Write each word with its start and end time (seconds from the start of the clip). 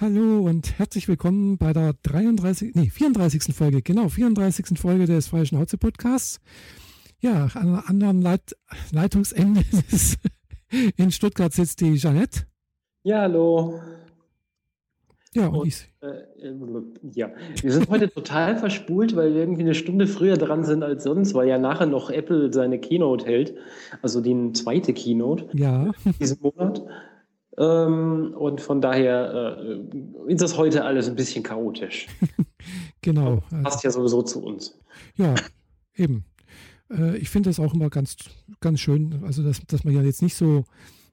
Hallo 0.00 0.40
und 0.40 0.76
herzlich 0.80 1.06
willkommen 1.06 1.56
bei 1.56 1.72
der 1.72 1.94
33, 2.02 2.74
nee, 2.74 2.90
34. 2.90 3.54
Folge, 3.54 3.80
genau, 3.80 4.08
34. 4.08 4.76
Folge 4.76 5.06
des 5.06 5.28
Freischen 5.28 5.56
Hotze 5.56 5.78
Podcasts. 5.78 6.40
Ja, 7.20 7.48
an 7.54 7.68
einem 7.68 7.82
anderen 7.86 8.20
Leit 8.20 8.56
Leitungsende 8.90 9.60
ist, 9.92 10.18
in 10.96 11.12
Stuttgart 11.12 11.52
sitzt 11.52 11.80
die 11.80 11.94
Jeanette. 11.94 12.40
Ja, 13.04 13.20
hallo. 13.20 13.80
Ja, 15.32 15.46
und, 15.46 15.58
und 15.58 15.68
ich. 15.68 15.88
Äh, 16.00 16.54
ja, 17.12 17.30
wir 17.62 17.72
sind 17.72 17.88
heute 17.88 18.10
total 18.10 18.56
verspult, 18.56 19.14
weil 19.14 19.32
wir 19.32 19.42
irgendwie 19.42 19.62
eine 19.62 19.76
Stunde 19.76 20.08
früher 20.08 20.36
dran 20.36 20.64
sind 20.64 20.82
als 20.82 21.04
sonst, 21.04 21.34
weil 21.34 21.46
ja 21.46 21.58
nachher 21.58 21.86
noch 21.86 22.10
Apple 22.10 22.52
seine 22.52 22.80
Keynote 22.80 23.26
hält, 23.26 23.54
also 24.02 24.20
die 24.20 24.52
zweite 24.54 24.92
Keynote 24.92 25.48
ja. 25.52 25.92
diesen 26.18 26.40
Monat. 26.42 26.82
Ähm, 27.56 28.34
und 28.36 28.60
von 28.60 28.80
daher 28.80 29.56
äh, 29.58 30.32
ist 30.32 30.42
das 30.42 30.56
heute 30.56 30.84
alles 30.84 31.08
ein 31.08 31.14
bisschen 31.14 31.42
chaotisch. 31.42 32.08
genau. 33.00 33.42
Passt 33.62 33.84
ja 33.84 33.90
sowieso 33.90 34.22
zu 34.22 34.42
uns. 34.42 34.78
Ja, 35.16 35.34
eben. 35.94 36.24
Äh, 36.90 37.16
ich 37.18 37.30
finde 37.30 37.50
das 37.50 37.60
auch 37.60 37.74
immer 37.74 37.90
ganz, 37.90 38.16
ganz 38.60 38.80
schön, 38.80 39.22
also 39.24 39.42
dass, 39.42 39.64
dass 39.66 39.84
wir 39.84 39.92
ja 39.92 40.02
jetzt 40.02 40.22
nicht 40.22 40.34
so 40.34 40.64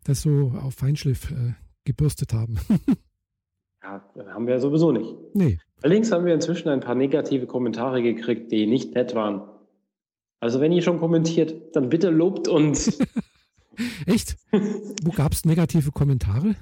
das 0.04 0.22
so 0.22 0.54
auf 0.62 0.74
Feinschliff 0.76 1.32
äh, 1.32 1.54
gebürstet 1.86 2.34
haben. 2.34 2.58
ja, 3.84 4.04
haben 4.34 4.48
wir 4.48 4.56
ja 4.56 4.60
sowieso 4.60 4.92
nicht. 4.92 5.14
Nee. 5.34 5.60
Allerdings 5.84 6.12
haben 6.12 6.26
wir 6.26 6.34
inzwischen 6.34 6.70
ein 6.70 6.80
paar 6.80 6.96
negative 6.96 7.48
Kommentare 7.48 8.02
gekriegt, 8.02 8.52
die 8.52 8.68
nicht 8.68 8.94
nett 8.94 9.16
waren. 9.16 9.42
Also 10.40 10.60
wenn 10.60 10.72
ihr 10.72 10.82
schon 10.82 11.00
kommentiert, 11.00 11.76
dann 11.76 11.90
bitte 11.90 12.10
lobt 12.10 12.48
uns. 12.48 13.00
Echt? 14.06 14.38
Wo 15.04 15.12
gab 15.12 15.34
es 15.34 15.46
negative 15.46 15.92
Kommentare? 15.92 16.56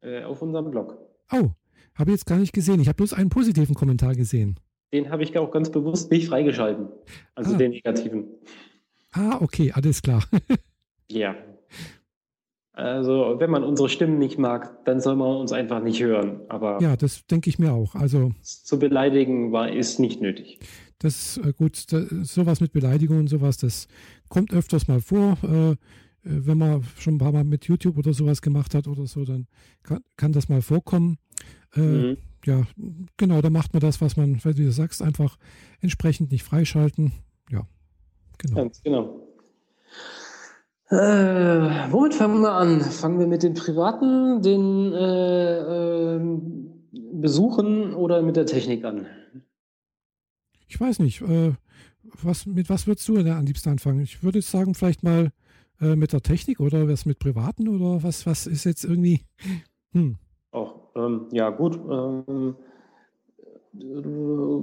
Äh, 0.00 0.24
auf 0.24 0.42
unserem 0.42 0.70
Blog. 0.70 0.98
Oh, 1.32 1.50
habe 1.94 2.10
ich 2.10 2.16
jetzt 2.16 2.26
gar 2.26 2.38
nicht 2.38 2.52
gesehen. 2.52 2.80
Ich 2.80 2.88
habe 2.88 2.96
bloß 2.96 3.12
einen 3.12 3.30
positiven 3.30 3.74
Kommentar 3.74 4.14
gesehen. 4.14 4.58
Den 4.92 5.10
habe 5.10 5.22
ich 5.22 5.36
auch 5.38 5.50
ganz 5.50 5.70
bewusst 5.70 6.10
nicht 6.10 6.28
freigeschalten. 6.28 6.88
Also 7.34 7.54
ah. 7.54 7.58
den 7.58 7.72
negativen. 7.72 8.26
Ah, 9.12 9.38
okay, 9.40 9.72
alles 9.72 10.02
klar. 10.02 10.24
ja. 11.10 11.34
Also, 12.72 13.36
wenn 13.38 13.50
man 13.50 13.62
unsere 13.62 13.88
Stimmen 13.88 14.18
nicht 14.18 14.36
mag, 14.36 14.84
dann 14.84 15.00
soll 15.00 15.14
man 15.14 15.36
uns 15.36 15.52
einfach 15.52 15.80
nicht 15.80 16.02
hören. 16.02 16.40
Aber 16.48 16.80
ja, 16.82 16.96
das 16.96 17.24
denke 17.26 17.48
ich 17.48 17.60
mir 17.60 17.72
auch. 17.72 17.94
Also 17.94 18.32
zu 18.42 18.80
beleidigen 18.80 19.52
war 19.52 19.70
ist 19.70 20.00
nicht 20.00 20.20
nötig. 20.20 20.58
Das 20.98 21.36
ist 21.36 21.46
äh, 21.46 21.52
gut. 21.52 21.92
Das, 21.92 22.08
sowas 22.34 22.60
mit 22.60 22.72
Beleidigungen 22.72 23.22
und 23.22 23.28
sowas, 23.28 23.58
das 23.58 23.86
kommt 24.28 24.52
öfters 24.52 24.88
mal 24.88 25.00
vor. 25.00 25.38
Äh, 25.44 25.76
wenn 26.24 26.58
man 26.58 26.82
schon 26.98 27.16
ein 27.16 27.18
paar 27.18 27.32
Mal 27.32 27.44
mit 27.44 27.66
YouTube 27.66 27.98
oder 27.98 28.14
sowas 28.14 28.42
gemacht 28.42 28.74
hat 28.74 28.88
oder 28.88 29.06
so, 29.06 29.24
dann 29.24 29.46
kann, 29.82 30.00
kann 30.16 30.32
das 30.32 30.48
mal 30.48 30.62
vorkommen. 30.62 31.18
Äh, 31.74 31.80
mhm. 31.80 32.16
Ja, 32.46 32.62
genau, 33.16 33.40
da 33.40 33.50
macht 33.50 33.72
man 33.72 33.80
das, 33.80 34.00
was 34.00 34.16
man, 34.16 34.42
wie 34.44 34.52
du 34.52 34.72
sagst, 34.72 35.02
einfach 35.02 35.38
entsprechend 35.80 36.30
nicht 36.30 36.42
freischalten. 36.42 37.12
Ja, 37.50 37.66
genau. 38.38 38.56
Ganz 38.56 38.82
genau. 38.82 39.28
Äh, 40.90 41.90
womit 41.90 42.14
fangen 42.14 42.40
wir 42.42 42.52
an? 42.52 42.80
Fangen 42.82 43.18
wir 43.18 43.26
mit 43.26 43.42
den 43.42 43.54
privaten, 43.54 44.42
den 44.42 44.92
äh, 44.92 46.16
äh, 46.16 46.40
Besuchen 47.12 47.94
oder 47.94 48.22
mit 48.22 48.36
der 48.36 48.46
Technik 48.46 48.84
an? 48.84 49.06
Ich 50.68 50.78
weiß 50.78 50.98
nicht. 50.98 51.22
Äh, 51.22 51.52
was, 52.22 52.44
mit 52.46 52.68
was 52.68 52.86
würdest 52.86 53.08
du 53.08 53.16
denn 53.16 53.28
am 53.28 53.46
liebsten 53.46 53.70
anfangen? 53.70 54.00
Ich 54.00 54.22
würde 54.22 54.42
sagen, 54.42 54.74
vielleicht 54.74 55.02
mal 55.02 55.30
äh, 55.84 55.96
mit 55.96 56.12
der 56.12 56.22
Technik 56.22 56.60
oder 56.60 56.88
was 56.88 57.04
mit 57.04 57.18
Privaten 57.18 57.68
oder 57.68 58.02
was, 58.02 58.26
was 58.26 58.46
ist 58.46 58.64
jetzt 58.64 58.84
irgendwie? 58.84 59.20
Hm. 59.92 60.16
Auch, 60.50 60.76
ähm, 60.96 61.26
ja, 61.30 61.50
gut. 61.50 61.78
Ähm, 61.90 62.56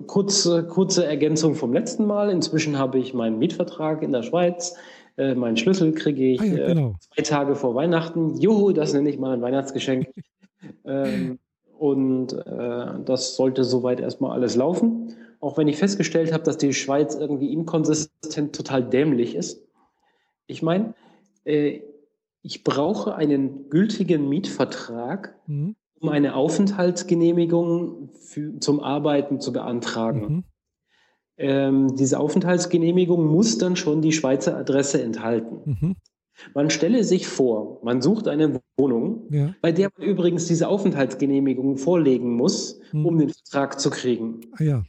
kurze, 0.08 0.66
kurze 0.68 1.06
Ergänzung 1.06 1.56
vom 1.56 1.74
letzten 1.74 2.06
Mal. 2.06 2.30
Inzwischen 2.30 2.78
habe 2.80 2.98
ich 2.98 3.14
meinen 3.14 3.38
Mietvertrag 3.40 4.02
in 4.02 4.12
der 4.12 4.24
Schweiz. 4.24 4.76
Äh, 5.18 5.36
meinen 5.36 5.58
Schlüssel 5.58 5.94
kriege 5.94 6.32
ich 6.32 6.42
ah, 6.42 6.46
ja, 6.46 6.66
äh, 6.66 6.74
genau. 6.74 6.96
zwei 7.00 7.22
Tage 7.24 7.56
vor 7.56 7.76
Weihnachten. 7.76 8.38
Juhu, 8.40 8.72
das 8.72 8.94
nenne 8.94 9.10
ich 9.10 9.20
mal 9.20 9.34
ein 9.34 9.42
Weihnachtsgeschenk. 9.42 10.08
ähm, 10.86 11.40
und 11.78 12.34
äh, 12.34 12.86
das 13.06 13.36
sollte 13.36 13.64
soweit 13.64 14.00
erstmal 14.00 14.32
alles 14.32 14.56
laufen. 14.56 15.14
Auch 15.40 15.58
wenn 15.58 15.68
ich 15.68 15.78
festgestellt 15.78 16.32
habe, 16.32 16.44
dass 16.44 16.58
die 16.58 16.74
Schweiz 16.74 17.16
irgendwie 17.16 17.52
inkonsistent 17.52 18.56
total 18.56 18.84
dämlich 18.84 19.36
ist. 19.36 19.68
Ich 20.48 20.62
meine, 20.62 20.94
äh, 21.46 21.82
ich 22.44 22.64
brauche 22.64 23.16
einen 23.16 23.70
gültigen 23.70 24.28
Mietvertrag, 24.28 25.36
mhm. 25.48 25.76
um 26.00 26.10
eine 26.10 26.36
Aufenthaltsgenehmigung 26.36 28.10
für, 28.14 28.60
zum 28.60 28.80
Arbeiten 28.80 29.40
zu 29.40 29.54
beantragen. 29.54 30.22
Mhm. 30.22 30.44
Ähm, 31.38 31.96
diese 31.96 32.20
Aufenthaltsgenehmigung 32.20 33.26
muss 33.28 33.58
dann 33.58 33.76
schon 33.76 34.02
die 34.02 34.12
Schweizer 34.12 34.58
Adresse 34.58 35.02
enthalten. 35.02 35.78
Mhm. 35.80 35.96
Man 36.56 36.70
stelle 36.70 37.04
sich 37.04 37.28
vor, 37.28 37.80
man 37.84 38.02
sucht 38.02 38.28
eine 38.28 38.60
Wohnung, 38.78 39.28
ja. 39.30 39.54
bei 39.62 39.72
der 39.72 39.90
man 39.96 40.08
übrigens 40.08 40.48
diese 40.48 40.68
Aufenthaltsgenehmigung 40.68 41.78
vorlegen 41.78 42.36
muss, 42.36 42.80
mhm. 42.92 43.06
um 43.06 43.18
den 43.20 43.30
Vertrag 43.30 43.80
zu 43.80 43.92
kriegen. 43.92 44.42
Ah, 44.54 44.64
ja 44.64 44.84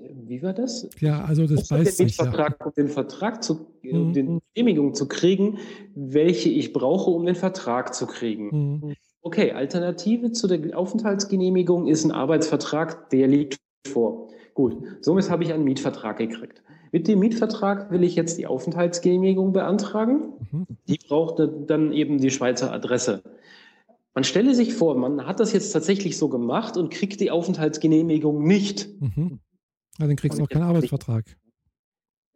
wie 0.00 0.42
war 0.42 0.52
das? 0.52 0.88
Ja, 1.00 1.24
also 1.24 1.46
das 1.46 1.68
beißt 1.68 1.96
sich. 1.96 2.16
Vertrag, 2.16 2.56
ja. 2.60 2.66
Um 2.66 2.72
den 2.74 2.88
Vertrag 2.88 3.42
zu, 3.42 3.66
mhm. 3.82 4.00
um 4.00 4.12
den 4.12 4.40
Genehmigung 4.54 4.94
zu 4.94 5.08
kriegen, 5.08 5.58
welche 5.94 6.48
ich 6.48 6.72
brauche, 6.72 7.10
um 7.10 7.26
den 7.26 7.34
Vertrag 7.34 7.94
zu 7.94 8.06
kriegen. 8.06 8.50
Mhm. 8.50 8.94
Okay, 9.22 9.52
Alternative 9.52 10.32
zu 10.32 10.48
der 10.48 10.76
Aufenthaltsgenehmigung 10.76 11.86
ist 11.86 12.04
ein 12.04 12.10
Arbeitsvertrag, 12.10 13.10
der 13.10 13.28
liegt 13.28 13.58
vor. 13.86 14.28
Gut, 14.54 14.82
somit 15.00 15.30
habe 15.30 15.44
ich 15.44 15.52
einen 15.52 15.64
Mietvertrag 15.64 16.18
gekriegt. 16.18 16.62
Mit 16.90 17.08
dem 17.08 17.20
Mietvertrag 17.20 17.90
will 17.90 18.04
ich 18.04 18.16
jetzt 18.16 18.36
die 18.36 18.46
Aufenthaltsgenehmigung 18.46 19.52
beantragen. 19.52 20.34
Mhm. 20.50 20.66
Die 20.88 20.98
braucht 20.98 21.42
dann 21.66 21.92
eben 21.92 22.18
die 22.18 22.30
Schweizer 22.30 22.72
Adresse. 22.72 23.22
Man 24.14 24.24
stelle 24.24 24.54
sich 24.54 24.74
vor, 24.74 24.94
man 24.96 25.26
hat 25.26 25.40
das 25.40 25.52
jetzt 25.54 25.72
tatsächlich 25.72 26.18
so 26.18 26.28
gemacht 26.28 26.76
und 26.76 26.90
kriegt 26.90 27.20
die 27.20 27.30
Aufenthaltsgenehmigung 27.30 28.44
nicht. 28.44 28.88
Mhm. 29.00 29.40
Ja, 29.98 30.06
dann 30.06 30.16
kriegst 30.16 30.38
du 30.38 30.42
noch 30.42 30.48
keinen 30.48 30.62
Arbeitsvertrag. 30.62 31.24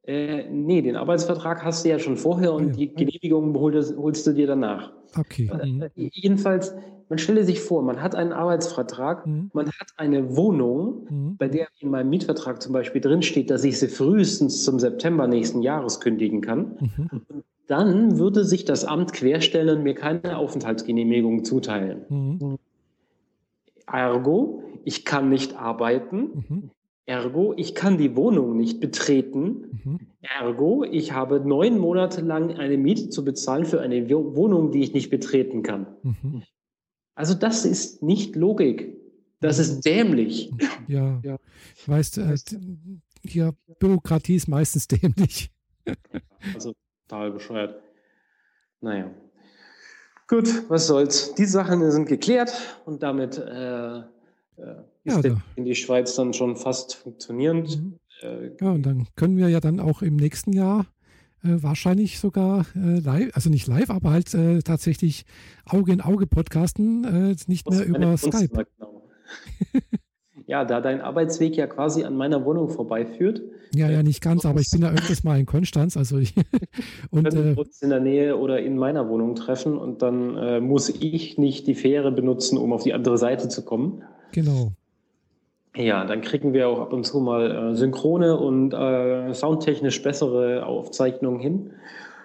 Äh, 0.06 0.48
nee, 0.50 0.82
den 0.82 0.96
Arbeitsvertrag 0.96 1.64
hast 1.64 1.84
du 1.84 1.88
ja 1.88 1.98
schon 1.98 2.16
vorher 2.16 2.52
und 2.52 2.64
ah, 2.64 2.68
ja. 2.68 2.76
die 2.76 2.94
Genehmigung 2.94 3.58
holst, 3.58 3.96
holst, 3.96 4.24
du 4.26 4.32
dir 4.32 4.46
danach. 4.46 4.92
Okay. 5.18 5.50
Äh, 5.52 5.66
mhm. 5.66 5.90
jedenfalls, 5.94 6.74
man 7.08 7.18
stelle 7.18 7.44
sich 7.44 7.60
vor, 7.60 7.82
man 7.82 8.00
hat 8.00 8.14
einen 8.14 8.32
Arbeitsvertrag, 8.32 9.26
mhm. 9.26 9.50
man 9.52 9.66
hat 9.66 9.88
eine 9.96 10.36
Wohnung, 10.36 11.06
mhm. 11.10 11.36
bei 11.38 11.48
der 11.48 11.66
in 11.80 11.90
meinem 11.90 12.10
Mietvertrag 12.10 12.62
zum 12.62 12.72
Beispiel 12.72 13.00
drinsteht, 13.00 13.50
dass 13.50 13.64
ich 13.64 13.80
sie 13.80 13.88
frühestens 13.88 14.62
zum 14.62 14.78
September 14.78 15.26
nächsten 15.26 15.60
Jahres 15.62 16.00
kündigen 16.00 16.40
kann. 16.40 16.76
Mhm. 16.78 17.38
Dann 17.66 18.16
würde 18.16 18.44
sich 18.44 18.64
das 18.64 18.84
Amt 18.84 19.12
querstellen 19.12 19.78
und 19.78 19.82
mir 19.82 19.94
keine 19.94 20.38
Aufenthaltsgenehmigung 20.38 21.44
zuteilen. 21.44 22.04
Mhm. 22.08 22.58
Ergo, 23.88 24.62
ich 24.84 25.04
kann 25.04 25.30
nicht 25.30 25.56
arbeiten. 25.56 26.70
Ergo, 27.06 27.54
ich 27.56 27.76
kann 27.76 27.98
die 27.98 28.16
Wohnung 28.16 28.56
nicht 28.56 28.80
betreten. 28.80 29.80
Mhm. 29.84 29.98
Ergo, 30.22 30.84
ich 30.84 31.12
habe 31.12 31.40
neun 31.40 31.78
Monate 31.78 32.20
lang 32.20 32.56
eine 32.56 32.76
Miete 32.76 33.08
zu 33.10 33.24
bezahlen 33.24 33.64
für 33.64 33.80
eine 33.80 34.10
Wohnung, 34.10 34.72
die 34.72 34.82
ich 34.82 34.92
nicht 34.92 35.08
betreten 35.08 35.62
kann. 35.62 35.86
Mhm. 36.02 36.42
Also 37.14 37.34
das 37.34 37.64
ist 37.64 38.02
nicht 38.02 38.34
Logik. 38.34 38.96
Das 39.40 39.58
ist 39.58 39.82
dämlich. 39.82 40.52
Ja, 40.88 41.20
ja. 41.22 41.38
weißt 41.86 42.18
äh, 42.18 42.36
hier 43.22 43.54
Bürokratie 43.78 44.36
ist 44.36 44.48
meistens 44.48 44.88
dämlich. 44.88 45.50
also 46.54 46.72
total 47.08 47.32
bescheuert. 47.32 47.82
Naja. 48.80 49.10
Gut, 50.28 50.68
was 50.68 50.88
soll's. 50.88 51.34
Die 51.34 51.44
Sachen 51.44 51.88
sind 51.90 52.06
geklärt 52.08 52.52
und 52.84 53.02
damit 53.02 53.38
äh, 53.38 53.98
äh, 53.98 54.02
ja, 55.06 55.20
in 55.54 55.64
die 55.64 55.74
Schweiz 55.74 56.14
dann 56.14 56.32
schon 56.32 56.56
fast 56.56 56.94
funktionierend. 56.94 57.80
Mhm. 57.80 57.98
Äh, 58.22 58.50
ja, 58.60 58.70
und 58.72 58.82
dann 58.84 59.06
können 59.16 59.36
wir 59.36 59.48
ja 59.48 59.60
dann 59.60 59.80
auch 59.80 60.02
im 60.02 60.16
nächsten 60.16 60.52
Jahr 60.52 60.86
äh, 61.44 61.62
wahrscheinlich 61.62 62.18
sogar 62.18 62.66
äh, 62.74 62.98
live, 63.00 63.30
also 63.34 63.50
nicht 63.50 63.66
live, 63.66 63.90
aber 63.90 64.10
halt 64.10 64.32
äh, 64.34 64.60
tatsächlich 64.60 65.24
Auge 65.64 65.92
in 65.92 66.00
Auge 66.00 66.26
podcasten, 66.26 67.04
äh, 67.04 67.36
nicht 67.46 67.70
mehr 67.70 67.84
über 67.84 68.16
Skype. 68.16 68.66
Genau. 68.78 69.02
ja, 70.46 70.64
da 70.64 70.80
dein 70.80 71.00
Arbeitsweg 71.00 71.56
ja 71.56 71.66
quasi 71.66 72.04
an 72.04 72.16
meiner 72.16 72.44
Wohnung 72.44 72.68
vorbeiführt. 72.68 73.42
Ja, 73.74 73.90
ja, 73.90 74.02
nicht 74.02 74.22
ganz, 74.22 74.46
aber 74.46 74.60
ich 74.60 74.70
bin 74.70 74.82
ja 74.82 74.90
öfters 74.90 75.24
mal 75.24 75.38
in 75.38 75.44
Konstanz. 75.44 75.96
Also 75.96 76.18
ich, 76.18 76.34
und 77.10 77.32
äh, 77.34 77.54
uns 77.56 77.82
in 77.82 77.90
der 77.90 78.00
Nähe 78.00 78.38
oder 78.38 78.60
in 78.60 78.76
meiner 78.78 79.08
Wohnung 79.08 79.34
treffen 79.34 79.76
und 79.76 80.02
dann 80.02 80.64
muss 80.64 80.88
ich 80.88 81.36
nicht 81.36 81.66
die 81.66 81.74
Fähre 81.74 82.12
benutzen, 82.12 82.56
um 82.56 82.72
auf 82.72 82.84
die 82.84 82.94
andere 82.94 83.18
Seite 83.18 83.48
zu 83.48 83.64
kommen. 83.64 84.02
Genau. 84.32 84.72
Ja, 85.76 86.04
dann 86.04 86.22
kriegen 86.22 86.52
wir 86.54 86.68
auch 86.68 86.80
ab 86.80 86.92
und 86.92 87.04
zu 87.04 87.20
mal 87.20 87.72
äh, 87.72 87.76
synchrone 87.76 88.36
und 88.38 88.72
äh, 88.72 89.34
soundtechnisch 89.34 90.02
bessere 90.02 90.64
Aufzeichnungen 90.64 91.38
hin. 91.38 91.70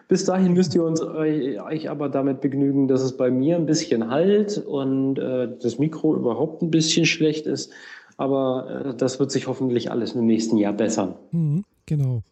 Bis 0.08 0.26
dahin 0.26 0.54
müsst 0.54 0.76
ihr 0.76 0.84
uns 0.84 1.02
euch 1.02 1.90
aber 1.90 2.10
damit 2.10 2.42
begnügen, 2.42 2.88
dass 2.88 3.02
es 3.02 3.16
bei 3.16 3.32
mir 3.32 3.56
ein 3.56 3.66
bisschen 3.66 4.10
halt 4.10 4.58
und 4.58 5.18
äh, 5.20 5.50
das 5.62 5.80
Mikro 5.80 6.16
überhaupt 6.16 6.62
ein 6.62 6.72
bisschen 6.72 7.06
schlecht 7.06 7.46
ist. 7.46 7.72
Aber 8.18 8.86
äh, 8.88 8.96
das 8.96 9.20
wird 9.20 9.32
sich 9.32 9.48
hoffentlich 9.48 9.90
alles 9.90 10.14
im 10.14 10.26
nächsten 10.26 10.58
Jahr 10.58 10.74
bessern. 10.74 11.16
Mhm, 11.32 11.64
genau. 11.86 12.24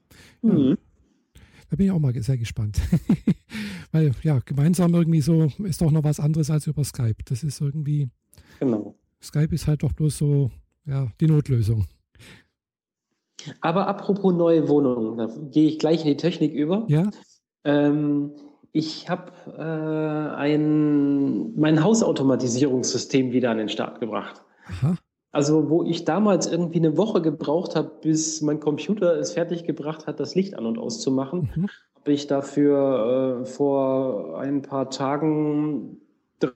Ja. 0.41 0.53
Mhm. 0.53 0.77
Da 1.69 1.75
bin 1.75 1.85
ich 1.85 1.91
auch 1.91 1.99
mal 1.99 2.13
sehr 2.21 2.37
gespannt. 2.37 2.81
Weil 3.91 4.11
ja, 4.23 4.39
gemeinsam 4.43 4.93
irgendwie 4.93 5.21
so 5.21 5.47
ist 5.63 5.81
doch 5.81 5.91
noch 5.91 6.03
was 6.03 6.19
anderes 6.19 6.49
als 6.49 6.67
über 6.67 6.83
Skype. 6.83 7.23
Das 7.25 7.43
ist 7.43 7.61
irgendwie. 7.61 8.09
Genau. 8.59 8.95
Skype 9.21 9.53
ist 9.53 9.67
halt 9.67 9.83
doch 9.83 9.93
bloß 9.93 10.17
so, 10.17 10.51
ja, 10.89 11.07
die 11.19 11.27
Notlösung. 11.27 11.85
Aber 13.61 13.87
apropos 13.87 14.33
neue 14.33 14.67
Wohnungen, 14.67 15.17
da 15.17 15.27
gehe 15.51 15.69
ich 15.69 15.79
gleich 15.79 16.01
in 16.01 16.07
die 16.07 16.17
Technik 16.17 16.53
über. 16.53 16.85
Ja. 16.87 17.09
Ähm, 17.63 18.31
ich 18.71 19.09
habe 19.09 19.31
äh, 19.57 20.35
ein, 20.35 21.55
mein 21.55 21.83
Hausautomatisierungssystem 21.83 23.31
wieder 23.31 23.51
an 23.51 23.57
den 23.57 23.69
Start 23.69 23.99
gebracht. 23.99 24.43
Aha. 24.67 24.95
Also, 25.31 25.69
wo 25.69 25.83
ich 25.83 26.05
damals 26.05 26.47
irgendwie 26.47 26.79
eine 26.79 26.97
Woche 26.97 27.21
gebraucht 27.21 27.75
habe, 27.75 27.91
bis 28.01 28.41
mein 28.41 28.59
Computer 28.59 29.15
es 29.17 29.33
fertig 29.33 29.63
gebracht 29.63 30.07
hat, 30.07 30.19
das 30.19 30.33
Licht 30.33 30.55
an 30.55 30.65
und 30.65 30.79
auszumachen, 30.79 31.51
mhm. 31.55 31.67
habe 31.95 32.11
ich 32.11 32.27
dafür 32.27 33.41
äh, 33.41 33.45
vor 33.45 34.39
ein 34.39 34.63
paar 34.63 34.89
Tagen 34.89 36.01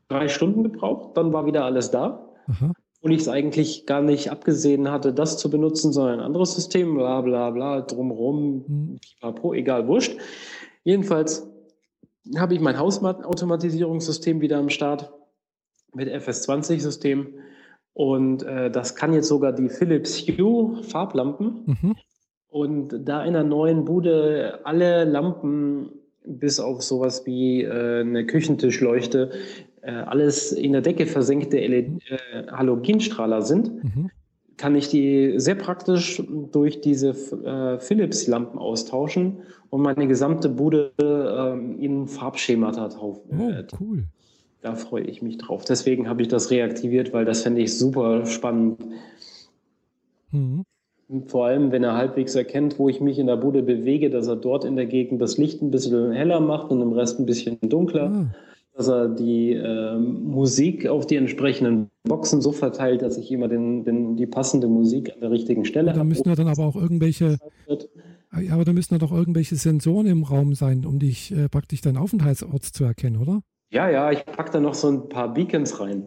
drei 0.09 0.27
Stunden 0.27 0.63
gebraucht. 0.63 1.15
Dann 1.17 1.33
war 1.33 1.45
wieder 1.45 1.65
alles 1.65 1.91
da. 1.91 2.33
Aha. 2.47 2.73
Und 3.03 3.11
ich 3.11 3.19
es 3.19 3.27
eigentlich 3.27 3.85
gar 3.85 4.01
nicht 4.01 4.31
abgesehen 4.31 4.89
hatte, 4.89 5.13
das 5.13 5.37
zu 5.37 5.49
benutzen, 5.49 5.91
sondern 5.91 6.19
ein 6.19 6.25
anderes 6.25 6.55
System, 6.55 6.95
bla 6.95 7.19
bla 7.19 7.49
bla, 7.49 7.81
drumherum, 7.81 8.63
mhm. 8.65 8.99
pipapo, 9.01 9.53
egal, 9.53 9.87
wurscht. 9.87 10.17
Jedenfalls 10.85 11.45
habe 12.37 12.53
ich 12.53 12.61
mein 12.61 12.79
Hausautomatisierungssystem 12.79 14.39
wieder 14.39 14.57
am 14.57 14.69
Start 14.69 15.11
mit 15.93 16.07
FS20-System. 16.07 17.27
Und 17.91 18.43
äh, 18.43 18.71
das 18.71 18.95
kann 18.95 19.13
jetzt 19.13 19.27
sogar 19.27 19.51
die 19.51 19.67
Philips 19.67 20.19
Hue 20.21 20.81
Farblampen. 20.83 21.63
Mhm. 21.65 21.95
Und 22.47 23.05
da 23.05 23.25
in 23.25 23.33
der 23.33 23.43
neuen 23.43 23.83
Bude 23.83 24.61
alle 24.63 25.03
Lampen 25.03 25.89
bis 26.25 26.59
auf 26.59 26.81
sowas 26.81 27.25
wie 27.25 27.63
äh, 27.63 28.01
eine 28.01 28.25
Küchentischleuchte 28.25 29.31
äh, 29.83 29.91
alles 29.91 30.51
in 30.51 30.71
der 30.71 30.81
Decke 30.81 31.05
versenkte 31.05 31.57
LED, 31.59 32.01
äh, 32.09 32.47
Halogenstrahler 32.51 33.41
sind, 33.41 33.83
mhm. 33.83 34.09
kann 34.57 34.75
ich 34.75 34.87
die 34.87 35.33
sehr 35.37 35.55
praktisch 35.55 36.23
durch 36.51 36.81
diese 36.81 37.09
äh, 37.09 37.79
Philips-Lampen 37.79 38.57
austauschen 38.57 39.39
und 39.69 39.81
meine 39.81 40.07
gesamte 40.07 40.49
Bude 40.49 40.93
äh, 41.01 41.83
in 41.83 42.07
Farbschemata 42.07 42.89
taufen. 42.89 43.39
Oh, 43.39 43.75
cool. 43.79 44.03
Da 44.61 44.75
freue 44.75 45.03
ich 45.03 45.21
mich 45.21 45.37
drauf. 45.37 45.65
Deswegen 45.65 46.07
habe 46.07 46.21
ich 46.21 46.29
das 46.29 46.49
reaktiviert, 46.49 47.11
weil 47.11 47.25
das 47.25 47.41
fände 47.41 47.61
ich 47.61 47.77
super 47.77 48.25
spannend. 48.25 48.79
Mhm. 50.31 50.63
Vor 51.27 51.45
allem, 51.45 51.71
wenn 51.71 51.83
er 51.83 51.95
halbwegs 51.95 52.33
erkennt, 52.35 52.79
wo 52.79 52.89
ich 52.89 53.01
mich 53.01 53.19
in 53.19 53.27
der 53.27 53.37
Bude 53.37 53.61
bewege, 53.61 54.09
dass 54.09 54.27
er 54.27 54.35
dort 54.35 54.65
in 54.65 54.75
der 54.75 54.85
Gegend 54.85 55.21
das 55.21 55.37
Licht 55.37 55.61
ein 55.61 55.71
bisschen 55.71 56.11
heller 56.11 56.39
macht 56.39 56.71
und 56.71 56.81
im 56.81 56.93
Rest 56.93 57.19
ein 57.19 57.25
bisschen 57.25 57.57
dunkler. 57.61 58.09
Mhm 58.09 58.29
dass 58.75 58.87
er 58.87 59.07
die 59.07 59.51
äh, 59.51 59.97
Musik 59.97 60.87
auf 60.87 61.05
die 61.05 61.15
entsprechenden 61.15 61.89
Boxen 62.03 62.41
so 62.41 62.51
verteilt, 62.51 63.01
dass 63.01 63.17
ich 63.17 63.31
immer 63.31 63.47
den, 63.47 63.83
den, 63.83 64.15
die 64.15 64.25
passende 64.25 64.67
Musik 64.67 65.13
an 65.13 65.19
der 65.21 65.31
richtigen 65.31 65.63
Stelle 65.65 65.91
habe. 65.91 65.99
Da 65.99 66.03
müssen 66.03 66.27
ja 66.27 66.35
dann 66.35 66.47
aber 66.47 66.65
auch 66.65 66.75
irgendwelche, 66.75 67.37
ja, 68.41 68.53
aber 68.53 68.65
da 68.65 68.73
müssen 68.73 68.95
ja 68.95 68.97
doch 68.97 69.11
irgendwelche 69.11 69.55
Sensoren 69.55 70.07
im 70.07 70.23
Raum 70.23 70.55
sein, 70.55 70.85
um 70.85 70.97
dich 70.97 71.31
äh, 71.31 71.49
praktisch 71.49 71.81
deinen 71.81 71.97
Aufenthaltsort 71.97 72.63
zu 72.63 72.83
erkennen, 72.83 73.17
oder? 73.17 73.41
Ja, 73.71 73.89
ja, 73.89 74.11
ich 74.11 74.25
packe 74.25 74.51
da 74.51 74.59
noch 74.59 74.73
so 74.73 74.89
ein 74.89 75.09
paar 75.09 75.33
Beacons 75.33 75.79
rein. 75.79 76.03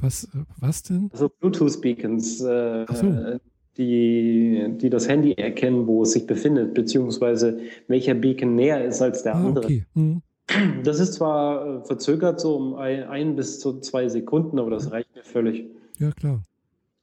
Was, 0.00 0.24
äh, 0.24 0.38
was 0.58 0.82
denn? 0.82 1.10
Also 1.12 1.28
Bluetooth-Beacons, 1.28 2.40
äh, 2.40 2.86
so. 2.92 3.38
Die, 3.78 4.74
die 4.76 4.90
das 4.90 5.08
Handy 5.08 5.32
erkennen, 5.32 5.86
wo 5.86 6.02
es 6.02 6.12
sich 6.12 6.26
befindet, 6.26 6.74
beziehungsweise 6.74 7.60
welcher 7.86 8.14
Beacon 8.14 8.54
näher 8.56 8.84
ist 8.84 9.00
als 9.00 9.22
der 9.22 9.36
ah, 9.36 9.46
andere. 9.46 9.64
Okay. 9.64 9.84
Mhm. 9.94 10.22
Das 10.82 10.98
ist 10.98 11.14
zwar 11.14 11.82
äh, 11.82 11.84
verzögert 11.84 12.40
so 12.40 12.56
um 12.56 12.74
ein, 12.74 13.04
ein, 13.04 13.36
bis 13.36 13.60
zu 13.60 13.80
zwei 13.80 14.08
Sekunden, 14.08 14.58
aber 14.58 14.70
das 14.70 14.90
reicht 14.90 15.14
mir 15.14 15.22
völlig. 15.22 15.66
Ja, 15.98 16.10
klar. 16.10 16.42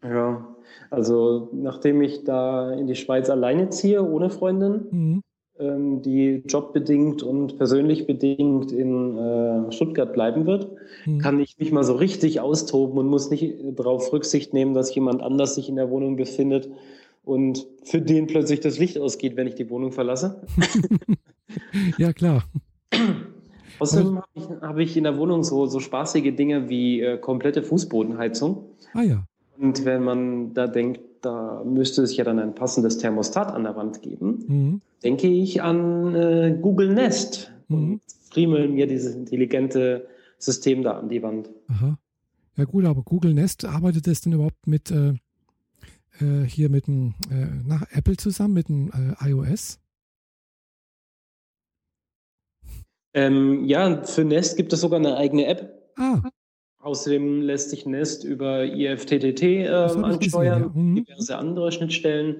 Ja, 0.03 0.55
also 0.89 1.49
nachdem 1.53 2.01
ich 2.01 2.23
da 2.23 2.71
in 2.71 2.87
die 2.87 2.95
Schweiz 2.95 3.29
alleine 3.29 3.69
ziehe, 3.69 4.03
ohne 4.03 4.29
Freundin, 4.29 4.85
mhm. 4.91 5.23
Ähm, 5.59 6.01
die 6.01 6.43
jobbedingt 6.47 7.23
und 7.23 7.57
persönlich 7.57 8.07
bedingt 8.07 8.71
in 8.71 9.17
äh, 9.17 9.71
Stuttgart 9.71 10.11
bleiben 10.13 10.45
wird, 10.45 10.69
mhm. 11.05 11.19
kann 11.19 11.39
ich 11.39 11.57
mich 11.57 11.71
mal 11.71 11.83
so 11.83 11.93
richtig 11.93 12.39
austoben 12.39 12.97
und 12.97 13.07
muss 13.07 13.29
nicht 13.29 13.55
darauf 13.75 14.11
Rücksicht 14.11 14.53
nehmen, 14.53 14.73
dass 14.73 14.93
jemand 14.93 15.21
anders 15.21 15.55
sich 15.55 15.69
in 15.69 15.75
der 15.75 15.89
Wohnung 15.89 16.17
befindet 16.17 16.69
und 17.23 17.65
für 17.83 18.01
den 18.01 18.27
plötzlich 18.27 18.59
das 18.59 18.77
Licht 18.77 18.97
ausgeht, 18.97 19.35
wenn 19.35 19.47
ich 19.47 19.55
die 19.55 19.69
Wohnung 19.69 19.91
verlasse. 19.91 20.41
ja, 21.97 22.13
klar. 22.13 22.43
Außerdem 23.79 24.17
habe 24.17 24.27
ich, 24.33 24.43
hab 24.61 24.77
ich, 24.77 24.97
in 24.97 25.03
der 25.03 25.17
Wohnung 25.17 25.43
so, 25.43 25.65
so 25.65 25.79
spaßige 25.79 26.35
Dinge 26.35 26.69
wie 26.69 27.01
äh, 27.01 27.17
komplette 27.17 27.61
Fußbodenheizung. 27.61 28.63
Ah 28.93 29.01
ja. 29.01 29.25
Und 29.57 29.85
wenn 29.85 30.03
man 30.03 30.53
da 30.53 30.67
denkt, 30.67 31.01
da 31.25 31.63
müsste 31.65 32.03
es 32.03 32.15
ja 32.15 32.23
dann 32.23 32.39
ein 32.39 32.53
passendes 32.53 32.97
Thermostat 32.97 33.51
an 33.51 33.63
der 33.63 33.75
Wand 33.75 34.01
geben, 34.01 34.45
mhm. 34.47 34.81
denke 35.03 35.27
ich 35.27 35.61
an 35.61 36.13
äh, 36.15 36.57
Google 36.61 36.93
Nest 36.93 37.51
mhm. 37.67 37.75
und 37.75 38.01
friemeln 38.29 38.73
mir 38.73 38.87
dieses 38.87 39.15
intelligente 39.15 40.07
System 40.37 40.83
da 40.83 40.99
an 40.99 41.09
die 41.09 41.23
Wand. 41.23 41.49
Aha. 41.67 41.97
Ja 42.57 42.63
gut, 42.65 42.85
aber 42.85 43.01
Google 43.01 43.33
Nest 43.33 43.65
arbeitet 43.65 44.07
es 44.07 44.21
denn 44.21 44.33
überhaupt 44.33 44.67
mit 44.67 44.91
äh, 44.91 45.13
äh 46.21 46.45
hier 46.45 46.69
mit 46.69 46.87
dem 46.87 47.15
äh, 47.29 47.47
nach 47.67 47.85
Apple 47.91 48.17
zusammen 48.17 48.53
mit 48.53 48.69
dem 48.69 48.91
äh, 48.91 49.29
iOS? 49.29 49.79
Ähm, 53.13 53.65
ja, 53.65 54.03
für 54.03 54.25
Nest 54.25 54.57
gibt 54.57 54.73
es 54.73 54.81
sogar 54.81 54.99
eine 54.99 55.17
eigene 55.17 55.47
App. 55.47 55.91
Ah. 55.97 56.21
Außerdem 56.85 57.41
lässt 57.41 57.71
sich 57.71 57.87
Nest 57.87 58.23
über 58.23 58.63
IFTTT 58.63 59.41
äh, 59.41 59.69
ansteuern, 59.69 60.19
gesehen, 60.19 60.43
ja. 60.45 60.71
mhm. 60.73 60.95
diverse 60.95 61.35
andere 61.35 61.71
Schnittstellen. 61.71 62.35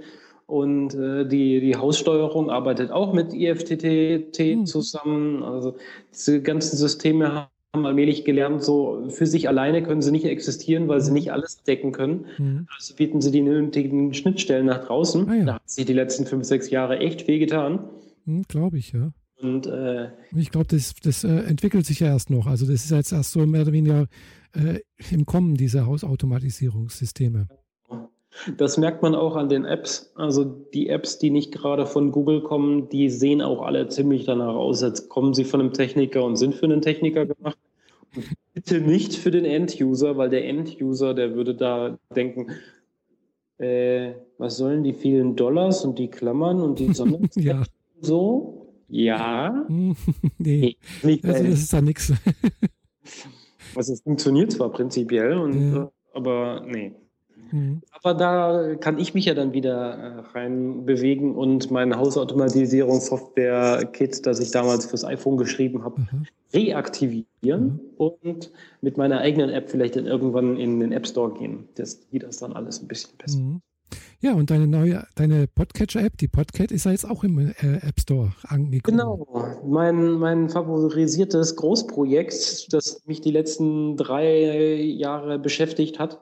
Und 0.46 0.94
äh, 0.94 1.28
die, 1.28 1.60
die 1.62 1.76
Haussteuerung 1.76 2.52
arbeitet 2.52 2.92
auch 2.92 3.12
mit 3.12 3.34
IFTTT 3.34 4.40
mhm. 4.40 4.66
zusammen. 4.68 5.42
Also 5.42 5.78
diese 6.14 6.44
ganzen 6.44 6.78
Systeme 6.78 7.48
haben 7.74 7.86
allmählich 7.88 8.24
gelernt, 8.24 8.64
so 8.64 9.08
für 9.10 9.26
sich 9.26 9.50
alleine 9.50 9.82
können 9.82 10.04
sie 10.04 10.12
nicht 10.12 10.26
existieren, 10.26 10.88
weil 10.88 11.02
sie 11.02 11.10
mhm. 11.10 11.16
nicht 11.16 11.34
alles 11.34 11.64
decken 11.64 11.92
können. 11.92 12.26
Mhm. 12.38 12.68
Also 12.78 12.94
bieten 12.94 13.22
sie 13.22 13.32
die 13.32 13.42
nötigen 13.42 14.14
Schnittstellen 14.14 14.68
nach 14.68 14.86
draußen. 14.86 15.28
Ah, 15.28 15.34
ja. 15.34 15.46
Da 15.46 15.54
hat 15.56 15.68
sich 15.68 15.86
die 15.86 15.94
letzten 15.94 16.28
fünf, 16.28 16.46
sechs 16.46 16.70
Jahre 16.70 17.00
echt 17.00 17.24
viel 17.24 17.40
getan. 17.40 17.80
Mhm, 18.26 18.44
Glaube 18.48 18.78
ich, 18.78 18.92
ja. 18.92 19.10
Und, 19.46 19.68
äh, 19.68 20.10
ich 20.36 20.50
glaube, 20.50 20.68
das, 20.68 20.96
das 20.96 21.24
äh, 21.24 21.28
entwickelt 21.28 21.86
sich 21.86 22.00
ja 22.00 22.08
erst 22.08 22.32
noch. 22.32 22.48
Also 22.48 22.66
das 22.66 22.84
ist 22.84 22.92
jetzt 22.92 23.14
erst 23.14 23.32
so 23.32 23.46
mehr 23.46 23.62
oder 23.62 23.74
weniger 23.74 24.08
äh, 24.54 24.80
im 25.12 25.26
Kommen, 25.28 25.56
diese 25.56 25.86
Hausautomatisierungssysteme. 25.86 27.48
Das 28.58 28.78
merkt 28.78 29.02
man 29.04 29.14
auch 29.14 29.36
an 29.36 29.48
den 29.48 29.64
Apps. 29.64 30.12
Also 30.16 30.44
die 30.44 30.90
Apps, 30.90 31.20
die 31.20 31.30
nicht 31.30 31.52
gerade 31.52 31.86
von 31.86 32.12
Google 32.12 32.42
kommen, 32.42 32.90
die 32.90 33.10
sehen 33.10 33.42
auch 33.42 33.62
alle 33.62 33.88
ziemlich 33.88 34.26
danach 34.26 34.56
aus, 34.56 34.82
als 34.84 35.08
kommen 35.08 35.34
sie 35.36 35.46
von 35.46 35.62
einem 35.62 35.74
Techniker 35.74 36.24
und 36.24 36.36
sind 36.36 36.56
für 36.56 36.66
einen 36.66 36.82
Techniker 36.82 37.28
gemacht. 37.28 37.58
Und 38.16 38.26
bitte 38.54 38.82
nicht 38.82 39.14
für 39.14 39.32
den 39.32 39.46
End-User, 39.46 40.18
weil 40.18 40.30
der 40.30 40.46
End-User, 40.46 41.14
der 41.14 41.36
würde 41.36 41.54
da 41.54 42.00
denken, 42.16 42.48
äh, 43.58 44.14
was 44.38 44.58
sollen 44.58 44.84
die 44.84 44.94
vielen 44.94 45.36
Dollars 45.36 45.86
und 45.86 46.00
die 46.00 46.10
Klammern 46.10 46.62
und 46.62 46.80
die 46.80 46.94
Sonne 46.94 47.20
ja. 47.36 47.64
so? 48.02 48.65
Ja. 48.88 49.66
nee, 50.38 50.78
nee 51.04 51.20
also 51.24 51.44
das 51.44 51.60
ist 51.60 51.74
da 51.74 51.82
nichts. 51.82 52.14
Also 53.76 53.94
es 53.94 54.02
funktioniert 54.02 54.52
zwar 54.52 54.72
prinzipiell, 54.72 55.38
und, 55.38 55.74
ja. 55.74 55.92
Aber 56.14 56.64
nee. 56.66 56.94
Mhm. 57.52 57.82
Aber 57.92 58.14
da 58.14 58.76
kann 58.76 58.98
ich 58.98 59.14
mich 59.14 59.26
ja 59.26 59.34
dann 59.34 59.52
wieder 59.54 59.94
äh, 59.94 60.20
rein 60.34 60.86
bewegen 60.86 61.36
und 61.36 61.70
mein 61.72 61.94
Hausautomatisierungssoftware-Kit, 61.96 64.26
das 64.26 64.40
ich 64.40 64.52
damals 64.52 64.86
fürs 64.86 65.04
iPhone 65.04 65.36
geschrieben 65.38 65.84
habe, 65.84 66.02
mhm. 66.02 66.26
reaktivieren 66.54 67.64
mhm. 67.64 67.80
und 67.98 68.52
mit 68.82 68.98
meiner 68.98 69.20
eigenen 69.20 69.50
App 69.50 69.70
vielleicht 69.70 69.96
dann 69.96 70.06
irgendwann 70.06 70.58
in 70.58 70.80
den 70.80 70.92
App 70.92 71.08
Store 71.08 71.34
gehen, 71.34 71.68
dass 71.76 72.08
die 72.10 72.20
das 72.20 72.38
dann 72.38 72.54
alles 72.54 72.82
ein 72.82 72.88
bisschen 72.88 73.18
besser. 73.18 73.40
Ja, 74.20 74.34
und 74.34 74.50
deine 74.50 74.66
neue, 74.66 75.06
deine 75.16 75.48
Podcatcher-App, 75.48 76.18
die 76.18 76.28
Podcat, 76.28 76.72
ist 76.72 76.86
ja 76.86 76.92
jetzt 76.92 77.08
auch 77.08 77.24
im 77.24 77.38
äh, 77.38 77.52
App 77.82 78.00
Store 78.00 78.34
angekommen. 78.48 78.98
Genau, 78.98 79.62
mein, 79.66 80.14
mein 80.14 80.50
favorisiertes 80.50 81.56
Großprojekt, 81.56 82.74
das 82.74 83.02
mich 83.06 83.22
die 83.22 83.32
letzten 83.32 83.98
drei 83.98 84.82
Jahre 84.82 85.38
beschäftigt 85.38 86.00
hat, 86.00 86.20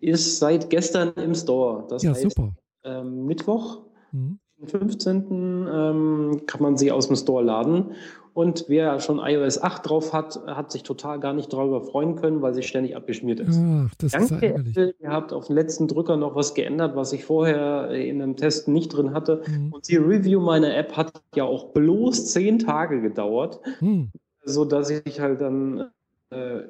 ist 0.00 0.38
seit 0.38 0.70
gestern 0.70 1.12
im 1.14 1.34
Store. 1.34 1.86
Das 1.88 2.02
ja, 2.02 2.10
heißt, 2.10 2.22
super. 2.22 2.54
Ähm, 2.82 3.26
Mittwoch, 3.26 3.82
mhm. 4.12 4.38
15. 4.64 5.68
Ähm, 5.72 6.42
kann 6.46 6.62
man 6.62 6.76
sie 6.76 6.90
aus 6.90 7.08
dem 7.08 7.16
Store 7.16 7.44
laden. 7.44 7.92
Und 8.34 8.64
wer 8.66 8.98
schon 8.98 9.20
iOS 9.20 9.62
8 9.62 9.88
drauf 9.88 10.12
hat, 10.12 10.40
hat 10.46 10.72
sich 10.72 10.82
total 10.82 11.20
gar 11.20 11.32
nicht 11.32 11.52
darüber 11.52 11.80
freuen 11.82 12.16
können, 12.16 12.42
weil 12.42 12.52
sich 12.52 12.66
ständig 12.66 12.96
abgeschmiert 12.96 13.38
ist. 13.38 13.60
Ach, 13.62 13.94
das 13.96 14.10
Danke, 14.10 14.46
ist 14.46 14.76
Apple, 14.76 14.94
ihr 14.98 15.08
habt 15.08 15.32
auf 15.32 15.46
den 15.46 15.54
letzten 15.54 15.86
Drücker 15.86 16.16
noch 16.16 16.34
was 16.34 16.54
geändert, 16.54 16.96
was 16.96 17.12
ich 17.12 17.24
vorher 17.24 17.90
in 17.90 18.20
einem 18.20 18.36
Test 18.36 18.66
nicht 18.66 18.88
drin 18.88 19.14
hatte. 19.14 19.42
Mhm. 19.46 19.72
Und 19.72 19.88
die 19.88 19.96
Review 19.96 20.40
meiner 20.40 20.76
App 20.76 20.96
hat 20.96 21.22
ja 21.36 21.44
auch 21.44 21.72
bloß 21.72 22.32
zehn 22.32 22.58
Tage 22.58 23.00
gedauert, 23.00 23.60
mhm. 23.80 24.10
sodass 24.44 24.90
ich 24.90 25.20
halt 25.20 25.40
dann 25.40 25.90
äh, 26.30 26.62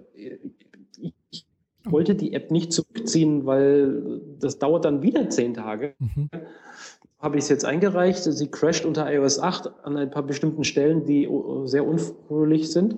ich 0.97 1.47
wollte 1.87 2.15
die 2.15 2.33
App 2.33 2.51
nicht 2.51 2.73
zurückziehen, 2.73 3.47
weil 3.47 4.21
das 4.39 4.59
dauert 4.59 4.85
dann 4.85 5.03
wieder 5.03 5.29
zehn 5.31 5.55
Tage. 5.55 5.95
Mhm. 5.99 6.31
Habe 7.25 7.39
ich 7.39 7.45
es 7.45 7.49
jetzt 7.49 7.65
eingereicht. 7.65 8.23
Sie 8.23 8.51
crasht 8.51 8.85
unter 8.85 9.11
iOS 9.11 9.39
8 9.39 9.71
an 9.85 9.97
ein 9.97 10.11
paar 10.11 10.25
bestimmten 10.25 10.63
Stellen, 10.63 11.07
die 11.07 11.27
sehr 11.65 11.87
unfröhlich 11.87 12.71
sind. 12.71 12.97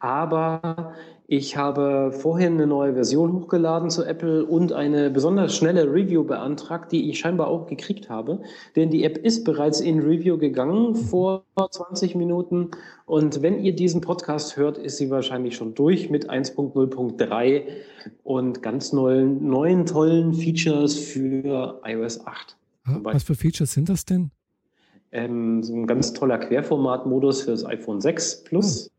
Aber 0.00 0.94
ich 1.28 1.56
habe 1.56 2.10
vorhin 2.10 2.54
eine 2.54 2.66
neue 2.66 2.94
Version 2.94 3.32
hochgeladen 3.34 3.88
zu 3.88 4.02
Apple 4.02 4.44
und 4.44 4.72
eine 4.72 5.10
besonders 5.10 5.54
schnelle 5.54 5.84
Review 5.84 6.24
beantragt, 6.24 6.90
die 6.90 7.08
ich 7.08 7.20
scheinbar 7.20 7.46
auch 7.46 7.68
gekriegt 7.68 8.10
habe. 8.10 8.40
Denn 8.74 8.90
die 8.90 9.04
App 9.04 9.16
ist 9.16 9.44
bereits 9.44 9.80
in 9.80 10.00
Review 10.00 10.36
gegangen 10.36 10.96
vor 10.96 11.44
20 11.70 12.16
Minuten. 12.16 12.72
Und 13.06 13.42
wenn 13.42 13.62
ihr 13.62 13.76
diesen 13.76 14.00
Podcast 14.00 14.56
hört, 14.56 14.76
ist 14.76 14.96
sie 14.96 15.08
wahrscheinlich 15.10 15.54
schon 15.54 15.76
durch 15.76 16.10
mit 16.10 16.28
1.0.3 16.28 17.62
und 18.24 18.60
ganz 18.60 18.92
neuen, 18.92 19.46
neuen 19.48 19.86
tollen 19.86 20.34
Features 20.34 20.98
für 20.98 21.80
iOS 21.84 22.26
8. 22.26 22.56
Was 22.84 23.22
für 23.24 23.34
Features 23.34 23.72
sind 23.72 23.88
das 23.88 24.04
denn? 24.04 24.30
Ähm, 25.12 25.62
so 25.62 25.74
ein 25.74 25.86
ganz 25.86 26.12
toller 26.12 26.38
Querformat-Modus 26.38 27.42
für 27.42 27.52
das 27.52 27.64
iPhone 27.64 28.00
6 28.00 28.44
Plus. 28.44 28.90
Oh 28.90 28.94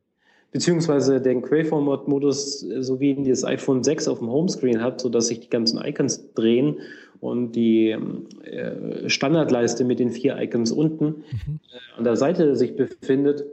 beziehungsweise 0.55 1.19
den 1.19 1.41
Quayformat-Modus 1.41 2.63
äh, 2.63 2.81
so 2.81 3.01
wie 3.01 3.13
das 3.27 3.43
iPhone 3.43 3.83
6 3.83 4.07
auf 4.07 4.19
dem 4.19 4.29
Homescreen 4.29 4.81
hat, 4.81 5.01
sodass 5.01 5.27
sich 5.27 5.41
die 5.41 5.49
ganzen 5.49 5.83
Icons 5.83 6.33
drehen 6.33 6.77
und 7.19 7.57
die 7.57 7.89
äh, 7.89 9.09
Standardleiste 9.09 9.83
mit 9.83 9.99
den 9.99 10.11
vier 10.11 10.37
Icons 10.39 10.71
unten 10.71 11.05
mhm. 11.05 11.59
äh, 11.73 11.97
an 11.97 12.05
der 12.05 12.15
Seite 12.15 12.55
sich 12.55 12.77
befindet, 12.77 13.43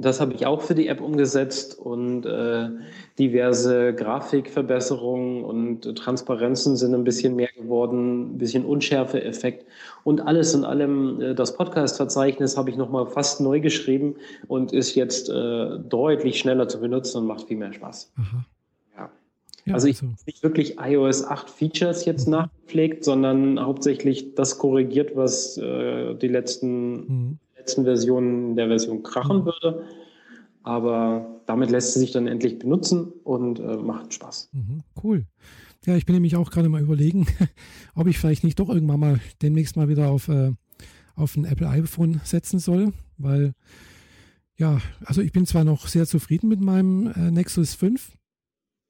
das 0.00 0.20
habe 0.20 0.32
ich 0.32 0.46
auch 0.46 0.62
für 0.62 0.74
die 0.74 0.88
App 0.88 1.00
umgesetzt 1.00 1.78
und 1.78 2.24
äh, 2.24 2.70
diverse 3.18 3.94
Grafikverbesserungen 3.94 5.44
und 5.44 5.96
Transparenzen 5.96 6.76
sind 6.76 6.94
ein 6.94 7.04
bisschen 7.04 7.36
mehr 7.36 7.50
geworden, 7.54 8.34
ein 8.34 8.38
bisschen 8.38 8.64
Unschärfe-Effekt. 8.64 9.66
Und 10.02 10.22
alles 10.22 10.54
in 10.54 10.64
allem, 10.64 11.20
äh, 11.20 11.34
das 11.34 11.54
Podcast-Verzeichnis 11.54 12.56
habe 12.56 12.70
ich 12.70 12.76
nochmal 12.76 13.06
fast 13.06 13.40
neu 13.42 13.60
geschrieben 13.60 14.16
und 14.48 14.72
ist 14.72 14.94
jetzt 14.94 15.28
äh, 15.28 15.78
deutlich 15.78 16.38
schneller 16.38 16.66
zu 16.68 16.80
benutzen 16.80 17.18
und 17.18 17.26
macht 17.26 17.48
viel 17.48 17.58
mehr 17.58 17.72
Spaß. 17.72 18.10
Ja. 18.96 19.10
ja. 19.66 19.74
also 19.74 19.86
ich 19.86 19.96
also. 19.96 20.06
habe 20.06 20.22
nicht 20.26 20.42
wirklich 20.42 20.78
iOS 20.78 21.24
8 21.24 21.50
Features 21.50 22.06
jetzt 22.06 22.26
mhm. 22.26 22.32
nachgepflegt, 22.32 23.04
sondern 23.04 23.60
hauptsächlich 23.60 24.34
das 24.34 24.56
korrigiert, 24.56 25.14
was 25.14 25.58
äh, 25.58 26.14
die 26.14 26.28
letzten 26.28 26.92
mhm 26.92 27.38
letzten 27.70 27.84
Version 27.84 28.56
der 28.56 28.68
Version 28.68 29.02
krachen 29.02 29.38
mhm. 29.38 29.44
würde. 29.44 29.84
Aber 30.62 31.40
damit 31.46 31.70
lässt 31.70 31.94
sie 31.94 32.00
sich 32.00 32.10
dann 32.10 32.26
endlich 32.26 32.58
benutzen 32.58 33.12
und 33.24 33.60
äh, 33.60 33.76
macht 33.76 34.12
Spaß. 34.12 34.50
Mhm, 34.52 34.82
cool. 35.02 35.26
Ja, 35.86 35.96
ich 35.96 36.04
bin 36.04 36.14
nämlich 36.14 36.36
auch 36.36 36.50
gerade 36.50 36.68
mal 36.68 36.82
überlegen, 36.82 37.26
ob 37.94 38.06
ich 38.08 38.18
vielleicht 38.18 38.44
nicht 38.44 38.58
doch 38.58 38.68
irgendwann 38.68 39.00
mal 39.00 39.20
demnächst 39.40 39.76
mal 39.76 39.88
wieder 39.88 40.10
auf, 40.10 40.28
äh, 40.28 40.52
auf 41.14 41.36
ein 41.36 41.44
Apple 41.44 41.68
iPhone 41.68 42.20
setzen 42.24 42.58
soll, 42.58 42.92
weil 43.16 43.54
ja, 44.56 44.78
also 45.06 45.22
ich 45.22 45.32
bin 45.32 45.46
zwar 45.46 45.64
noch 45.64 45.86
sehr 45.86 46.06
zufrieden 46.06 46.48
mit 46.48 46.60
meinem 46.60 47.06
äh, 47.06 47.30
Nexus 47.30 47.74
5. 47.74 48.12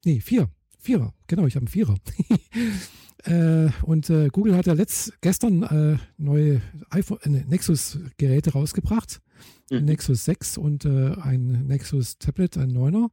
Nee, 0.03 0.19
4. 0.19 0.49
Vierer, 0.79 1.13
genau, 1.27 1.45
ich 1.45 1.55
habe 1.55 1.65
einen 1.65 1.67
Vierer. 1.67 1.95
Äh, 3.25 3.69
und 3.83 4.09
äh, 4.09 4.29
Google 4.29 4.55
hat 4.55 4.65
ja 4.65 4.73
letzt, 4.73 5.13
gestern 5.21 5.63
äh, 5.63 5.97
neue 6.17 6.61
iPhone, 6.89 7.19
äh, 7.23 7.43
Nexus-Geräte 7.47 8.53
rausgebracht. 8.53 9.21
Mhm. 9.69 9.85
Nexus 9.85 10.25
6 10.25 10.57
und 10.57 10.85
äh, 10.85 11.15
ein 11.21 11.67
Nexus 11.67 12.17
Tablet, 12.17 12.57
ein 12.57 12.71
9er. 12.71 13.09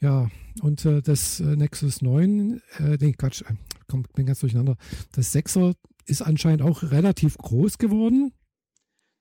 Ja, 0.00 0.30
und 0.62 0.84
äh, 0.86 1.02
das 1.02 1.40
Nexus 1.40 2.00
9, 2.00 2.62
äh, 2.78 2.96
nee, 3.00 3.12
Quatsch, 3.12 3.44
komm, 3.86 4.04
bin 4.14 4.26
ganz 4.26 4.40
durcheinander. 4.40 4.76
Das 5.12 5.34
6er 5.34 5.74
ist 6.06 6.22
anscheinend 6.22 6.62
auch 6.62 6.82
relativ 6.82 7.36
groß 7.36 7.78
geworden. 7.78 8.32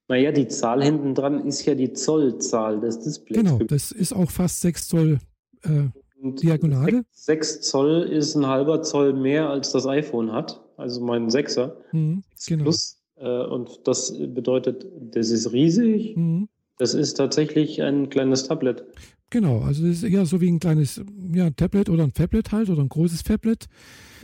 Naja, 0.08 0.32
die 0.32 0.48
Zahl 0.48 0.84
hinten 0.84 1.14
dran 1.14 1.46
ist 1.46 1.66
ja 1.66 1.76
die 1.76 1.94
Zollzahl 1.94 2.80
des 2.80 3.00
Displays. 3.00 3.38
Genau, 3.38 3.60
das 3.60 3.92
ist 3.92 4.12
auch 4.12 4.32
fast 4.32 4.62
6 4.62 4.88
Zoll 4.88 5.20
äh, 5.64 5.84
und 6.22 6.42
Diagonale? 6.42 7.04
6 7.12 7.62
Zoll 7.62 8.04
ist 8.04 8.36
ein 8.36 8.46
halber 8.46 8.82
Zoll 8.82 9.14
mehr, 9.14 9.50
als 9.50 9.72
das 9.72 9.86
iPhone 9.88 10.32
hat. 10.32 10.62
Also 10.78 11.02
mein 11.02 11.30
6er. 11.30 11.74
Mhm, 11.92 12.24
genau. 12.48 12.64
Plus. 12.64 12.98
Äh, 13.18 13.46
und 13.46 13.82
das 13.86 14.14
bedeutet, 14.18 14.86
das 15.12 15.30
ist 15.30 15.52
riesig. 15.52 16.16
Mhm. 16.16 16.48
Das 16.78 16.94
ist 16.94 17.16
tatsächlich 17.16 17.82
ein 17.82 18.10
kleines 18.10 18.46
Tablet. 18.46 18.86
Genau, 19.30 19.60
also 19.60 19.86
das 19.86 19.98
ist 19.98 20.04
eher 20.04 20.26
so 20.26 20.42
wie 20.42 20.50
ein 20.50 20.60
kleines 20.60 21.02
ja, 21.34 21.50
Tablet 21.52 21.90
oder 21.90 22.04
ein 22.04 22.14
Fablet 22.14 22.52
halt 22.52 22.70
oder 22.70 22.82
ein 22.82 22.90
großes 22.90 23.22
Fablet. 23.22 23.66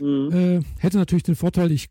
Mhm. 0.00 0.30
Äh, 0.32 0.60
hätte 0.78 0.96
natürlich 0.96 1.22
den 1.22 1.36
Vorteil, 1.36 1.70
ich 1.70 1.88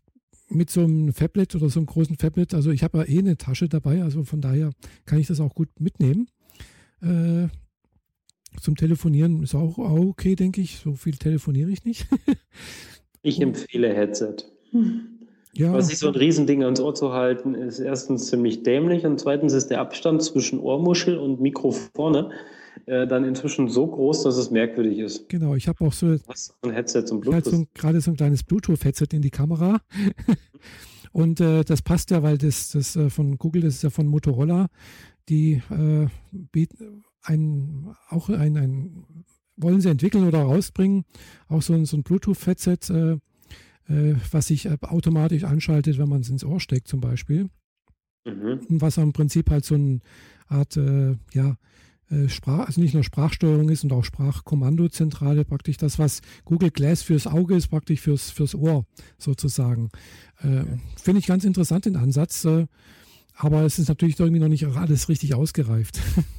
mit 0.48 0.70
so 0.70 0.82
einem 0.82 1.12
Fablet 1.12 1.54
oder 1.54 1.68
so 1.68 1.80
einem 1.80 1.86
großen 1.86 2.16
Fablet, 2.16 2.54
also 2.54 2.70
ich 2.70 2.82
habe 2.82 2.98
ja 2.98 3.04
eh 3.04 3.18
eine 3.18 3.36
Tasche 3.36 3.68
dabei, 3.68 4.02
also 4.02 4.22
von 4.22 4.40
daher 4.40 4.70
kann 5.04 5.18
ich 5.18 5.26
das 5.26 5.40
auch 5.40 5.54
gut 5.54 5.68
mitnehmen. 5.80 6.28
Äh, 7.02 7.48
zum 8.60 8.76
Telefonieren 8.76 9.42
ist 9.42 9.54
auch, 9.54 9.78
okay, 9.78 10.36
denke 10.36 10.60
ich. 10.60 10.78
So 10.78 10.94
viel 10.94 11.16
telefoniere 11.16 11.70
ich 11.70 11.84
nicht. 11.84 12.06
ich 13.22 13.40
empfehle 13.40 13.92
Headset. 13.94 14.36
Ja. 15.52 15.72
Was 15.72 15.88
sich 15.88 15.98
so 15.98 16.08
ein 16.08 16.14
Riesending 16.14 16.64
ans 16.64 16.80
Ohr 16.80 16.94
zu 16.94 17.12
halten, 17.12 17.54
ist 17.54 17.78
erstens 17.78 18.26
ziemlich 18.26 18.62
dämlich 18.62 19.06
und 19.06 19.18
zweitens 19.18 19.54
ist 19.54 19.68
der 19.68 19.80
Abstand 19.80 20.22
zwischen 20.22 20.60
Ohrmuschel 20.60 21.16
und 21.16 21.40
Mikro 21.40 21.70
vorne 21.70 22.30
äh, 22.84 23.06
dann 23.06 23.24
inzwischen 23.24 23.68
so 23.68 23.86
groß, 23.86 24.24
dass 24.24 24.36
es 24.36 24.50
merkwürdig 24.50 24.98
ist. 24.98 25.28
Genau, 25.28 25.54
ich 25.54 25.66
habe 25.66 25.84
auch 25.84 25.92
so 25.92 26.18
ein 26.62 26.70
Headset 26.70 27.04
zum 27.04 27.20
Bluetooth. 27.20 27.44
Halt 27.44 27.54
so 27.56 27.66
gerade 27.74 28.00
so 28.00 28.10
ein 28.10 28.16
kleines 28.16 28.44
Bluetooth-Headset 28.44 29.08
in 29.12 29.22
die 29.22 29.30
Kamera. 29.30 29.80
und 31.12 31.40
äh, 31.40 31.64
das 31.64 31.82
passt 31.82 32.10
ja, 32.10 32.22
weil 32.22 32.36
das, 32.38 32.70
das 32.70 32.94
äh, 32.96 33.08
von 33.08 33.38
Google, 33.38 33.62
das 33.62 33.76
ist 33.76 33.82
ja 33.82 33.90
von 33.90 34.06
Motorola. 34.06 34.68
Die 35.28 35.62
äh, 35.70 36.06
bieten, 36.52 37.02
ein, 37.26 37.94
auch 38.08 38.28
ein, 38.28 38.56
ein, 38.56 39.24
wollen 39.56 39.80
sie 39.80 39.90
entwickeln 39.90 40.26
oder 40.26 40.40
rausbringen, 40.40 41.04
auch 41.48 41.62
so 41.62 41.74
ein, 41.74 41.84
so 41.84 41.96
ein 41.96 42.02
Bluetooth-Headset, 42.02 42.90
äh, 42.90 43.18
äh, 43.88 44.16
was 44.30 44.48
sich 44.48 44.66
äh, 44.66 44.76
automatisch 44.82 45.44
anschaltet, 45.44 45.98
wenn 45.98 46.08
man 46.08 46.20
es 46.20 46.30
ins 46.30 46.44
Ohr 46.44 46.60
steckt 46.60 46.88
zum 46.88 47.00
Beispiel. 47.00 47.48
Mhm. 48.24 48.60
Was 48.68 48.96
im 48.96 49.12
Prinzip 49.12 49.50
halt 49.50 49.64
so 49.64 49.76
eine 49.76 50.00
Art, 50.48 50.76
äh, 50.76 51.16
ja, 51.32 51.56
äh, 52.10 52.28
Sprach, 52.28 52.66
also 52.66 52.80
nicht 52.80 52.94
nur 52.94 53.02
Sprachsteuerung 53.02 53.68
ist 53.68 53.82
und 53.84 53.92
auch 53.92 54.04
Sprachkommandozentrale, 54.04 55.44
praktisch 55.44 55.76
das, 55.76 55.98
was 55.98 56.22
Google 56.44 56.70
Glass 56.70 57.02
fürs 57.02 57.26
Auge 57.26 57.56
ist, 57.56 57.68
praktisch 57.68 58.00
fürs, 58.00 58.30
fürs 58.30 58.54
Ohr 58.54 58.84
sozusagen. 59.18 59.90
Äh, 60.40 60.64
Finde 60.96 61.18
ich 61.18 61.26
ganz 61.26 61.44
interessant 61.44 61.84
den 61.84 61.96
Ansatz, 61.96 62.44
äh, 62.44 62.66
aber 63.34 63.62
es 63.62 63.78
ist 63.78 63.88
natürlich 63.88 64.18
irgendwie 64.18 64.40
noch 64.40 64.48
nicht 64.48 64.66
alles 64.66 65.08
richtig 65.08 65.34
ausgereift. 65.34 66.00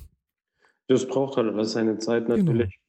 Das 0.88 1.06
braucht 1.08 1.38
halt 1.38 1.54
alles 1.54 1.74
seine 1.74 1.98
Zeit 1.98 2.26
genau. 2.26 2.38
natürlich. 2.38 2.80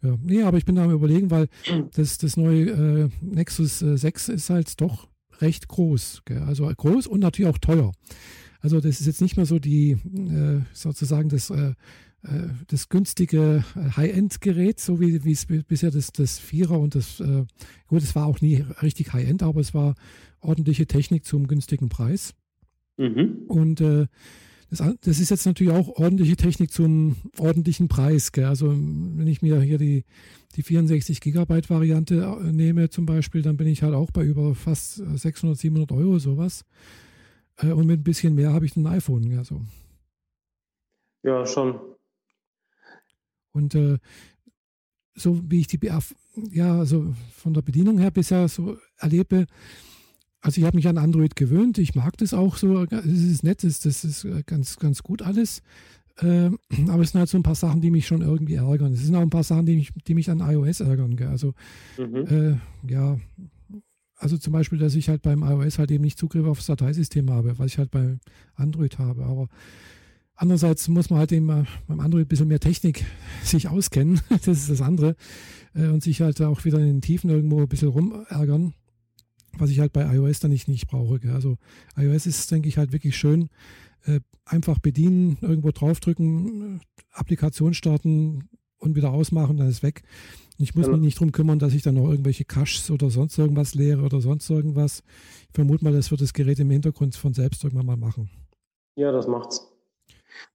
Genau. 0.00 0.14
Ja, 0.14 0.18
nee, 0.22 0.42
aber 0.42 0.58
ich 0.58 0.64
bin 0.64 0.74
da 0.74 0.84
am 0.84 0.90
überlegen, 0.90 1.30
weil 1.30 1.48
das, 1.94 2.18
das 2.18 2.36
neue 2.36 2.70
äh, 2.70 3.08
Nexus 3.20 3.78
6 3.78 4.28
äh, 4.28 4.34
ist 4.34 4.50
halt 4.50 4.80
doch 4.80 5.08
recht 5.40 5.68
groß. 5.68 6.22
Gell? 6.24 6.42
Also 6.42 6.66
groß 6.66 7.06
und 7.06 7.20
natürlich 7.20 7.50
auch 7.50 7.58
teuer. 7.58 7.92
Also 8.60 8.80
das 8.80 9.00
ist 9.00 9.06
jetzt 9.06 9.20
nicht 9.20 9.36
mehr 9.36 9.46
so 9.46 9.58
die, 9.58 9.92
äh, 9.92 10.60
sozusagen 10.72 11.28
das, 11.28 11.50
äh, 11.50 11.74
äh 12.22 12.48
das 12.68 12.88
günstige 12.88 13.64
äh, 13.76 13.90
High-End-Gerät, 13.96 14.80
so 14.80 15.00
wie 15.00 15.16
es 15.30 15.46
bisher 15.46 15.90
das, 15.90 16.12
das 16.12 16.38
Vierer 16.38 16.78
und 16.78 16.94
das, 16.96 17.20
äh, 17.20 17.44
gut, 17.86 18.02
es 18.02 18.14
war 18.16 18.26
auch 18.26 18.40
nie 18.40 18.64
richtig 18.82 19.12
High-End, 19.12 19.42
aber 19.42 19.60
es 19.60 19.74
war 19.74 19.94
ordentliche 20.40 20.86
Technik 20.86 21.24
zum 21.24 21.46
günstigen 21.46 21.88
Preis. 21.88 22.34
Mhm. 22.96 23.44
Und 23.48 23.80
äh, 23.80 24.06
das, 24.78 25.20
ist 25.20 25.30
jetzt 25.30 25.44
natürlich 25.44 25.72
auch 25.72 25.88
ordentliche 25.98 26.36
Technik 26.36 26.72
zum 26.72 27.16
ordentlichen 27.38 27.88
Preis. 27.88 28.32
Gell? 28.32 28.46
Also 28.46 28.70
wenn 28.70 29.26
ich 29.26 29.42
mir 29.42 29.60
hier 29.60 29.76
die, 29.76 30.04
die 30.56 30.62
64 30.62 31.20
Gigabyte 31.20 31.68
Variante 31.68 32.22
äh, 32.22 32.52
nehme 32.52 32.88
zum 32.88 33.04
Beispiel, 33.04 33.42
dann 33.42 33.58
bin 33.58 33.66
ich 33.66 33.82
halt 33.82 33.94
auch 33.94 34.10
bei 34.10 34.24
über 34.24 34.54
fast 34.54 34.94
600, 34.96 35.58
700 35.58 35.92
Euro 35.92 36.18
sowas. 36.18 36.64
Äh, 37.58 37.72
und 37.72 37.86
mit 37.86 38.00
ein 38.00 38.04
bisschen 38.04 38.34
mehr 38.34 38.54
habe 38.54 38.64
ich 38.64 38.74
ein 38.76 38.86
iPhone. 38.86 39.30
Ja, 39.30 39.44
so. 39.44 39.60
ja 41.22 41.44
schon. 41.46 41.78
Und 43.52 43.74
äh, 43.74 43.98
so 45.14 45.38
wie 45.50 45.60
ich 45.60 45.66
die 45.66 45.80
ja, 46.50 46.78
also 46.78 47.14
von 47.36 47.52
der 47.52 47.60
Bedienung 47.60 47.98
her 47.98 48.10
bisher 48.10 48.48
so 48.48 48.78
erlebe, 48.96 49.46
also 50.42 50.60
ich 50.60 50.66
habe 50.66 50.76
mich 50.76 50.88
an 50.88 50.98
Android 50.98 51.36
gewöhnt. 51.36 51.78
Ich 51.78 51.94
mag 51.94 52.16
das 52.18 52.34
auch 52.34 52.56
so. 52.56 52.82
Es 52.84 53.06
ist 53.06 53.44
nett, 53.44 53.62
das 53.62 53.84
ist 53.86 54.26
ganz, 54.46 54.76
ganz 54.78 55.02
gut 55.02 55.22
alles. 55.22 55.62
Ähm, 56.20 56.58
aber 56.88 57.02
es 57.02 57.12
sind 57.12 57.20
halt 57.20 57.30
so 57.30 57.38
ein 57.38 57.42
paar 57.42 57.54
Sachen, 57.54 57.80
die 57.80 57.90
mich 57.90 58.06
schon 58.06 58.22
irgendwie 58.22 58.54
ärgern. 58.54 58.92
Es 58.92 59.00
sind 59.04 59.14
auch 59.14 59.22
ein 59.22 59.30
paar 59.30 59.44
Sachen, 59.44 59.66
die 59.66 59.76
mich, 59.76 59.90
die 60.06 60.14
mich 60.14 60.30
an 60.30 60.40
iOS 60.40 60.80
ärgern. 60.80 61.16
Gell? 61.16 61.28
Also, 61.28 61.54
mhm. 61.96 62.26
äh, 62.26 62.92
ja, 62.92 63.18
also 64.16 64.36
zum 64.36 64.52
Beispiel, 64.52 64.78
dass 64.78 64.94
ich 64.94 65.08
halt 65.08 65.22
beim 65.22 65.42
iOS 65.42 65.78
halt 65.78 65.90
eben 65.90 66.04
nicht 66.04 66.18
Zugriff 66.18 66.46
aufs 66.46 66.66
Dateisystem 66.66 67.30
habe, 67.30 67.58
was 67.58 67.66
ich 67.66 67.78
halt 67.78 67.90
bei 67.90 68.18
Android 68.54 68.98
habe. 68.98 69.24
Aber 69.24 69.48
andererseits 70.34 70.88
muss 70.88 71.10
man 71.10 71.20
halt 71.20 71.32
eben 71.32 71.46
beim 71.46 72.00
Android 72.00 72.26
ein 72.26 72.28
bisschen 72.28 72.48
mehr 72.48 72.60
Technik 72.60 73.04
sich 73.44 73.68
auskennen. 73.68 74.20
das 74.28 74.48
ist 74.48 74.70
das 74.70 74.82
andere. 74.82 75.16
Äh, 75.74 75.86
und 75.86 76.02
sich 76.02 76.20
halt 76.20 76.40
auch 76.42 76.64
wieder 76.64 76.78
in 76.78 76.86
den 76.86 77.00
Tiefen 77.00 77.30
irgendwo 77.30 77.60
ein 77.60 77.68
bisschen 77.68 77.88
rumärgern, 77.88 78.74
was 79.58 79.70
ich 79.70 79.80
halt 79.80 79.92
bei 79.92 80.04
iOS 80.14 80.40
dann 80.40 80.50
nicht, 80.50 80.68
nicht 80.68 80.88
brauche. 80.88 81.20
Gell? 81.20 81.32
Also 81.32 81.56
iOS 81.96 82.26
ist, 82.26 82.50
denke 82.50 82.68
ich, 82.68 82.78
halt 82.78 82.92
wirklich 82.92 83.16
schön 83.16 83.48
äh, 84.06 84.20
einfach 84.44 84.78
bedienen, 84.78 85.38
irgendwo 85.40 85.70
draufdrücken, 85.70 86.76
äh, 86.76 86.80
Applikation 87.12 87.74
starten 87.74 88.48
und 88.78 88.96
wieder 88.96 89.12
ausmachen, 89.12 89.56
dann 89.56 89.68
ist 89.68 89.82
weg. 89.82 90.02
Ich 90.58 90.74
muss 90.74 90.86
ja. 90.86 90.92
mich 90.92 91.00
nicht 91.00 91.16
darum 91.16 91.32
kümmern, 91.32 91.58
dass 91.58 91.74
ich 91.74 91.82
dann 91.82 91.94
noch 91.94 92.08
irgendwelche 92.08 92.44
Caches 92.44 92.90
oder 92.90 93.10
sonst 93.10 93.38
irgendwas 93.38 93.74
leere 93.74 94.02
oder 94.02 94.20
sonst 94.20 94.48
irgendwas. 94.50 95.02
Ich 95.48 95.54
vermute 95.54 95.84
mal, 95.84 95.92
das 95.92 96.10
wird 96.10 96.20
das 96.20 96.32
Gerät 96.32 96.58
im 96.58 96.70
Hintergrund 96.70 97.16
von 97.16 97.34
selbst 97.34 97.64
irgendwann 97.64 97.86
mal 97.86 97.96
machen. 97.96 98.30
Ja, 98.96 99.12
das 99.12 99.26
macht's. 99.26 99.68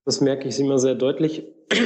Das 0.06 0.22
merke 0.22 0.48
ich 0.48 0.60
immer 0.60 0.80
sehr 0.80 0.96
deutlich. 0.96 1.44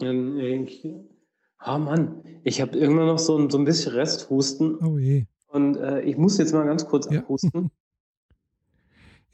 Ähm, 0.00 0.36
ich, 0.66 0.84
oh 0.84 1.78
Mann, 1.78 2.24
ich 2.42 2.60
habe 2.60 2.76
irgendwann 2.76 3.06
noch 3.06 3.20
so 3.20 3.38
ein, 3.38 3.50
so 3.50 3.58
ein 3.58 3.64
bisschen 3.64 3.92
Resthusten. 3.92 4.84
Oh 4.84 4.98
je. 4.98 5.26
Und 5.52 5.76
äh, 5.76 6.00
ich 6.02 6.16
muss 6.16 6.38
jetzt 6.38 6.52
mal 6.52 6.64
ganz 6.64 6.86
kurz 6.86 7.08
ja. 7.10 7.20
abhusten. 7.20 7.70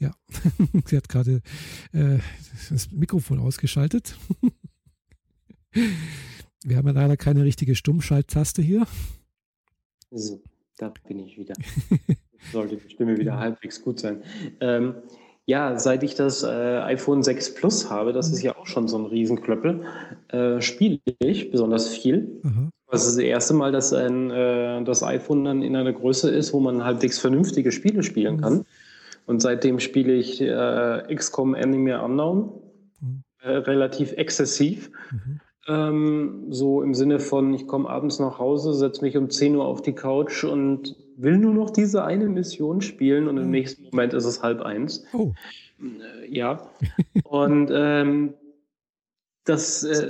Ja, 0.01 0.13
sie 0.85 0.95
hat 0.95 1.09
gerade 1.09 1.41
äh, 1.91 2.19
das 2.69 2.89
Mikrofon 2.89 3.37
ausgeschaltet. 3.39 4.17
Wir 6.63 6.77
haben 6.77 6.87
ja 6.87 6.93
leider 6.93 7.17
keine 7.17 7.43
richtige 7.43 7.75
Stummschalttaste 7.75 8.61
hier. 8.61 8.87
So, 10.09 10.41
da 10.77 10.93
bin 11.05 11.19
ich 11.19 11.37
wieder. 11.37 11.53
Sollte 12.53 12.77
die 12.77 12.89
Stimme 12.89 13.17
wieder 13.17 13.39
halbwegs 13.39 13.81
gut 13.81 13.99
sein. 13.99 14.23
Ähm, 14.61 14.95
ja, 15.45 15.77
seit 15.77 16.03
ich 16.03 16.15
das 16.15 16.43
äh, 16.43 16.47
iPhone 16.47 17.21
6 17.21 17.55
Plus 17.55 17.89
habe, 17.89 18.13
das 18.13 18.31
ist 18.31 18.41
ja 18.41 18.55
auch 18.55 18.67
schon 18.67 18.87
so 18.87 18.97
ein 18.97 19.05
Riesenklöppel, 19.05 19.83
äh, 20.29 20.61
spiele 20.61 20.99
ich 21.19 21.51
besonders 21.51 21.89
viel. 21.89 22.39
Mhm. 22.43 22.69
Das 22.91 23.05
ist 23.05 23.17
das 23.17 23.23
erste 23.23 23.53
Mal, 23.53 23.71
dass 23.71 23.93
ein, 23.93 24.31
äh, 24.31 24.83
das 24.83 25.03
iPhone 25.03 25.45
dann 25.45 25.61
in 25.61 25.75
einer 25.75 25.93
Größe 25.93 26.29
ist, 26.29 26.53
wo 26.53 26.59
man 26.59 26.83
halbwegs 26.83 27.19
vernünftige 27.19 27.71
Spiele 27.71 28.03
spielen 28.03 28.41
kann. 28.41 28.65
Und 29.27 29.41
seitdem 29.41 29.79
spiele 29.79 30.13
ich 30.13 30.41
äh, 30.41 31.03
XCOM 31.13 31.53
Enemy 31.53 31.93
Unknown 31.93 32.51
mhm. 32.99 33.23
äh, 33.41 33.49
relativ 33.49 34.13
exzessiv. 34.13 34.89
Mhm. 35.11 35.39
Ähm, 35.67 36.45
so 36.49 36.81
im 36.81 36.95
Sinne 36.95 37.19
von, 37.19 37.53
ich 37.53 37.67
komme 37.67 37.87
abends 37.87 38.17
nach 38.17 38.39
Hause, 38.39 38.73
setze 38.73 39.03
mich 39.03 39.15
um 39.17 39.29
10 39.29 39.55
Uhr 39.55 39.65
auf 39.65 39.83
die 39.83 39.93
Couch 39.93 40.43
und 40.43 40.95
will 41.15 41.37
nur 41.37 41.53
noch 41.53 41.69
diese 41.69 42.03
eine 42.05 42.27
Mission 42.27 42.81
spielen 42.81 43.27
und 43.27 43.37
im 43.37 43.45
mhm. 43.45 43.51
nächsten 43.51 43.83
Moment 43.83 44.15
ist 44.15 44.25
es 44.25 44.41
halb 44.41 44.61
eins. 44.61 45.05
Oh. 45.13 45.33
Äh, 45.79 46.35
ja. 46.35 46.67
und 47.23 47.69
ähm, 47.71 48.33
das, 49.45 49.83
äh, 49.83 50.07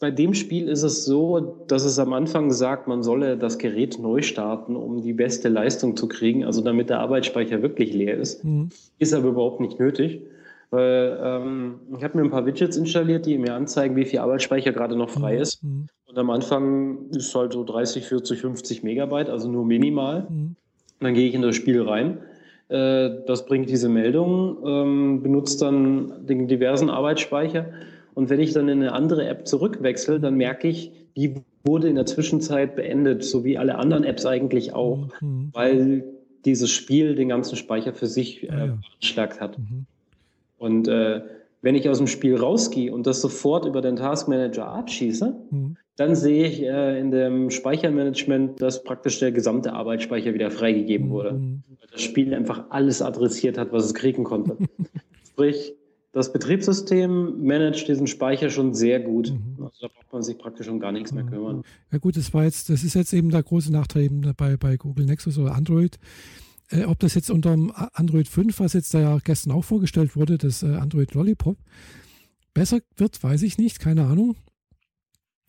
bei 0.00 0.10
dem 0.10 0.34
Spiel 0.34 0.68
ist 0.68 0.82
es 0.82 1.04
so, 1.04 1.64
dass 1.68 1.84
es 1.84 1.98
am 1.98 2.12
Anfang 2.12 2.50
sagt, 2.50 2.88
man 2.88 3.02
solle 3.02 3.36
das 3.36 3.58
Gerät 3.58 3.98
neu 3.98 4.22
starten, 4.22 4.76
um 4.76 5.02
die 5.02 5.12
beste 5.12 5.48
Leistung 5.48 5.96
zu 5.96 6.08
kriegen, 6.08 6.44
also 6.44 6.60
damit 6.60 6.90
der 6.90 7.00
Arbeitsspeicher 7.00 7.62
wirklich 7.62 7.92
leer 7.92 8.16
ist. 8.18 8.44
Mhm. 8.44 8.70
Ist 8.98 9.14
aber 9.14 9.28
überhaupt 9.28 9.60
nicht 9.60 9.78
nötig, 9.78 10.22
weil 10.70 11.18
ähm, 11.22 11.80
ich 11.96 12.04
habe 12.04 12.18
mir 12.18 12.24
ein 12.24 12.30
paar 12.30 12.46
Widgets 12.46 12.76
installiert, 12.76 13.26
die 13.26 13.38
mir 13.38 13.54
anzeigen, 13.54 13.96
wie 13.96 14.04
viel 14.04 14.18
Arbeitsspeicher 14.18 14.72
gerade 14.72 14.96
noch 14.96 15.10
frei 15.10 15.36
mhm. 15.36 15.42
ist. 15.42 15.62
Mhm. 15.62 15.86
Und 16.06 16.18
am 16.18 16.30
Anfang 16.30 17.10
ist 17.10 17.34
halt 17.34 17.52
so 17.52 17.64
30, 17.64 18.04
40, 18.04 18.40
50 18.40 18.82
Megabyte, 18.82 19.30
also 19.30 19.50
nur 19.50 19.64
minimal. 19.64 20.26
Mhm. 20.28 20.56
dann 21.00 21.14
gehe 21.14 21.28
ich 21.28 21.34
in 21.34 21.42
das 21.42 21.56
Spiel 21.56 21.82
rein. 21.82 22.18
Äh, 22.68 23.10
das 23.26 23.46
bringt 23.46 23.68
diese 23.68 23.88
Meldung, 23.88 24.58
ähm, 24.66 25.22
benutzt 25.22 25.62
dann 25.62 26.26
den 26.26 26.48
diversen 26.48 26.90
Arbeitsspeicher 26.90 27.66
und 28.14 28.30
wenn 28.30 28.40
ich 28.40 28.52
dann 28.52 28.68
in 28.68 28.80
eine 28.80 28.92
andere 28.92 29.26
App 29.26 29.46
zurückwechsel, 29.46 30.20
dann 30.20 30.34
merke 30.36 30.68
ich, 30.68 30.92
die 31.16 31.36
wurde 31.64 31.88
in 31.88 31.94
der 31.94 32.06
Zwischenzeit 32.06 32.76
beendet, 32.76 33.24
so 33.24 33.44
wie 33.44 33.58
alle 33.58 33.76
anderen 33.76 34.04
Apps 34.04 34.26
eigentlich 34.26 34.74
auch, 34.74 35.08
mhm. 35.20 35.50
weil 35.52 36.04
dieses 36.44 36.70
Spiel 36.70 37.14
den 37.14 37.28
ganzen 37.28 37.56
Speicher 37.56 37.92
für 37.92 38.06
sich 38.06 38.42
äh, 38.42 38.72
ja, 39.00 39.30
hat. 39.40 39.58
Mhm. 39.58 39.86
Und 40.58 40.88
äh, 40.88 41.22
wenn 41.60 41.76
ich 41.76 41.88
aus 41.88 41.98
dem 41.98 42.08
Spiel 42.08 42.36
rausgehe 42.36 42.92
und 42.92 43.06
das 43.06 43.20
sofort 43.20 43.64
über 43.66 43.80
den 43.80 43.96
Task 43.96 44.28
Manager 44.28 44.66
abschieße, 44.66 45.34
mhm. 45.50 45.76
dann 45.96 46.16
sehe 46.16 46.46
ich 46.46 46.62
äh, 46.62 46.98
in 46.98 47.12
dem 47.12 47.50
Speichermanagement, 47.50 48.60
dass 48.60 48.82
praktisch 48.82 49.20
der 49.20 49.30
gesamte 49.30 49.72
Arbeitsspeicher 49.72 50.34
wieder 50.34 50.50
freigegeben 50.50 51.10
wurde. 51.10 51.32
Mhm. 51.32 51.62
Weil 51.78 51.88
das 51.92 52.02
Spiel 52.02 52.34
einfach 52.34 52.64
alles 52.70 53.00
adressiert 53.00 53.56
hat, 53.56 53.72
was 53.72 53.84
es 53.84 53.94
kriegen 53.94 54.24
konnte. 54.24 54.56
Sprich, 55.30 55.74
das 56.12 56.32
Betriebssystem 56.32 57.44
managt 57.44 57.88
diesen 57.88 58.06
Speicher 58.06 58.50
schon 58.50 58.74
sehr 58.74 59.00
gut. 59.00 59.32
Mhm. 59.32 59.64
Also 59.64 59.78
da 59.80 59.88
braucht 59.88 60.12
man 60.12 60.22
sich 60.22 60.36
praktisch 60.38 60.68
um 60.68 60.78
gar 60.78 60.92
nichts 60.92 61.12
mehr 61.12 61.24
kümmern. 61.24 61.62
Ja 61.90 61.98
gut, 61.98 62.16
das 62.16 62.34
war 62.34 62.44
jetzt, 62.44 62.68
das 62.68 62.84
ist 62.84 62.94
jetzt 62.94 63.14
eben 63.14 63.30
der 63.30 63.42
große 63.42 63.72
Nachteil 63.72 64.04
eben 64.04 64.34
bei, 64.36 64.56
bei 64.58 64.76
Google 64.76 65.06
Nexus 65.06 65.38
oder 65.38 65.54
Android. 65.54 65.98
Äh, 66.68 66.84
ob 66.84 66.98
das 66.98 67.14
jetzt 67.14 67.30
unter 67.30 67.52
dem 67.52 67.72
Android 67.94 68.28
5, 68.28 68.60
was 68.60 68.74
jetzt 68.74 68.92
da 68.92 69.00
ja 69.00 69.18
gestern 69.24 69.52
auch 69.52 69.64
vorgestellt 69.64 70.14
wurde, 70.14 70.36
das 70.36 70.62
äh, 70.62 70.74
Android 70.74 71.14
Lollipop, 71.14 71.56
besser 72.52 72.80
wird, 72.96 73.22
weiß 73.22 73.42
ich 73.42 73.56
nicht, 73.56 73.80
keine 73.80 74.04
Ahnung. 74.04 74.36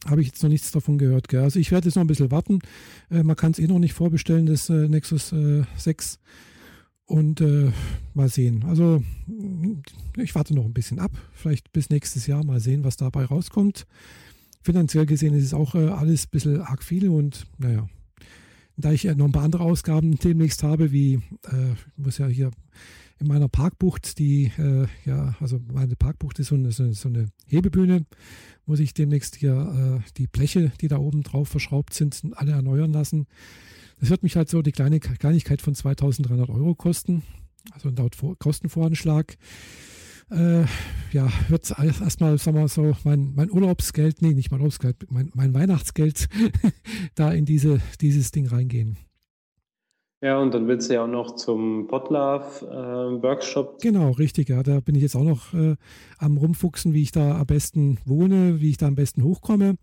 Habe 0.06 0.22
ich 0.22 0.28
jetzt 0.28 0.44
noch 0.44 0.50
nichts 0.50 0.72
davon 0.72 0.98
gehört. 0.98 1.28
Gell? 1.30 1.44
Also 1.44 1.60
ich 1.60 1.72
werde 1.72 1.88
jetzt 1.88 1.96
noch 1.96 2.04
ein 2.04 2.08
bisschen 2.08 2.32
warten. 2.32 2.60
Äh, 3.10 3.24
man 3.24 3.36
kann 3.36 3.52
es 3.52 3.60
eh 3.60 3.68
noch 3.68 3.80
nicht 3.80 3.94
vorbestellen, 3.94 4.46
das 4.46 4.70
äh, 4.70 4.88
Nexus 4.88 5.34
6. 5.78 6.20
Und 7.14 7.42
äh, 7.42 7.72
mal 8.16 8.28
sehen. 8.28 8.64
Also 8.64 9.04
ich 10.18 10.34
warte 10.34 10.56
noch 10.56 10.66
ein 10.66 10.74
bisschen 10.74 10.98
ab. 10.98 11.12
Vielleicht 11.32 11.72
bis 11.72 11.92
nächstes 11.92 12.26
Jahr 12.26 12.44
mal 12.44 12.60
sehen, 12.60 12.84
was 12.84 12.98
dabei 12.98 13.26
rauskommt. 13.26 13.86
Finanziell 14.64 15.06
gesehen 15.06 15.36
ist 15.36 15.44
es 15.44 15.54
auch 15.54 15.76
äh, 15.76 15.90
alles 15.90 16.26
ein 16.26 16.30
bisschen 16.32 16.62
arg 16.62 16.82
viel 16.82 17.10
und 17.10 17.46
naja. 17.60 17.88
Da 18.78 18.92
ich 18.92 19.06
äh, 19.06 19.14
noch 19.14 19.26
ein 19.26 19.32
paar 19.32 19.44
andere 19.44 19.62
Ausgaben 19.64 20.18
demnächst 20.18 20.64
habe, 20.64 20.92
wie 20.92 21.20
äh, 21.44 21.74
ich 21.74 22.04
muss 22.04 22.18
ja 22.18 22.26
hier 22.26 22.50
in 23.20 23.28
meiner 23.28 23.48
Parkbucht, 23.48 24.18
die, 24.18 24.52
äh, 24.58 24.88
ja, 25.06 25.36
also 25.40 25.60
meine 25.72 25.96
Parkbucht 25.96 26.40
ist 26.40 26.48
so 26.48 26.56
eine, 26.56 26.72
so 26.72 27.10
eine 27.10 27.28
Hebebühne, 27.46 28.08
muss 28.66 28.80
ich 28.80 28.96
demnächst 28.96 29.36
hier 29.36 30.02
äh, 30.04 30.12
die 30.18 30.26
Bleche, 30.26 30.72
die 30.82 30.88
da 30.88 30.98
oben 30.98 31.22
drauf 31.22 31.48
verschraubt 31.48 31.94
sind, 31.94 32.24
alle 32.34 32.54
erneuern 32.54 32.92
lassen. 32.92 33.28
Das 34.04 34.10
wird 34.10 34.24
mich 34.24 34.36
halt 34.36 34.50
so 34.50 34.62
die 34.62 34.74
kleine 34.74 35.00
Kleinigkeit 35.00 35.62
von 35.62 35.74
2300 35.74 36.50
Euro 36.50 36.76
kosten. 36.76 37.24
Also 37.72 37.88
laut 37.88 38.18
Kostenvoranschlag. 38.38 39.38
Äh, 40.30 40.66
ja, 41.14 41.30
wird 41.48 41.74
erstmal, 41.80 42.38
sagen 42.38 42.58
wir 42.58 42.68
so, 42.68 42.98
mein, 43.06 43.32
mein 43.34 43.50
Urlaubsgeld, 43.50 44.22
nee, 44.22 44.34
nicht 44.34 44.52
mein 44.52 44.60
Urlaubsgeld, 44.60 45.10
mein, 45.10 45.32
mein 45.36 45.54
Weihnachtsgeld 45.54 46.28
da 47.16 47.32
in 47.32 47.46
diese, 47.46 47.80
dieses 48.02 48.32
Ding 48.32 48.46
reingehen. 48.46 48.98
Ja, 50.22 50.38
und 50.38 50.54
dann 50.54 50.68
willst 50.68 50.90
du 50.90 50.96
ja 50.96 51.06
auch 51.06 51.08
noch 51.08 51.38
zum 51.38 51.88
Potlove 51.88 52.62
äh, 52.62 53.24
Workshop. 53.24 53.82
Genau, 53.82 54.12
richtig, 54.12 54.50
ja. 54.50 54.64
Da 54.64 54.82
bin 54.82 54.96
ich 54.96 55.02
jetzt 55.02 55.16
auch 55.16 55.24
noch 55.24 55.54
äh, 55.54 55.78
am 56.18 56.36
rumfuchsen, 56.36 56.94
wie 56.94 57.04
ich 57.04 57.14
da 57.14 57.40
am 57.40 57.46
besten 57.46 58.00
wohne, 58.04 58.60
wie 58.60 58.72
ich 58.72 58.78
da 58.78 58.88
am 58.88 58.96
besten 58.96 59.24
hochkomme. 59.24 59.76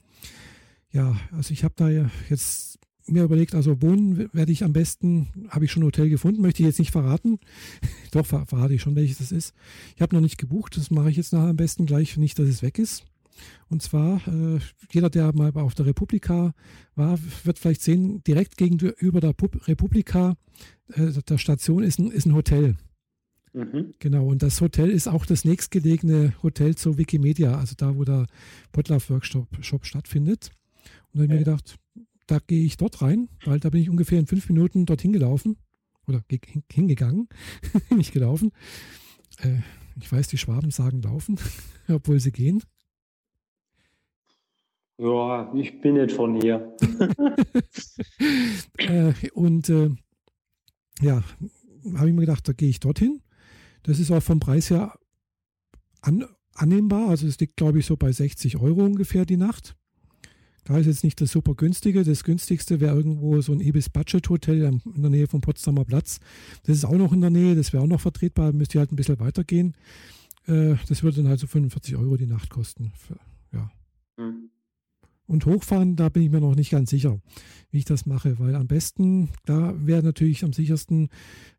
Ja, 0.92 1.16
also 1.32 1.54
ich 1.54 1.64
habe 1.64 1.74
da 1.78 1.88
jetzt 2.28 2.79
mir 3.10 3.24
überlegt, 3.24 3.54
also 3.54 3.82
wohnen 3.82 4.28
werde 4.32 4.52
ich 4.52 4.64
am 4.64 4.72
besten, 4.72 5.28
habe 5.48 5.64
ich 5.64 5.72
schon 5.72 5.82
ein 5.82 5.86
Hotel 5.86 6.08
gefunden, 6.08 6.42
möchte 6.42 6.62
ich 6.62 6.66
jetzt 6.66 6.78
nicht 6.78 6.92
verraten. 6.92 7.38
Doch, 8.12 8.26
ver 8.26 8.46
verrate 8.46 8.74
ich 8.74 8.82
schon, 8.82 8.96
welches 8.96 9.18
das 9.18 9.32
ist. 9.32 9.54
Ich 9.96 10.02
habe 10.02 10.14
noch 10.14 10.22
nicht 10.22 10.38
gebucht, 10.38 10.76
das 10.76 10.90
mache 10.90 11.10
ich 11.10 11.16
jetzt 11.16 11.32
nachher 11.32 11.48
am 11.48 11.56
besten 11.56 11.86
gleich, 11.86 12.16
nicht, 12.16 12.38
dass 12.38 12.48
es 12.48 12.62
weg 12.62 12.78
ist. 12.78 13.04
Und 13.68 13.82
zwar, 13.82 14.26
äh, 14.28 14.58
jeder, 14.92 15.10
der 15.10 15.34
mal 15.34 15.52
auf 15.54 15.74
der 15.74 15.86
Republika 15.86 16.52
war, 16.94 17.18
wird 17.44 17.58
vielleicht 17.58 17.82
sehen, 17.82 18.22
direkt 18.24 18.56
gegenüber 18.56 19.20
der 19.20 19.32
Pub 19.32 19.66
Republika, 19.66 20.36
äh, 20.92 21.12
der 21.28 21.38
Station, 21.38 21.82
ist 21.82 21.98
ein, 21.98 22.10
ist 22.10 22.26
ein 22.26 22.34
Hotel. 22.34 22.76
Mhm. 23.52 23.94
Genau, 23.98 24.26
und 24.26 24.42
das 24.42 24.60
Hotel 24.60 24.90
ist 24.90 25.08
auch 25.08 25.26
das 25.26 25.44
nächstgelegene 25.44 26.34
Hotel 26.42 26.76
zur 26.76 26.98
Wikimedia, 26.98 27.58
also 27.58 27.74
da, 27.76 27.96
wo 27.96 28.04
der 28.04 28.26
Potlauf 28.72 29.10
Workshop 29.10 29.48
Shop 29.60 29.86
stattfindet. 29.86 30.50
Und 31.12 31.18
da 31.18 31.22
habe 31.22 31.24
ich 31.24 31.30
mir 31.30 31.38
gedacht, 31.38 31.76
da 32.30 32.38
gehe 32.38 32.64
ich 32.64 32.76
dort 32.76 33.02
rein, 33.02 33.28
weil 33.44 33.58
da 33.58 33.70
bin 33.70 33.82
ich 33.82 33.90
ungefähr 33.90 34.18
in 34.18 34.26
fünf 34.26 34.48
Minuten 34.48 34.86
dorthin 34.86 35.12
gelaufen 35.12 35.56
oder 36.06 36.22
hingegangen, 36.70 37.28
nicht 37.90 38.12
gelaufen. 38.12 38.52
Äh, 39.42 39.58
ich 40.00 40.10
weiß, 40.10 40.28
die 40.28 40.38
Schwaben 40.38 40.70
sagen 40.70 41.02
laufen, 41.02 41.38
obwohl 41.88 42.20
sie 42.20 42.30
gehen. 42.30 42.62
Ja, 44.98 45.52
ich 45.54 45.80
bin 45.80 45.94
nicht 45.94 46.12
von 46.12 46.40
hier. 46.40 46.76
äh, 48.76 49.12
und 49.32 49.68
äh, 49.68 49.90
ja, 51.00 51.24
habe 51.96 52.08
ich 52.08 52.14
mir 52.14 52.20
gedacht, 52.20 52.46
da 52.46 52.52
gehe 52.52 52.68
ich 52.68 52.80
dorthin. 52.80 53.22
Das 53.82 53.98
ist 53.98 54.10
auch 54.10 54.22
vom 54.22 54.40
Preis 54.40 54.70
her 54.70 54.94
an, 56.02 56.26
annehmbar. 56.54 57.08
Also 57.08 57.26
es 57.26 57.40
liegt, 57.40 57.56
glaube 57.56 57.78
ich, 57.78 57.86
so 57.86 57.96
bei 57.96 58.12
60 58.12 58.58
Euro 58.58 58.84
ungefähr 58.84 59.24
die 59.24 59.38
Nacht. 59.38 59.74
Da 60.70 60.78
ist 60.78 60.86
jetzt 60.86 61.02
nicht 61.02 61.20
das 61.20 61.32
super 61.32 61.56
günstige. 61.56 62.04
Das 62.04 62.22
günstigste 62.22 62.78
wäre 62.78 62.94
irgendwo 62.94 63.40
so 63.40 63.50
ein 63.50 63.58
Ibis 63.58 63.88
Budget 63.88 64.28
Hotel 64.28 64.62
in 64.62 65.02
der 65.02 65.10
Nähe 65.10 65.26
vom 65.26 65.40
Potsdamer 65.40 65.84
Platz. 65.84 66.20
Das 66.62 66.76
ist 66.76 66.84
auch 66.84 66.96
noch 66.96 67.12
in 67.12 67.20
der 67.20 67.30
Nähe, 67.30 67.56
das 67.56 67.72
wäre 67.72 67.82
auch 67.82 67.88
noch 67.88 68.00
vertretbar, 68.00 68.52
müsste 68.52 68.78
halt 68.78 68.92
ein 68.92 68.96
bisschen 68.96 69.18
weitergehen. 69.18 69.74
Äh, 70.46 70.76
das 70.88 71.02
würde 71.02 71.16
dann 71.16 71.28
halt 71.28 71.40
so 71.40 71.48
45 71.48 71.96
Euro 71.96 72.16
die 72.16 72.28
Nacht 72.28 72.50
kosten. 72.50 72.92
ja. 73.52 73.68
Mhm. 74.16 74.50
Und 75.26 75.44
hochfahren, 75.44 75.96
da 75.96 76.08
bin 76.08 76.22
ich 76.22 76.30
mir 76.30 76.40
noch 76.40 76.54
nicht 76.54 76.70
ganz 76.70 76.90
sicher, 76.90 77.18
wie 77.72 77.78
ich 77.78 77.84
das 77.84 78.06
mache, 78.06 78.38
weil 78.38 78.54
am 78.54 78.68
besten, 78.68 79.30
da 79.46 79.74
wäre 79.84 80.04
natürlich 80.04 80.44
am 80.44 80.52
sichersten, 80.52 81.08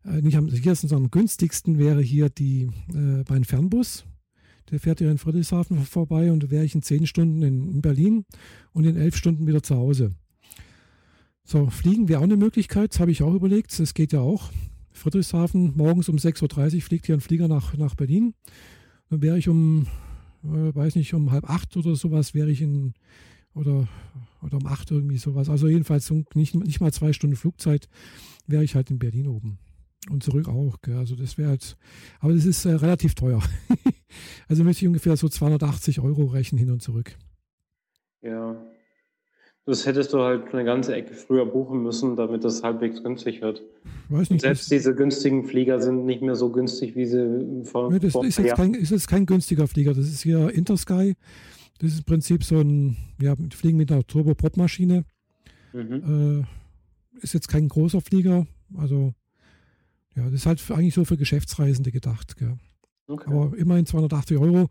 äh, 0.06 0.22
nicht 0.22 0.38
am 0.38 0.48
sichersten, 0.48 0.88
sondern 0.88 1.08
am 1.08 1.10
günstigsten 1.10 1.76
wäre 1.78 2.00
hier 2.00 2.30
die, 2.30 2.70
äh, 2.94 3.24
mein 3.28 3.44
Fernbus. 3.44 4.06
Der 4.70 4.80
fährt 4.80 5.00
ja 5.00 5.10
in 5.10 5.18
Friedrichshafen 5.18 5.78
vorbei 5.84 6.32
und 6.32 6.42
da 6.42 6.50
wäre 6.50 6.64
ich 6.64 6.74
in 6.74 6.82
zehn 6.82 7.06
Stunden 7.06 7.42
in, 7.42 7.68
in 7.68 7.82
Berlin 7.82 8.24
und 8.72 8.84
in 8.84 8.96
elf 8.96 9.16
Stunden 9.16 9.46
wieder 9.46 9.62
zu 9.62 9.76
Hause. 9.76 10.14
So, 11.44 11.66
fliegen 11.70 12.08
wäre 12.08 12.20
auch 12.20 12.24
eine 12.24 12.36
Möglichkeit, 12.36 12.92
das 12.92 13.00
habe 13.00 13.10
ich 13.10 13.22
auch 13.22 13.34
überlegt. 13.34 13.78
Das 13.78 13.94
geht 13.94 14.12
ja 14.12 14.20
auch. 14.20 14.50
Friedrichshafen, 14.92 15.76
morgens 15.76 16.08
um 16.08 16.16
6.30 16.16 16.76
Uhr 16.76 16.80
fliegt 16.82 17.06
hier 17.06 17.16
ein 17.16 17.20
Flieger 17.20 17.48
nach, 17.48 17.76
nach 17.76 17.94
Berlin. 17.94 18.34
Dann 19.10 19.22
wäre 19.22 19.38
ich 19.38 19.48
um, 19.48 19.86
äh, 20.44 20.74
weiß 20.74 20.96
nicht, 20.96 21.12
um 21.14 21.32
halb 21.32 21.48
acht 21.50 21.76
oder 21.76 21.96
sowas, 21.96 22.34
wäre 22.34 22.50
ich 22.50 22.62
in, 22.62 22.94
oder, 23.54 23.88
oder 24.42 24.58
um 24.58 24.66
acht 24.66 24.90
irgendwie 24.90 25.18
sowas. 25.18 25.48
Also 25.48 25.68
jedenfalls 25.68 26.12
nicht, 26.34 26.54
nicht 26.54 26.80
mal 26.80 26.92
zwei 26.92 27.12
Stunden 27.12 27.36
Flugzeit 27.36 27.88
wäre 28.46 28.64
ich 28.64 28.74
halt 28.74 28.90
in 28.90 28.98
Berlin 28.98 29.26
oben. 29.26 29.58
Und 30.10 30.22
zurück 30.22 30.48
auch. 30.48 30.80
Gell. 30.82 30.96
Also 30.96 31.14
das 31.14 31.38
wäre 31.38 31.50
halt, 31.50 31.76
aber 32.20 32.34
das 32.34 32.44
ist 32.44 32.64
äh, 32.64 32.72
relativ 32.72 33.14
teuer. 33.14 33.40
also 34.48 34.64
müsste 34.64 34.84
ich 34.84 34.88
ungefähr 34.88 35.16
so 35.16 35.28
280 35.28 36.00
Euro 36.00 36.26
rechnen 36.26 36.58
hin 36.58 36.70
und 36.70 36.82
zurück. 36.82 37.16
Ja. 38.20 38.56
Das 39.64 39.86
hättest 39.86 40.12
du 40.12 40.18
halt 40.18 40.52
eine 40.52 40.64
ganze 40.64 40.92
Ecke 40.92 41.14
früher 41.14 41.46
buchen 41.46 41.84
müssen, 41.84 42.16
damit 42.16 42.42
das 42.42 42.64
halbwegs 42.64 43.04
günstig 43.04 43.42
wird. 43.42 43.62
Weiß 44.08 44.30
nicht, 44.30 44.40
selbst 44.40 44.68
diese 44.72 44.92
günstigen 44.92 45.44
Flieger 45.44 45.80
sind 45.80 46.04
nicht 46.04 46.20
mehr 46.20 46.34
so 46.34 46.50
günstig, 46.50 46.96
wie 46.96 47.06
sie 47.06 47.62
vor, 47.64 47.92
nee, 47.92 48.00
das 48.00 48.12
vor 48.12 48.24
ist 48.24 48.38
jetzt, 48.38 48.56
kein, 48.56 48.74
ist 48.74 48.90
jetzt 48.90 49.06
kein 49.06 49.24
günstiger 49.24 49.68
Flieger. 49.68 49.94
Das 49.94 50.06
ist 50.06 50.22
hier 50.22 50.52
Intersky. 50.52 51.14
Das 51.78 51.92
ist 51.92 51.98
im 51.98 52.04
Prinzip 52.04 52.42
so 52.42 52.58
ein, 52.58 52.96
ja, 53.20 53.36
Fliegen 53.50 53.78
mit 53.78 53.92
einer 53.92 54.04
Turboprop-Maschine. 54.04 55.04
Mhm. 55.72 56.42
Äh, 56.42 57.22
ist 57.22 57.34
jetzt 57.34 57.48
kein 57.48 57.68
großer 57.68 58.00
Flieger, 58.00 58.46
also 58.76 59.14
ja, 60.16 60.24
das 60.24 60.34
ist 60.34 60.46
halt 60.46 60.62
eigentlich 60.70 60.94
so 60.94 61.04
für 61.04 61.16
Geschäftsreisende 61.16 61.92
gedacht. 61.92 62.36
Okay. 63.08 63.24
Aber 63.26 63.56
immerhin 63.56 63.86
280 63.86 64.38
Euro 64.38 64.68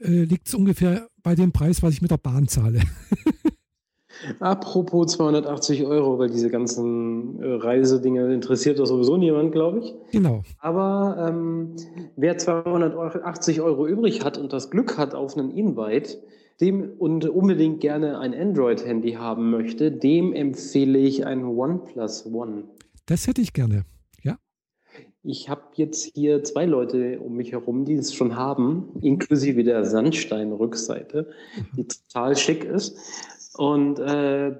äh, 0.00 0.24
liegt 0.24 0.48
es 0.48 0.54
ungefähr 0.54 1.08
bei 1.22 1.34
dem 1.34 1.52
Preis, 1.52 1.82
was 1.82 1.94
ich 1.94 2.02
mit 2.02 2.10
der 2.10 2.18
Bahn 2.18 2.48
zahle. 2.48 2.80
Apropos 4.40 5.12
280 5.12 5.84
Euro, 5.84 6.18
weil 6.18 6.30
diese 6.30 6.48
ganzen 6.48 7.40
äh, 7.40 7.54
Reisedinge 7.54 8.32
interessiert 8.32 8.78
doch 8.78 8.86
sowieso 8.86 9.16
niemand, 9.16 9.52
glaube 9.52 9.80
ich. 9.80 9.94
Genau. 10.12 10.42
Aber 10.58 11.28
ähm, 11.28 11.74
wer 12.16 12.38
280 12.38 13.60
Euro 13.60 13.86
übrig 13.86 14.24
hat 14.24 14.38
und 14.38 14.52
das 14.52 14.70
Glück 14.70 14.96
hat 14.98 15.14
auf 15.14 15.36
einen 15.36 15.50
Invite, 15.50 16.18
dem 16.60 16.92
und 16.98 17.28
unbedingt 17.28 17.80
gerne 17.80 18.18
ein 18.20 18.32
Android-Handy 18.34 19.12
haben 19.12 19.50
möchte, 19.50 19.90
dem 19.90 20.32
empfehle 20.32 20.98
ich 20.98 21.26
ein 21.26 21.44
OnePlus 21.44 22.26
One. 22.26 22.64
Das 23.06 23.26
hätte 23.26 23.40
ich 23.40 23.52
gerne. 23.52 23.84
Ich 25.26 25.48
habe 25.48 25.62
jetzt 25.74 26.04
hier 26.14 26.44
zwei 26.44 26.66
Leute 26.66 27.18
um 27.18 27.34
mich 27.34 27.52
herum, 27.52 27.86
die 27.86 27.94
es 27.94 28.12
schon 28.12 28.36
haben, 28.36 28.90
inklusive 29.00 29.64
der 29.64 29.86
Sandstein-Rückseite, 29.86 31.30
die 31.76 31.82
mhm. 31.82 31.88
total 31.88 32.36
schick 32.36 32.64
ist. 32.64 32.98
Und 33.56 33.98
äh, 34.00 34.52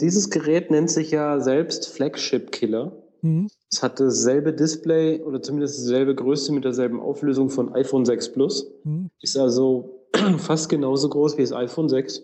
dieses 0.00 0.30
Gerät 0.30 0.70
nennt 0.70 0.90
sich 0.90 1.10
ja 1.10 1.40
selbst 1.40 1.88
Flagship 1.88 2.52
Killer. 2.52 2.92
Mhm. 3.22 3.48
Es 3.72 3.82
hat 3.82 3.98
dasselbe 3.98 4.52
Display 4.52 5.20
oder 5.20 5.42
zumindest 5.42 5.78
dieselbe 5.78 6.14
Größe 6.14 6.52
mit 6.52 6.64
derselben 6.64 7.00
Auflösung 7.00 7.50
von 7.50 7.74
iPhone 7.74 8.04
6 8.04 8.32
Plus. 8.32 8.70
Mhm. 8.84 9.10
Ist 9.20 9.36
also 9.36 10.06
fast 10.38 10.68
genauso 10.68 11.08
groß 11.08 11.38
wie 11.38 11.42
das 11.42 11.52
iPhone 11.52 11.88
6, 11.88 12.22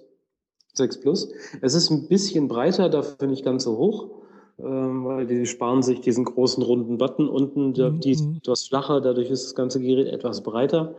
6 0.75 1.01
Plus. 1.01 1.33
Es 1.61 1.75
ist 1.75 1.91
ein 1.91 2.07
bisschen 2.07 2.47
breiter, 2.47 2.89
dafür 2.89 3.27
nicht 3.27 3.45
ganz 3.45 3.65
so 3.65 3.77
hoch, 3.79 4.11
weil 4.63 5.27
die 5.27 5.47
sparen 5.47 5.83
sich 5.83 6.01
diesen 6.01 6.25
großen 6.25 6.63
runden 6.63 6.99
Button 6.99 7.29
unten, 7.29 7.75
der, 7.75 7.91
mhm. 7.91 8.01
die 8.01 8.13
ist 8.13 8.25
etwas 8.37 8.65
flacher, 8.65 9.01
dadurch 9.01 9.31
ist 9.31 9.45
das 9.45 9.55
ganze 9.55 9.81
Gerät 9.81 10.09
etwas 10.09 10.43
breiter. 10.43 10.95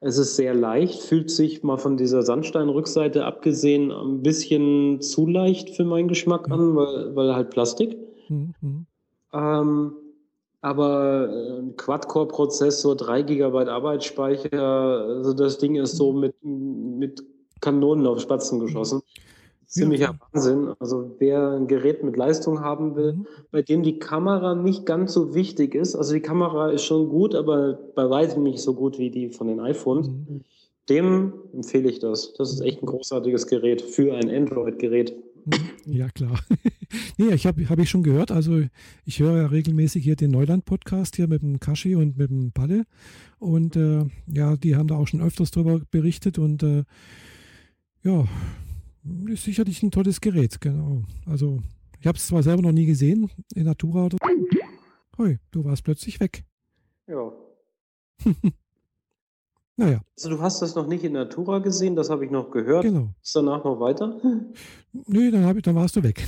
Es 0.00 0.18
ist 0.18 0.36
sehr 0.36 0.54
leicht, 0.54 1.02
fühlt 1.02 1.30
sich 1.30 1.62
mal 1.62 1.78
von 1.78 1.96
dieser 1.96 2.22
Sandsteinrückseite 2.22 3.24
abgesehen 3.24 3.90
ein 3.90 4.22
bisschen 4.22 5.00
zu 5.00 5.26
leicht 5.26 5.70
für 5.70 5.84
meinen 5.84 6.08
Geschmack 6.08 6.50
an, 6.50 6.76
weil, 6.76 7.16
weil 7.16 7.34
halt 7.34 7.50
Plastik. 7.50 7.96
Mhm. 8.28 8.54
mhm. 8.60 8.86
Ähm, 9.32 9.92
aber 10.64 11.28
äh, 11.30 11.58
ein 11.58 11.76
Quad-Core-Prozessor, 11.76 12.96
3 12.96 13.22
GB 13.22 13.68
Arbeitsspeicher, 13.68 14.62
also 14.62 15.34
das 15.34 15.58
Ding 15.58 15.76
ist 15.76 15.96
so 15.96 16.14
mit, 16.14 16.34
mit 16.42 17.22
Kanonen 17.60 18.06
auf 18.06 18.20
Spatzen 18.20 18.60
geschossen. 18.60 19.02
Ziemlicher 19.74 20.04
ja. 20.12 20.18
Wahnsinn. 20.32 20.72
Also 20.78 21.16
wer 21.18 21.50
ein 21.50 21.66
Gerät 21.66 22.04
mit 22.04 22.16
Leistung 22.16 22.60
haben 22.60 22.94
will, 22.94 23.14
mhm. 23.14 23.26
bei 23.50 23.60
dem 23.60 23.82
die 23.82 23.98
Kamera 23.98 24.54
nicht 24.54 24.86
ganz 24.86 25.12
so 25.12 25.34
wichtig 25.34 25.74
ist, 25.74 25.96
also 25.96 26.14
die 26.14 26.20
Kamera 26.20 26.70
ist 26.70 26.84
schon 26.84 27.08
gut, 27.08 27.34
aber 27.34 27.74
bei 27.94 28.08
weitem 28.08 28.44
nicht 28.44 28.60
so 28.60 28.74
gut 28.74 28.98
wie 28.98 29.10
die 29.10 29.30
von 29.30 29.48
den 29.48 29.58
iPhones, 29.58 30.08
mhm. 30.08 30.44
dem 30.88 31.32
empfehle 31.52 31.90
ich 31.90 31.98
das. 31.98 32.34
Das 32.34 32.52
ist 32.52 32.60
echt 32.60 32.82
ein 32.82 32.86
großartiges 32.86 33.48
Gerät 33.48 33.82
für 33.82 34.14
ein 34.14 34.30
Android-Gerät. 34.30 35.14
Ja, 35.86 36.08
klar. 36.08 36.38
nee, 37.18 37.34
ich 37.34 37.46
habe 37.46 37.68
hab 37.68 37.78
ich 37.78 37.90
schon 37.90 38.04
gehört. 38.04 38.30
Also 38.30 38.62
ich 39.04 39.18
höre 39.18 39.36
ja 39.36 39.46
regelmäßig 39.46 40.04
hier 40.04 40.16
den 40.16 40.30
Neuland-Podcast 40.30 41.16
hier 41.16 41.26
mit 41.26 41.42
dem 41.42 41.58
Kashi 41.58 41.96
und 41.96 42.16
mit 42.16 42.30
dem 42.30 42.52
Palle. 42.52 42.84
Und 43.40 43.74
äh, 43.74 44.04
ja, 44.32 44.56
die 44.56 44.76
haben 44.76 44.86
da 44.86 44.94
auch 44.94 45.08
schon 45.08 45.20
öfters 45.20 45.50
darüber 45.50 45.80
berichtet 45.90 46.38
und 46.38 46.62
äh, 46.62 46.84
ja, 48.04 48.24
ist 49.26 49.44
sicherlich 49.44 49.82
ein 49.82 49.90
tolles 49.90 50.20
Gerät, 50.20 50.60
genau. 50.60 51.02
Also 51.26 51.62
ich 52.00 52.06
habe 52.06 52.18
es 52.18 52.26
zwar 52.26 52.42
selber 52.42 52.62
noch 52.62 52.72
nie 52.72 52.86
gesehen 52.86 53.30
in 53.54 53.64
Natura 53.64 54.06
oder. 54.06 54.18
Hoi, 55.18 55.38
du 55.50 55.64
warst 55.64 55.84
plötzlich 55.84 56.20
weg. 56.20 56.44
Ja. 57.06 57.32
Naja. 59.76 60.00
Also 60.16 60.30
du 60.30 60.40
hast 60.40 60.62
das 60.62 60.74
noch 60.76 60.86
nicht 60.86 61.02
in 61.02 61.14
Natura 61.14 61.58
gesehen, 61.58 61.96
das 61.96 62.08
habe 62.08 62.24
ich 62.24 62.30
noch 62.30 62.50
gehört. 62.50 62.84
Genau. 62.84 63.12
Ist 63.20 63.34
danach 63.34 63.64
noch 63.64 63.80
weiter? 63.80 64.20
Nö, 64.92 65.30
dann, 65.30 65.56
ich, 65.56 65.62
dann 65.62 65.74
warst 65.74 65.96
du 65.96 66.02
weg. 66.02 66.24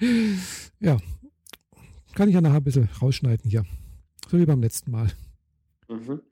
ja. 0.80 0.96
Kann 2.14 2.28
ich 2.28 2.34
ja 2.34 2.40
nachher 2.40 2.56
ein 2.56 2.64
bisschen 2.64 2.88
rausschneiden 3.02 3.50
hier. 3.50 3.64
So 4.30 4.38
wie 4.38 4.46
beim 4.46 4.62
letzten 4.62 4.90
Mal. 4.90 5.12
Mhm. 5.88 6.22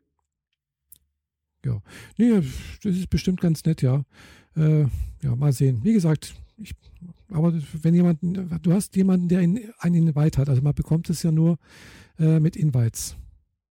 Ja. 1.66 1.82
Nee, 2.16 2.40
das 2.82 2.96
ist 2.96 3.10
bestimmt 3.10 3.42
ganz 3.42 3.64
nett, 3.64 3.82
ja. 3.82 4.04
Äh, 4.56 4.86
ja, 5.22 5.34
mal 5.36 5.52
sehen. 5.52 5.80
Wie 5.82 5.92
gesagt, 5.92 6.34
ich, 6.58 6.74
aber 7.32 7.52
wenn 7.82 7.94
jemand, 7.94 8.18
du 8.22 8.72
hast 8.72 8.94
jemanden, 8.96 9.28
der 9.28 9.40
einen 9.40 9.74
Invite 9.80 10.40
hat, 10.40 10.48
also 10.48 10.62
man 10.62 10.74
bekommt 10.74 11.10
es 11.10 11.22
ja 11.22 11.32
nur 11.32 11.56
äh, 12.18 12.38
mit 12.38 12.56
Invites. 12.56 13.16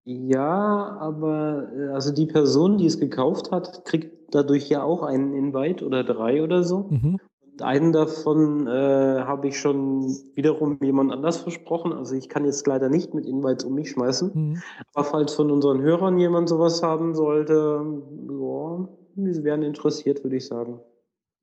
Ja, 0.06 0.98
aber 1.00 1.70
äh, 1.78 1.88
also 1.94 2.14
die 2.14 2.26
Person, 2.26 2.78
die 2.78 2.88
es 2.88 3.00
gekauft 3.00 3.52
hat, 3.52 3.86
kriegt 3.86 4.36
dadurch 4.36 4.68
ja 4.70 4.84
auch 4.84 5.04
einen 5.04 5.34
Invite 5.34 5.86
oder 5.86 6.04
drei 6.04 6.44
oder 6.44 6.64
so. 6.64 6.90
Mhm. 6.90 7.20
Und 7.42 7.62
einen 7.62 7.94
davon 7.94 8.68
äh, 8.68 9.22
habe 9.22 9.48
ich 9.48 9.60
schon 9.60 10.08
wiederum 10.34 10.80
jemand 10.82 11.12
anders 11.12 11.38
versprochen. 11.38 11.94
Also 11.94 12.16
ich 12.16 12.28
kann 12.28 12.44
jetzt 12.46 12.68
leider 12.68 12.90
nicht 12.90 13.14
mit 13.14 13.26
Invites 13.26 13.64
um 13.64 13.76
mich 13.76 13.92
schmeißen. 13.92 14.32
Mhm. 14.34 14.62
Aber 14.94 15.06
falls 15.06 15.36
von 15.36 15.52
unseren 15.52 15.82
Hörern 15.82 16.18
jemand 16.18 16.50
sowas 16.50 16.84
haben 16.84 17.16
sollte, 17.16 17.86
ja, 18.30 18.90
wir 19.16 19.44
wären 19.44 19.64
interessiert, 19.64 20.24
würde 20.24 20.38
ich 20.38 20.46
sagen. 20.46 20.80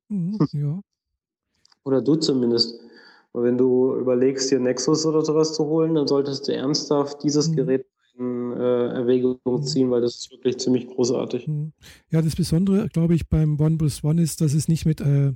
Mhm, 0.09 0.38
ja. 0.52 0.80
oder 1.85 2.02
du 2.02 2.16
zumindest. 2.16 2.80
Und 3.33 3.44
wenn 3.44 3.56
du 3.56 3.94
überlegst, 3.94 4.50
dir 4.50 4.59
Nexus 4.59 5.06
oder 5.06 5.24
sowas 5.24 5.54
zu 5.54 5.64
holen, 5.66 5.94
dann 5.94 6.09
solltest 6.09 6.48
du 6.48 6.54
ernsthaft 6.54 7.22
dieses 7.22 7.48
mhm. 7.48 7.56
Gerät 7.56 7.87
in 8.18 8.52
äh, 8.52 8.88
Erwägung 8.88 9.38
mhm. 9.44 9.62
ziehen, 9.62 9.90
weil 9.90 10.00
das 10.00 10.16
ist 10.16 10.30
wirklich 10.33 10.59
ziemlich 10.59 10.88
großartig. 10.88 11.46
Mhm. 11.46 11.72
Ja, 12.11 12.22
das 12.22 12.37
Besondere, 12.37 12.88
glaube 12.88 13.14
ich, 13.14 13.28
beim 13.28 13.59
OnePlus 13.59 14.02
One 14.02 14.20
ist, 14.20 14.40
dass 14.40 14.52
es 14.52 14.68
nicht 14.68 14.85
mit 14.85 15.00
äh, 15.00 15.33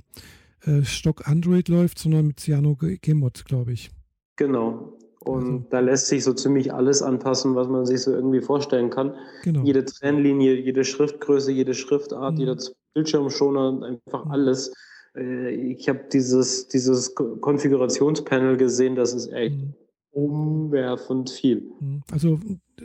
äh, 0.65 0.83
Stock 0.83 1.27
Android 1.27 1.69
läuft, 1.69 1.99
sondern 1.99 2.27
mit 2.27 2.39
Cyano 2.39 2.75
Gmod, 2.75 3.45
glaube 3.45 3.71
ich. 3.71 3.91
Genau. 4.35 4.97
Und 5.25 5.43
also. 5.43 5.65
da 5.69 5.79
lässt 5.79 6.07
sich 6.07 6.23
so 6.23 6.33
ziemlich 6.33 6.73
alles 6.73 7.01
anpassen, 7.01 7.55
was 7.55 7.67
man 7.67 7.85
sich 7.85 8.01
so 8.01 8.11
irgendwie 8.11 8.41
vorstellen 8.41 8.89
kann. 8.89 9.15
Genau. 9.43 9.63
Jede 9.63 9.83
Trennlinie, 9.85 10.55
jede 10.55 10.83
Schriftgröße, 10.83 11.51
jede 11.51 11.73
Schriftart, 11.73 12.33
mhm. 12.33 12.39
jeder 12.39 12.57
Bildschirmschoner, 12.93 13.83
einfach 13.83 14.25
mhm. 14.25 14.31
alles. 14.31 14.73
Äh, 15.15 15.49
ich 15.49 15.89
habe 15.89 16.01
dieses, 16.11 16.67
dieses 16.67 17.15
Konfigurationspanel 17.15 18.57
gesehen, 18.57 18.95
das 18.95 19.13
ist 19.13 19.31
echt 19.31 19.57
mhm 19.57 19.73
umwerfend 20.15 21.29
viel. 21.29 21.61
Hm, 21.79 22.01
also 22.09 22.39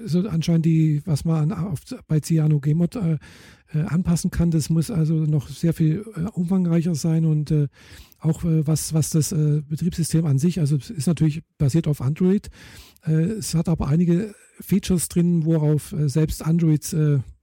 so 0.05 0.21
anscheinend 0.29 0.67
die, 0.67 1.01
was 1.05 1.25
man 1.25 1.53
auf, 1.53 1.81
bei 2.09 2.21
CyanogenMod 2.21 2.97
äh, 2.97 3.13
äh, 3.13 3.19
anpassen 3.79 4.31
kann, 4.31 4.51
das 4.51 4.71
muss 4.71 4.91
also 4.91 5.15
noch 5.15 5.49
sehr 5.49 5.75
viel 5.75 6.05
äh, 6.17 6.23
umfangreicher 6.33 6.95
sein 6.95 7.25
und 7.25 7.51
äh, 7.51 7.69
auch 8.19 8.45
äh, 8.45 8.67
was, 8.67 8.93
was 8.95 9.11
das 9.11 9.33
äh, 9.33 9.63
Betriebssystem 9.67 10.27
an 10.27 10.39
sich, 10.39 10.61
also 10.61 10.77
es 10.77 10.91
ist 10.91 11.07
natürlich 11.07 11.43
basiert 11.59 11.87
auf 11.87 12.01
Android, 12.01 12.49
es 13.03 13.55
hat 13.55 13.71
aber 13.71 13.89
einige 13.89 14.35
Features 14.61 15.09
drin, 15.09 15.47
worauf 15.47 15.95
selbst 16.05 16.45
Android 16.45 16.95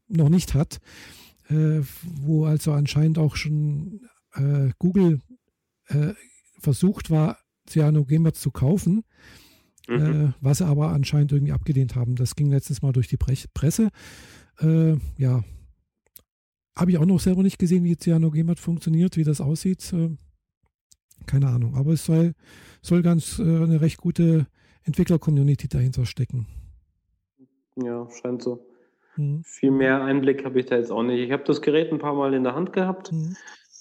noch 0.08 0.30
nicht 0.30 0.54
hat, 0.54 0.78
wo 1.50 2.46
also 2.46 2.74
anscheinend 2.74 3.18
auch 3.18 3.36
schon 3.36 4.02
Google 4.78 5.20
versucht 6.60 7.10
war, 7.10 7.40
CyanogenMod 7.68 8.36
zu 8.36 8.52
kaufen 8.52 9.04
mhm. 9.88 10.28
äh, 10.28 10.34
was 10.42 10.60
sie 10.60 10.66
aber 10.68 10.90
anscheinend 10.90 11.32
irgendwie 11.32 11.54
abgelehnt 11.54 11.96
haben. 11.96 12.16
Das 12.16 12.36
ging 12.36 12.50
letztes 12.50 12.82
Mal 12.82 12.92
durch 12.92 13.08
die 13.08 13.18
Presse. 13.18 13.90
Äh, 14.60 14.96
ja, 15.18 15.44
habe 16.78 16.92
ich 16.92 16.98
auch 16.98 17.06
noch 17.06 17.20
selber 17.20 17.44
nicht 17.44 17.60
gesehen, 17.60 17.84
wie 17.84 17.98
Cyanogemat 17.98 18.60
funktioniert, 18.60 19.18
wie 19.18 19.24
das 19.24 19.42
aussieht. 19.42 19.92
Äh, 19.94 20.12
keine 21.26 21.48
Ahnung, 21.48 21.76
aber 21.76 21.92
es 21.92 22.06
soll, 22.06 22.34
soll 22.82 23.02
ganz 23.02 23.40
äh, 23.40 23.44
eine 23.44 23.82
recht 23.82 23.98
gute 23.98 24.48
Entwickler-Community 24.84 25.68
dahinter 25.68 26.06
stecken. 26.06 26.48
Ja, 27.76 28.08
scheint 28.10 28.42
so. 28.42 28.66
Mhm. 29.18 29.44
Viel 29.44 29.72
mehr 29.72 30.04
Einblick 30.04 30.46
habe 30.46 30.60
ich 30.60 30.68
da 30.68 30.78
jetzt 30.78 30.92
auch 30.92 31.04
nicht. 31.04 31.20
Ich 31.20 31.32
habe 31.32 31.44
das 31.44 31.62
Gerät 31.62 31.92
ein 31.92 32.00
paar 32.00 32.14
Mal 32.14 32.34
in 32.34 32.44
der 32.44 32.56
Hand 32.56 32.74
gehabt. 32.74 33.12
Mhm. 33.12 33.36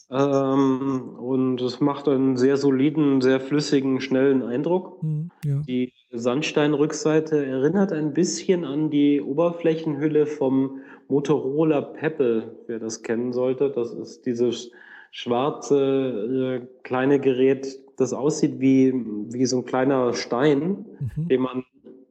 Ähm, 0.09 1.17
und 1.19 1.61
es 1.61 1.81
macht 1.81 2.09
einen 2.09 2.37
sehr 2.37 2.57
soliden, 2.57 3.21
sehr 3.21 3.41
flüssigen, 3.41 4.01
schnellen 4.01 4.43
Eindruck. 4.43 5.03
Mhm, 5.03 5.31
ja. 5.45 5.63
Die 5.67 5.93
Sandsteinrückseite 6.13 7.45
erinnert 7.45 7.93
ein 7.93 8.15
bisschen 8.15 8.65
an 8.65 8.91
die 8.91 9.21
Oberflächenhülle 9.21 10.27
vom 10.27 10.81
Motorola 11.09 11.81
Pebble, 11.81 12.57
wer 12.67 12.79
das 12.79 13.03
kennen 13.03 13.33
sollte. 13.33 13.71
Das 13.71 13.93
ist 13.93 14.27
dieses 14.27 14.71
schwarze 15.11 16.61
äh, 16.63 16.83
kleine 16.83 17.21
Gerät, 17.21 17.79
das 17.97 18.13
aussieht 18.13 18.61
wie, 18.61 18.93
wie 19.33 19.47
so 19.47 19.59
ein 19.59 19.65
kleiner 19.65 20.13
Stein, 20.13 20.85
mhm. 21.17 21.29
den 21.29 21.41
man 21.41 21.65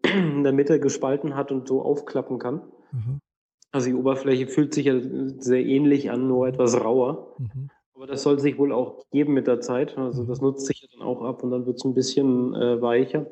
in 0.04 0.44
der 0.44 0.54
Mitte 0.54 0.80
gespalten 0.80 1.36
hat 1.36 1.52
und 1.52 1.68
so 1.68 1.82
aufklappen 1.82 2.40
kann. 2.40 2.62
Mhm. 2.92 3.20
Also 3.72 3.90
die 3.90 3.96
Oberfläche 3.96 4.48
fühlt 4.48 4.74
sich 4.74 4.86
ja 4.86 4.96
sehr 5.38 5.66
ähnlich 5.66 6.10
an, 6.10 6.28
nur 6.28 6.48
etwas 6.48 6.80
rauer. 6.82 7.36
Mhm. 7.38 7.70
Aber 7.94 8.08
das 8.08 8.24
soll 8.24 8.40
sich 8.40 8.58
wohl 8.58 8.72
auch 8.72 9.06
geben 9.12 9.34
mit 9.34 9.48
der 9.48 9.62
Zeit. 9.62 9.98
Also 9.98 10.24
das 10.24 10.42
nutzt 10.42 10.66
sich 10.66 10.82
ja 10.82 10.88
dann 10.94 11.06
auch 11.06 11.22
ab 11.22 11.44
und 11.44 11.52
dann 11.52 11.66
wird 11.66 11.78
es 11.78 11.86
ein 11.86 11.94
bisschen 11.94 12.54
äh, 12.54 12.82
weicher. 12.82 13.26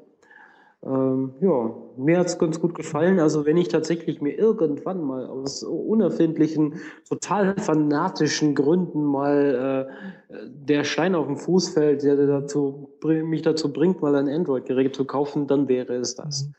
Ähm, 0.86 1.34
ja, 1.40 1.74
mir 1.98 2.20
hat 2.20 2.28
es 2.28 2.38
ganz 2.38 2.60
gut 2.60 2.76
gefallen. 2.76 3.20
Also 3.20 3.46
wenn 3.46 3.58
ich 3.58 3.70
tatsächlich 3.70 4.22
mir 4.22 4.38
irgendwann 4.38 5.02
mal 5.02 5.26
aus 5.26 5.64
unerfindlichen, 5.64 6.76
total 7.08 7.56
fanatischen 7.58 8.54
Gründen 8.54 9.04
mal 9.04 9.88
äh, 10.30 10.36
der 10.50 10.84
Stein 10.84 11.16
auf 11.16 11.28
den 11.28 11.38
Fuß 11.38 11.70
fällt, 11.70 12.04
der 12.04 12.16
dazu, 12.16 12.90
mich 13.04 13.44
dazu 13.44 13.72
bringt, 13.72 14.02
mal 14.02 14.16
ein 14.16 14.28
Android-Gerät 14.28 14.96
zu 14.96 15.06
kaufen, 15.06 15.48
dann 15.48 15.68
wäre 15.68 15.96
es 15.96 16.16
das. 16.16 16.46
Mhm. 16.46 16.54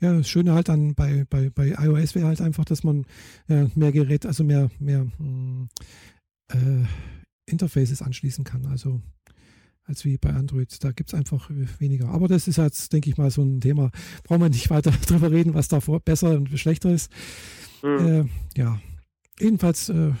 Ja, 0.00 0.14
das 0.14 0.28
Schöne 0.28 0.54
halt 0.54 0.68
dann 0.68 0.94
bei, 0.94 1.26
bei, 1.28 1.50
bei 1.50 1.74
iOS 1.78 2.14
wäre 2.14 2.26
halt 2.26 2.40
einfach, 2.40 2.64
dass 2.64 2.82
man 2.82 3.04
äh, 3.48 3.66
mehr 3.74 3.92
Gerät, 3.92 4.26
also 4.26 4.42
mehr, 4.42 4.70
mehr 4.80 5.06
mh, 5.18 5.24
mm, 5.28 5.68
äh, 6.48 6.86
Interfaces 7.46 8.02
anschließen 8.02 8.44
kann. 8.44 8.66
Also 8.66 9.00
als 9.90 10.04
wie 10.04 10.16
bei 10.16 10.30
Android. 10.30 10.82
Da 10.82 10.92
gibt 10.92 11.12
es 11.12 11.14
einfach 11.14 11.50
weniger. 11.78 12.08
Aber 12.08 12.28
das 12.28 12.48
ist 12.48 12.56
jetzt, 12.56 12.92
denke 12.92 13.10
ich 13.10 13.18
mal, 13.18 13.30
so 13.30 13.42
ein 13.42 13.60
Thema. 13.60 13.90
Brauchen 14.24 14.40
wir 14.40 14.48
nicht 14.48 14.70
weiter 14.70 14.92
darüber 15.08 15.30
reden, 15.30 15.52
was 15.52 15.68
davor 15.68 16.00
besser 16.00 16.30
und 16.30 16.48
schlechter 16.58 16.90
ist. 16.90 17.12
Mhm. 17.82 18.06
Äh, 18.06 18.24
ja, 18.56 18.80
jedenfalls 19.38 19.88
äh, 19.90 20.12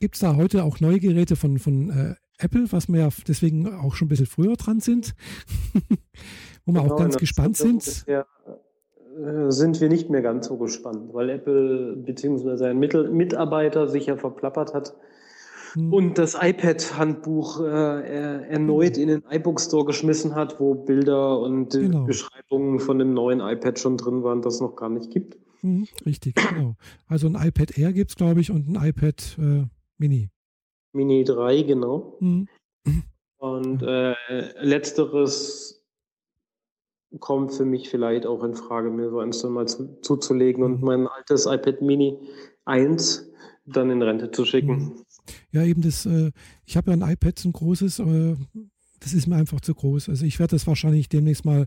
gibt 0.00 0.14
es 0.14 0.20
da 0.20 0.36
heute 0.36 0.64
auch 0.64 0.80
neue 0.80 1.00
Geräte 1.00 1.36
von, 1.36 1.58
von 1.58 1.90
äh, 1.90 2.14
Apple, 2.38 2.70
was 2.70 2.88
wir 2.88 3.00
ja 3.00 3.08
deswegen 3.26 3.74
auch 3.74 3.94
schon 3.96 4.06
ein 4.06 4.08
bisschen 4.10 4.26
früher 4.26 4.56
dran 4.56 4.80
sind, 4.80 5.14
wo 6.64 6.72
wir 6.72 6.82
genau, 6.82 6.94
auch 6.94 6.98
ganz 6.98 7.16
gespannt 7.16 7.56
sind. 7.56 8.06
Äh, 8.06 8.22
sind 9.50 9.80
wir 9.80 9.88
nicht 9.88 10.10
mehr 10.10 10.22
ganz 10.22 10.46
so 10.46 10.56
gespannt, 10.56 11.12
weil 11.12 11.30
Apple 11.30 11.96
bzw. 11.96 12.66
ein 12.66 12.78
Mitarbeiter 12.78 13.88
sich 13.88 14.06
ja 14.06 14.16
verplappert 14.16 14.74
hat 14.74 14.94
hm. 15.74 15.92
und 15.92 16.18
das 16.18 16.34
iPad-Handbuch 16.34 17.60
äh, 17.60 18.48
erneut 18.48 18.96
in 18.96 19.08
den 19.08 19.24
iBook 19.30 19.60
Store 19.60 19.84
geschmissen 19.84 20.34
hat, 20.34 20.60
wo 20.60 20.74
Bilder 20.74 21.40
und 21.40 21.74
äh, 21.74 21.80
genau. 21.80 22.04
Beschreibungen 22.04 22.80
von 22.80 22.98
dem 22.98 23.14
neuen 23.14 23.40
iPad 23.40 23.78
schon 23.78 23.96
drin 23.96 24.22
waren, 24.22 24.42
das 24.42 24.54
es 24.54 24.60
noch 24.60 24.76
gar 24.76 24.88
nicht 24.88 25.10
gibt. 25.10 25.36
Mhm, 25.62 25.86
richtig, 26.06 26.34
genau. 26.34 26.74
Also 27.06 27.26
ein 27.26 27.34
iPad 27.34 27.76
Air 27.76 27.92
gibt 27.92 28.10
es, 28.10 28.16
glaube 28.16 28.40
ich, 28.40 28.50
und 28.50 28.68
ein 28.68 28.88
iPad 28.88 29.38
äh, 29.38 29.64
Mini. 29.98 30.30
Mini 30.92 31.24
3, 31.24 31.62
genau. 31.62 32.18
Und 33.38 33.82
äh, 33.82 34.14
letzteres 34.60 35.84
kommt 37.20 37.52
für 37.52 37.64
mich 37.64 37.88
vielleicht 37.88 38.26
auch 38.26 38.44
in 38.44 38.54
Frage, 38.54 38.90
mir 38.90 39.10
so 39.10 39.18
eins 39.18 39.40
dann 39.40 39.52
mal 39.52 39.66
zu, 39.66 40.00
zuzulegen 40.02 40.62
und 40.62 40.82
mein 40.82 41.06
altes 41.06 41.46
iPad 41.46 41.80
Mini 41.80 42.18
1 42.64 43.32
dann 43.64 43.90
in 43.90 44.02
Rente 44.02 44.30
zu 44.30 44.44
schicken. 44.44 45.04
Ja, 45.50 45.62
eben 45.62 45.82
das, 45.82 46.06
äh, 46.06 46.32
ich 46.64 46.76
habe 46.76 46.90
ja 46.90 46.96
ein 46.96 47.10
iPad, 47.12 47.44
ein 47.44 47.52
großes, 47.52 47.98
äh, 48.00 48.36
das 49.00 49.14
ist 49.14 49.26
mir 49.26 49.36
einfach 49.36 49.60
zu 49.60 49.74
groß. 49.74 50.08
Also 50.08 50.24
ich 50.24 50.38
werde 50.38 50.52
das 50.52 50.66
wahrscheinlich 50.66 51.08
demnächst 51.08 51.44
mal 51.44 51.66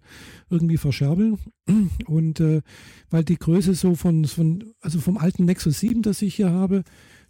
irgendwie 0.50 0.78
verscherbeln. 0.78 1.38
Und 2.06 2.40
äh, 2.40 2.62
weil 3.10 3.24
die 3.24 3.38
Größe 3.38 3.74
so 3.74 3.96
von, 3.96 4.26
von, 4.26 4.74
also 4.82 5.00
vom 5.00 5.18
alten 5.18 5.46
Nexus 5.46 5.80
7, 5.80 6.02
das 6.02 6.22
ich 6.22 6.36
hier 6.36 6.52
habe, 6.52 6.84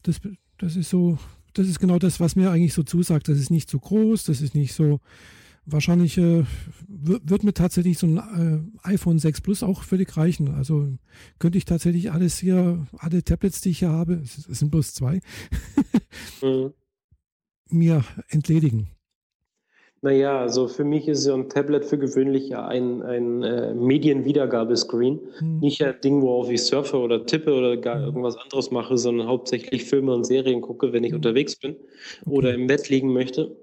das, 0.04 0.20
das 0.58 0.76
ist 0.76 0.89
so, 0.89 1.17
das 1.54 1.67
ist 1.67 1.80
genau 1.80 2.00
das, 2.00 2.20
was 2.20 2.36
mir 2.36 2.52
eigentlich 2.52 2.74
so 2.74 2.84
zusagt. 2.84 3.28
Das 3.28 3.38
ist 3.38 3.52
nicht 3.52 3.70
zu 3.70 3.80
groß, 3.80 4.24
das 4.24 4.41
ist 4.41 4.56
nicht 4.56 4.74
so, 4.74 5.00
wahrscheinlich 5.65 6.17
äh, 6.17 6.43
wird 6.88 7.43
mir 7.43 7.54
tatsächlich 7.54 7.97
so 7.97 8.08
ein 8.08 8.17
äh, 8.84 8.88
iPhone 8.88 9.19
6 9.19 9.41
Plus 9.41 9.63
auch 9.63 9.84
völlig 9.84 10.15
reichen. 10.17 10.50
Also 10.50 10.97
könnte 11.39 11.58
ich 11.58 11.65
tatsächlich 11.65 12.12
alles 12.12 12.38
hier, 12.38 12.88
alle 12.97 13.24
Tablets, 13.24 13.62
die 13.62 13.69
ich 13.69 13.80
hier 13.80 13.89
habe, 13.91 14.15
es 14.15 14.36
sind 14.36 14.71
bloß 14.71 14.93
zwei, 14.93 15.19
mhm. 16.41 16.74
mir 17.69 18.04
entledigen. 18.30 18.88
Naja, 20.04 20.40
also 20.40 20.68
für 20.68 20.84
mich 20.84 21.08
ist 21.08 21.24
so 21.24 21.34
ein 21.36 21.48
Tablet 21.48 21.86
für 21.86 22.00
gewöhnlich 22.00 22.50
ja 22.50 22.66
ein, 22.66 23.04
ein 23.04 23.44
äh, 23.44 23.76
Medienwiedergabescreen. 23.76 25.20
Hm. 25.38 25.60
Nicht 25.60 25.84
ein 25.84 25.94
Ding, 26.04 26.24
worauf 26.24 26.50
ich 26.50 26.64
surfe 26.64 26.98
oder 26.98 27.24
tippe 27.24 27.54
oder 27.54 27.78
gar 27.78 27.98
hm. 27.98 28.06
irgendwas 28.06 28.36
anderes 28.36 28.72
mache, 28.72 28.98
sondern 28.98 29.28
hauptsächlich 29.28 29.86
Filme 29.86 30.14
und 30.14 30.24
Serien 30.24 30.62
gucke, 30.62 30.92
wenn 30.92 31.04
ich 31.04 31.12
hm. 31.12 31.18
unterwegs 31.18 31.56
bin 31.56 31.76
oder 32.26 32.54
im 32.54 32.66
Bett 32.66 32.90
liegen 32.90 33.14
möchte. 33.14 33.56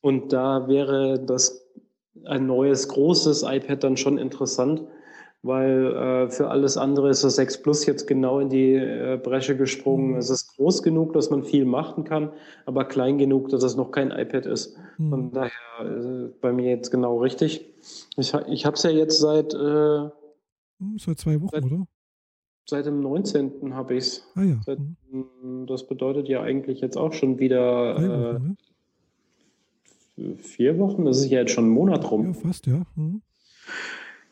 Und 0.00 0.32
da 0.32 0.68
wäre 0.68 1.18
das 1.24 1.68
ein 2.24 2.46
neues 2.46 2.88
großes 2.88 3.42
iPad 3.42 3.82
dann 3.82 3.96
schon 3.96 4.18
interessant 4.18 4.82
weil 5.46 5.94
äh, 5.94 6.30
für 6.30 6.48
alles 6.48 6.76
andere 6.76 7.10
ist 7.10 7.24
das 7.24 7.36
6 7.36 7.62
Plus 7.62 7.86
jetzt 7.86 8.06
genau 8.06 8.40
in 8.40 8.48
die 8.48 8.74
äh, 8.74 9.18
Bresche 9.22 9.56
gesprungen. 9.56 10.12
Mhm. 10.12 10.16
Es 10.16 10.30
ist 10.30 10.56
groß 10.56 10.82
genug, 10.82 11.12
dass 11.12 11.30
man 11.30 11.44
viel 11.44 11.64
machen 11.64 12.04
kann, 12.04 12.32
aber 12.64 12.84
klein 12.84 13.18
genug, 13.18 13.48
dass 13.50 13.62
es 13.62 13.76
noch 13.76 13.90
kein 13.90 14.10
iPad 14.10 14.46
ist. 14.46 14.76
Mhm. 14.98 15.10
Von 15.10 15.32
daher 15.32 15.50
äh, 15.80 16.28
bei 16.40 16.52
mir 16.52 16.70
jetzt 16.70 16.90
genau 16.90 17.18
richtig. 17.20 17.64
Ich, 18.16 18.34
ich 18.48 18.66
habe 18.66 18.76
es 18.76 18.82
ja 18.82 18.90
jetzt 18.90 19.18
seit... 19.18 19.54
Äh, 19.54 20.10
hm, 20.78 20.98
seit 20.98 21.18
zwei 21.18 21.40
Wochen, 21.40 21.50
seit, 21.52 21.64
oder? 21.64 21.86
Seit 22.68 22.86
dem 22.86 23.00
19. 23.00 23.74
habe 23.74 23.94
ich 23.94 24.04
es. 24.04 24.32
Ah, 24.34 24.42
ja. 24.42 24.60
mhm. 25.12 25.66
Das 25.66 25.86
bedeutet 25.86 26.28
ja 26.28 26.42
eigentlich 26.42 26.80
jetzt 26.80 26.96
auch 26.96 27.12
schon 27.12 27.38
wieder... 27.38 27.94
Wochen, 27.96 28.56
ne? 30.16 30.36
Vier 30.38 30.78
Wochen? 30.78 31.04
Das 31.04 31.18
ist 31.18 31.30
ja 31.30 31.40
jetzt 31.40 31.52
schon 31.52 31.64
einen 31.64 31.74
Monat 31.74 32.10
rum. 32.10 32.26
Ja, 32.26 32.32
fast, 32.32 32.66
ja. 32.66 32.86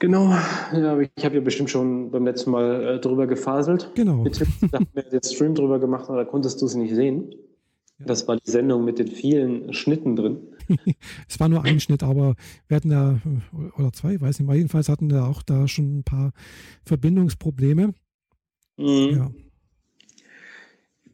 Genau, 0.04 0.32
ja, 0.74 1.00
ich 1.00 1.24
habe 1.24 1.36
ja 1.36 1.40
bestimmt 1.40 1.70
schon 1.70 2.10
beim 2.10 2.26
letzten 2.26 2.50
Mal 2.50 2.96
äh, 2.96 3.00
drüber 3.00 3.26
gefaselt. 3.26 3.90
Genau. 3.94 4.22
Da 4.70 4.78
haben 4.78 4.88
wir 4.92 5.02
den 5.02 5.22
Stream 5.22 5.54
drüber 5.54 5.78
gemacht, 5.78 6.10
aber 6.10 6.18
da 6.18 6.24
konntest 6.26 6.60
du 6.60 6.66
es 6.66 6.74
nicht 6.74 6.94
sehen. 6.94 7.30
Ja. 7.98 8.04
Das 8.04 8.28
war 8.28 8.36
die 8.36 8.50
Sendung 8.50 8.84
mit 8.84 8.98
den 8.98 9.08
vielen 9.08 9.72
Schnitten 9.72 10.14
drin. 10.14 10.40
es 11.26 11.40
war 11.40 11.48
nur 11.48 11.64
ein 11.64 11.80
Schnitt, 11.80 12.02
aber 12.02 12.34
wir 12.68 12.76
hatten 12.76 12.90
ja, 12.90 13.18
oder 13.78 13.94
zwei, 13.94 14.20
weiß 14.20 14.40
nicht 14.40 14.46
mal, 14.46 14.56
jedenfalls 14.56 14.90
hatten 14.90 15.10
wir 15.10 15.24
auch 15.24 15.42
da 15.42 15.66
schon 15.68 16.00
ein 16.00 16.04
paar 16.04 16.32
Verbindungsprobleme. 16.84 17.94
Mhm. 18.76 19.10
Ja. 19.10 19.30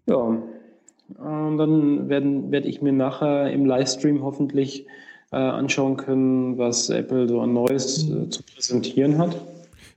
Ja, 0.08 0.16
und 0.16 1.58
dann 1.58 2.08
werde 2.08 2.50
werd 2.50 2.66
ich 2.66 2.82
mir 2.82 2.92
nachher 2.92 3.52
im 3.52 3.66
Livestream 3.66 4.24
hoffentlich 4.24 4.88
äh, 5.32 5.36
anschauen 5.36 5.96
können, 5.96 6.58
was 6.58 6.90
Apple 6.90 7.28
so 7.28 7.40
an 7.40 7.52
Neues 7.52 8.08
äh, 8.10 8.28
zu 8.28 8.42
präsentieren 8.42 9.18
hat. 9.18 9.40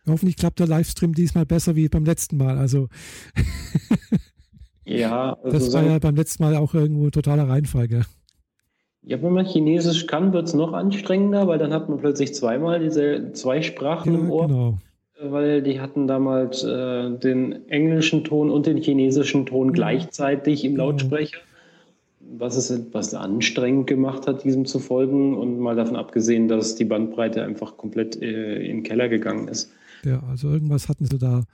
Hoffentlich 0.05 0.35
klappt 0.35 0.59
der 0.59 0.67
Livestream 0.67 1.13
diesmal 1.13 1.45
besser 1.45 1.75
wie 1.75 1.87
beim 1.87 2.05
letzten 2.05 2.37
Mal. 2.37 2.57
Also 2.57 2.89
ja, 4.85 5.37
also 5.41 5.57
das 5.57 5.73
war 5.73 5.83
ja 5.83 5.97
beim 5.99 6.15
letzten 6.15 6.43
Mal 6.43 6.55
auch 6.55 6.73
irgendwo 6.73 7.09
totaler 7.09 7.47
Reinfall, 7.47 7.87
gell? 7.87 8.03
Ja, 9.05 9.21
wenn 9.21 9.33
man 9.33 9.45
Chinesisch 9.45 10.07
kann, 10.07 10.31
wird 10.31 10.47
es 10.47 10.53
noch 10.53 10.73
anstrengender, 10.73 11.47
weil 11.47 11.57
dann 11.57 11.73
hat 11.73 11.89
man 11.89 11.99
plötzlich 11.99 12.33
zweimal 12.33 12.79
diese 12.79 13.33
zwei 13.33 13.61
Sprachen 13.61 14.13
ja, 14.13 14.19
im 14.19 14.31
Ohr. 14.31 14.47
Genau. 14.47 14.77
Weil 15.21 15.61
die 15.61 15.79
hatten 15.79 16.07
damals 16.07 16.63
äh, 16.63 17.11
den 17.11 17.69
englischen 17.69 18.23
Ton 18.23 18.49
und 18.49 18.65
den 18.65 18.77
chinesischen 18.77 19.45
Ton 19.45 19.71
gleichzeitig 19.71 20.65
im 20.65 20.75
Lautsprecher. 20.75 21.37
Was 22.31 22.55
es 22.57 22.71
etwas 22.71 23.13
anstrengend 23.13 23.88
gemacht 23.88 24.27
hat, 24.27 24.43
diesem 24.43 24.65
zu 24.65 24.79
folgen. 24.79 25.38
Und 25.38 25.59
mal 25.59 25.75
davon 25.75 25.95
abgesehen, 25.95 26.47
dass 26.47 26.75
die 26.75 26.86
Bandbreite 26.86 27.43
einfach 27.43 27.77
komplett 27.77 28.21
äh, 28.21 28.62
in 28.63 28.77
den 28.77 28.83
Keller 28.83 29.09
gegangen 29.09 29.47
ist. 29.47 29.71
Ja, 30.03 30.21
also 30.23 30.49
irgendwas 30.49 30.89
hatten 30.89 31.05
sie 31.05 31.17
da 31.17 31.45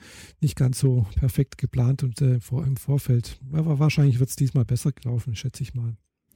nicht 0.42 0.56
ganz 0.56 0.80
so 0.80 1.06
perfekt 1.16 1.58
geplant 1.58 2.04
und 2.04 2.22
äh, 2.22 2.40
vor, 2.40 2.66
im 2.66 2.78
Vorfeld. 2.78 3.40
Aber 3.52 3.80
wahrscheinlich 3.80 4.20
wird 4.20 4.30
es 4.30 4.36
diesmal 4.36 4.66
besser 4.66 4.92
gelaufen, 4.92 5.36
schätze 5.36 5.62
ich 5.62 5.76
mal. 5.76 5.96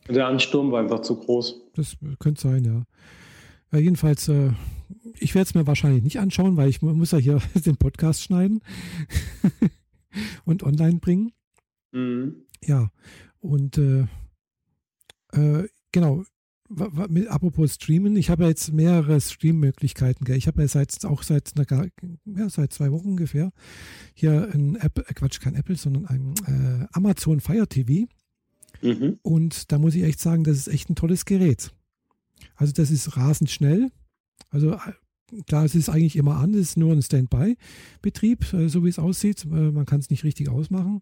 Der 0.10 0.28
Ansturm 0.28 0.72
war 0.72 0.82
einfach 0.82 1.02
zu 1.02 1.15
groß. 1.15 1.62
Das 1.76 1.98
könnte 2.19 2.41
sein, 2.41 2.65
ja. 2.65 2.84
ja 3.72 3.80
jedenfalls, 3.80 4.28
äh, 4.28 4.52
ich 5.17 5.34
werde 5.34 5.48
es 5.48 5.56
mir 5.56 5.65
wahrscheinlich 5.65 6.04
nicht 6.04 6.19
anschauen, 6.19 6.58
weil 6.58 6.69
ich 6.69 6.82
muss 6.82 7.12
ja 7.12 7.17
hier 7.17 7.39
den 7.65 7.78
Podcast 7.78 8.22
schneiden 8.22 8.62
und 10.46 10.63
online 10.63 11.00
bringen. 11.00 11.32
Mhm. 11.91 12.43
Ja, 12.63 12.91
und 13.39 13.78
äh, 13.78 14.06
äh, 15.34 15.67
genau, 15.91 16.24
mit, 17.10 17.28
apropos 17.28 17.76
Streamen, 17.76 18.15
ich 18.15 18.30
habe 18.30 18.43
ja 18.43 18.50
jetzt 18.50 18.72
mehrere 18.74 19.19
Streammöglichkeiten. 19.19 20.32
Ich 20.34 20.48
habe 20.48 20.62
ja 20.62 20.67
seit, 20.67 21.06
auch 21.06 21.24
seit, 21.24 21.52
einer, 21.56 21.88
ja, 22.26 22.50
seit 22.50 22.74
zwei 22.74 22.91
Wochen 22.91 23.10
ungefähr 23.10 23.52
hier 24.13 24.50
ein 24.54 24.76
Apple, 24.76 25.06
äh, 25.08 25.13
Quatsch, 25.13 25.39
kein 25.39 25.56
Apple, 25.56 25.76
sondern 25.76 26.06
ein 26.06 26.34
äh, 26.48 26.88
Amazon 26.93 27.39
Fire 27.39 27.67
TV. 27.67 28.08
Mhm. 28.82 29.19
Und 29.22 29.72
da 29.72 29.78
muss 29.78 29.96
ich 29.96 30.04
echt 30.04 30.19
sagen, 30.19 30.43
das 30.43 30.58
ist 30.58 30.67
echt 30.67 30.89
ein 30.89 30.96
tolles 30.96 31.26
Gerät. 31.26 31.72
Also 32.56 32.74
das 32.74 32.91
ist 32.91 33.17
rasend 33.17 33.50
schnell. 33.50 33.91
Also 34.50 34.74
äh, 34.74 35.43
klar, 35.48 35.65
es 35.65 35.76
ist 35.76 35.89
eigentlich 35.89 36.15
immer 36.15 36.38
an, 36.38 36.54
es 36.54 36.69
ist 36.69 36.78
nur 36.78 36.91
ein 36.91 37.02
Standby-Betrieb, 37.02 38.54
äh, 38.54 38.67
so 38.69 38.84
wie 38.84 38.89
es 38.89 39.00
aussieht. 39.00 39.46
Man 39.46 39.86
kann 39.86 40.00
es 40.00 40.10
nicht 40.10 40.24
richtig 40.24 40.50
ausmachen. 40.50 41.02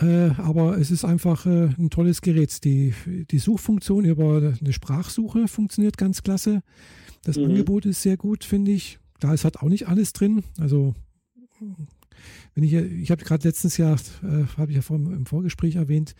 Aber 0.00 0.78
es 0.78 0.90
ist 0.90 1.04
einfach 1.04 1.44
ein 1.44 1.90
tolles 1.90 2.22
Gerät. 2.22 2.64
Die, 2.64 2.94
die 3.30 3.38
Suchfunktion 3.38 4.04
über 4.04 4.54
eine 4.60 4.72
Sprachsuche 4.72 5.48
funktioniert 5.48 5.98
ganz 5.98 6.22
klasse. 6.22 6.62
Das 7.24 7.36
mhm. 7.36 7.46
Angebot 7.46 7.84
ist 7.86 8.02
sehr 8.02 8.16
gut, 8.16 8.44
finde 8.44 8.70
ich. 8.70 8.98
Klar, 9.18 9.34
es 9.34 9.44
hat 9.44 9.56
auch 9.58 9.68
nicht 9.68 9.88
alles 9.88 10.12
drin. 10.12 10.44
Also 10.58 10.94
wenn 12.54 12.64
ich, 12.64 12.72
ich 12.74 13.10
habe 13.10 13.24
gerade 13.24 13.46
letztens 13.46 13.76
ja, 13.76 13.94
äh, 13.94 14.44
habe 14.56 14.70
ich 14.70 14.76
ja 14.76 14.82
vor, 14.82 14.96
im 14.96 15.26
Vorgespräch 15.26 15.76
erwähnt, 15.76 16.14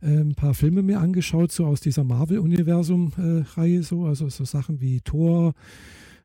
äh, 0.00 0.20
ein 0.20 0.34
paar 0.34 0.54
Filme 0.54 0.82
mir 0.82 1.00
angeschaut, 1.00 1.52
so 1.52 1.66
aus 1.66 1.80
dieser 1.80 2.04
Marvel-Universum-Reihe, 2.04 3.82
so, 3.82 4.06
also 4.06 4.28
so 4.28 4.44
Sachen 4.44 4.80
wie 4.80 5.00
Thor, 5.00 5.54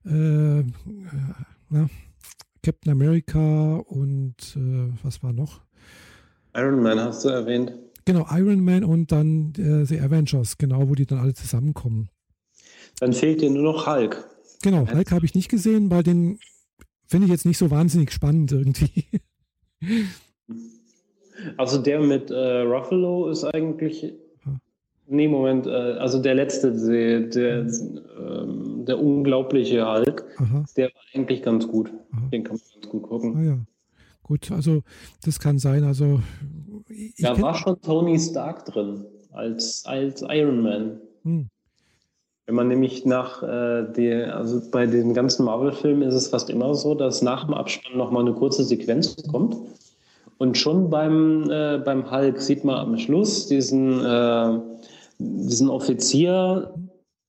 äh, 0.05 0.59
äh, 0.59 0.65
na, 1.69 1.89
Captain 2.61 2.91
America 2.91 3.75
und 3.75 4.55
äh, 4.55 4.89
was 5.03 5.21
war 5.21 5.33
noch? 5.33 5.61
Iron 6.55 6.81
Man 6.81 6.99
hast 6.99 7.25
du 7.25 7.29
erwähnt. 7.29 7.73
Genau, 8.05 8.25
Iron 8.29 8.63
Man 8.63 8.83
und 8.83 9.11
dann 9.11 9.53
äh, 9.57 9.85
The 9.85 9.99
Avengers, 10.01 10.57
genau, 10.57 10.89
wo 10.89 10.95
die 10.95 11.05
dann 11.05 11.19
alle 11.19 11.33
zusammenkommen. 11.33 12.09
Dann 12.99 13.13
fehlt 13.13 13.41
dir 13.41 13.49
nur 13.49 13.63
noch 13.63 13.87
Hulk. 13.87 14.27
Genau, 14.61 14.87
Hulk 14.87 15.11
habe 15.11 15.25
ich 15.25 15.35
nicht 15.35 15.49
gesehen, 15.49 15.89
weil 15.89 16.03
den 16.03 16.39
finde 17.07 17.25
ich 17.25 17.31
jetzt 17.31 17.45
nicht 17.45 17.57
so 17.57 17.71
wahnsinnig 17.71 18.11
spannend 18.11 18.51
irgendwie. 18.51 19.05
Also 21.57 21.81
der 21.81 21.99
mit 21.99 22.31
äh, 22.31 22.61
Ruffalo 22.61 23.27
ist 23.29 23.43
eigentlich. 23.43 24.13
Nee, 25.07 25.27
Moment, 25.27 25.67
äh, 25.67 25.69
also 25.69 26.21
der 26.21 26.35
letzte, 26.35 26.71
der, 26.71 27.21
der, 27.21 27.67
ähm, 28.17 28.85
der 28.85 28.99
unglaubliche 28.99 29.85
Hulk, 29.85 30.23
Aha. 30.37 30.63
der 30.77 30.85
war 30.87 31.01
eigentlich 31.13 31.41
ganz 31.41 31.67
gut. 31.67 31.91
Aha. 32.13 32.29
Den 32.31 32.43
kann 32.43 32.55
man 32.55 32.61
ganz 32.73 32.89
gut 32.89 33.03
gucken. 33.03 33.35
Ah, 33.35 33.43
ja. 33.43 33.57
Gut, 34.23 34.51
also 34.51 34.81
das 35.23 35.39
kann 35.39 35.59
sein. 35.59 35.83
Also 35.83 36.21
da 37.19 37.39
war 37.41 37.55
schon 37.55 37.79
Tony 37.81 38.19
Stark 38.19 38.65
drin 38.65 39.05
als, 39.31 39.83
als 39.85 40.21
Iron 40.21 40.61
Man. 40.61 41.01
Hm. 41.23 41.49
Wenn 42.45 42.55
man 42.55 42.67
nämlich 42.67 43.05
nach 43.05 43.41
äh, 43.41 43.83
der, 43.93 44.35
also 44.35 44.61
bei 44.69 44.85
den 44.85 45.13
ganzen 45.13 45.45
Marvel-Filmen 45.45 46.07
ist 46.07 46.15
es 46.15 46.27
fast 46.27 46.49
immer 46.49 46.73
so, 46.75 46.93
dass 46.93 47.21
nach 47.21 47.45
dem 47.45 47.53
Abspann 47.53 47.97
nochmal 47.97 48.23
eine 48.23 48.33
kurze 48.33 48.63
Sequenz 48.63 49.15
kommt 49.31 49.55
und 50.39 50.57
schon 50.57 50.89
beim, 50.89 51.49
äh, 51.49 51.77
beim 51.83 52.11
Hulk 52.11 52.41
sieht 52.41 52.65
man 52.65 52.75
am 52.75 52.97
Schluss 52.97 53.47
diesen, 53.47 54.03
äh, 54.03 54.59
diesen 55.19 55.69
Offizier, 55.69 56.73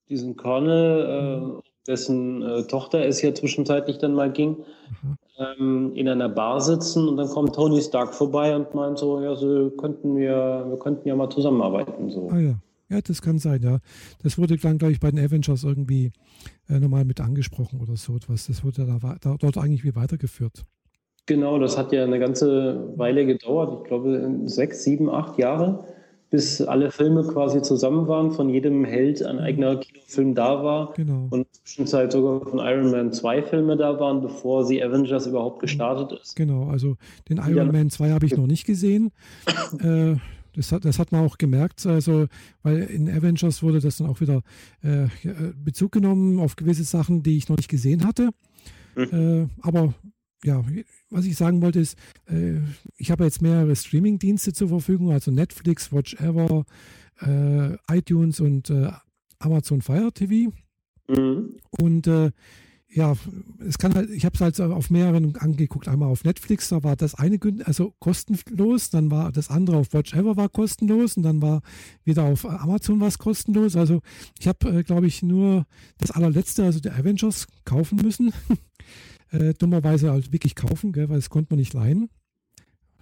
diesen 0.09 0.37
Colonel, 0.37 1.61
äh, 1.61 1.70
dessen 1.87 2.42
äh, 2.42 2.64
Tochter 2.64 3.07
es 3.07 3.22
ja 3.22 3.33
zwischenzeitlich 3.33 3.98
dann 3.98 4.14
mal 4.14 4.33
ging, 4.33 4.57
mhm. 5.02 5.16
Ähm, 5.38 5.92
in 5.94 6.09
einer 6.09 6.29
Bar 6.29 6.61
sitzen 6.61 7.09
und 7.09 7.16
dann 7.16 7.29
kommt 7.29 7.55
Tony 7.55 7.81
Stark 7.81 8.14
vorbei 8.14 8.55
und 8.55 8.75
meint 8.75 8.99
so, 8.99 9.20
ja, 9.20 9.35
so 9.35 9.70
könnten 9.70 10.16
wir, 10.16 10.66
wir 10.68 10.79
könnten 10.79 11.09
ja 11.09 11.16
mal 11.16 11.31
zusammenarbeiten. 11.31 12.11
So. 12.11 12.29
Ah 12.31 12.38
ja. 12.38 12.55
Ja, 12.90 13.01
das 13.01 13.23
kann 13.23 13.38
sein, 13.38 13.62
ja. 13.62 13.79
Das 14.23 14.37
wurde 14.37 14.57
dann, 14.57 14.79
glaube 14.79 14.92
ich, 14.92 15.01
bei 15.01 15.11
den 15.11 15.18
Avengers 15.18 15.64
irgendwie 15.64 16.12
äh, 16.68 16.79
nochmal 16.79 17.05
mit 17.05 17.20
angesprochen 17.20 17.81
oder 17.81 17.97
so 17.97 18.14
etwas. 18.14 18.47
Das 18.47 18.62
wurde 18.62 18.87
da, 18.87 19.16
da, 19.20 19.37
dort 19.38 19.59
eigentlich 19.59 19.85
wie 19.85 19.97
weitergeführt. 19.97 20.64
Genau, 21.27 21.59
das 21.59 21.79
hat 21.79 21.92
ja 21.92 22.05
eine 22.05 22.18
ganze 22.18 22.92
Weile 22.97 23.25
gedauert. 23.25 23.81
Ich 23.81 23.88
glaube, 23.88 24.42
sechs, 24.44 24.85
sieben, 24.85 25.09
acht 25.09 25.38
Jahre, 25.38 25.85
bis 26.35 26.61
alle 26.61 26.90
Filme 26.90 27.23
quasi 27.23 27.62
zusammen 27.62 28.09
waren, 28.09 28.33
von 28.33 28.49
jedem 28.49 28.85
Held 28.85 29.25
ein 29.25 29.38
eigener 29.38 29.77
Kinofilm 29.77 30.35
da 30.35 30.64
war. 30.64 30.92
Genau. 30.94 31.29
Und 31.31 31.33
in 31.33 31.42
der 31.44 31.53
Zwischenzeit 31.53 32.11
sogar 32.11 32.40
von 32.51 32.59
Iron 32.59 32.90
Man 32.90 33.12
zwei 33.12 33.40
Filme 33.40 33.77
da 33.77 34.01
waren, 34.01 34.20
bevor 34.20 34.66
sie 34.66 34.83
Avengers 34.83 35.29
überhaupt 35.29 35.61
gestartet 35.61 36.18
ist. 36.20 36.35
Genau, 36.35 36.66
also 36.68 36.97
den 37.29 37.37
Iron 37.37 37.70
Man 37.70 37.88
2 37.88 38.11
habe 38.11 38.27
ich 38.27 38.37
noch 38.37 38.49
nicht 38.49 38.66
gesehen. 38.66 39.12
äh, 39.79 40.16
das 40.57 40.73
hat, 40.73 40.85
das 40.85 40.99
hat 40.99 41.12
man 41.12 41.25
auch 41.25 41.38
gemerkt, 41.38 41.87
also, 41.87 42.27
weil 42.64 42.79
in 42.83 43.09
Avengers 43.09 43.62
wurde 43.62 43.79
das 43.79 43.99
dann 43.99 44.09
auch 44.09 44.20
wieder 44.20 44.42
äh, 44.83 45.07
Bezug 45.57 45.92
genommen 45.92 46.40
auf 46.40 46.57
gewisse 46.57 46.83
Sachen, 46.83 47.23
die 47.23 47.37
ich 47.37 47.49
noch 47.49 47.59
nicht 47.59 47.70
gesehen 47.70 48.05
hatte. 48.05 48.31
Mhm. 48.97 49.05
Äh, 49.12 49.47
aber 49.62 49.94
ja, 50.44 50.62
was 51.11 51.24
ich 51.24 51.37
sagen 51.37 51.62
wollte 51.62 51.80
ist, 51.80 51.96
äh, 52.26 52.61
ich 52.96 53.11
habe 53.11 53.24
jetzt 53.24 53.42
mehrere 53.42 53.74
Streaming-Dienste 53.74 54.52
zur 54.52 54.68
Verfügung, 54.68 55.11
also 55.11 55.30
Netflix, 55.30 55.92
Watch 55.92 56.14
Ever, 56.14 56.64
äh, 57.20 57.76
iTunes 57.90 58.40
und 58.40 58.70
äh, 58.70 58.90
Amazon 59.38 59.80
Fire 59.80 60.12
TV. 60.12 60.52
Mhm. 61.09 61.57
Und 61.70 62.07
äh, 62.07 62.30
ja, 62.94 63.14
es 63.66 63.78
kann 63.78 63.94
halt, 63.94 64.09
ich 64.11 64.24
habe 64.24 64.35
es 64.35 64.40
halt 64.40 64.61
auf 64.61 64.88
mehreren 64.88 65.37
angeguckt. 65.37 65.88
Einmal 65.88 66.11
auf 66.11 66.22
Netflix, 66.22 66.68
da 66.68 66.85
war 66.85 66.94
das 66.94 67.16
eine 67.16 67.40
also 67.64 67.92
kostenlos, 67.98 68.90
dann 68.90 69.11
war 69.11 69.33
das 69.33 69.50
andere 69.50 69.78
auf 69.78 69.92
Watch 69.92 70.14
Ever 70.14 70.37
war 70.37 70.48
kostenlos 70.48 71.16
und 71.16 71.24
dann 71.24 71.42
war 71.42 71.62
wieder 72.04 72.22
auf 72.22 72.44
Amazon 72.46 73.00
was 73.00 73.18
kostenlos. 73.18 73.74
Also 73.74 74.00
ich 74.38 74.46
habe, 74.46 74.68
äh, 74.68 74.83
glaube 74.85 75.09
ich, 75.09 75.22
nur 75.22 75.66
das 75.98 76.12
allerletzte, 76.12 76.64
also 76.64 76.78
der 76.78 76.94
Avengers, 76.96 77.48
kaufen 77.64 77.96
müssen. 77.96 78.33
äh, 79.32 79.54
dummerweise 79.54 80.10
halt 80.10 80.32
wirklich 80.32 80.54
kaufen, 80.54 80.92
gell, 80.92 81.08
weil 81.08 81.16
das 81.16 81.30
konnte 81.30 81.52
man 81.52 81.58
nicht 81.58 81.74
leihen. 81.74 82.08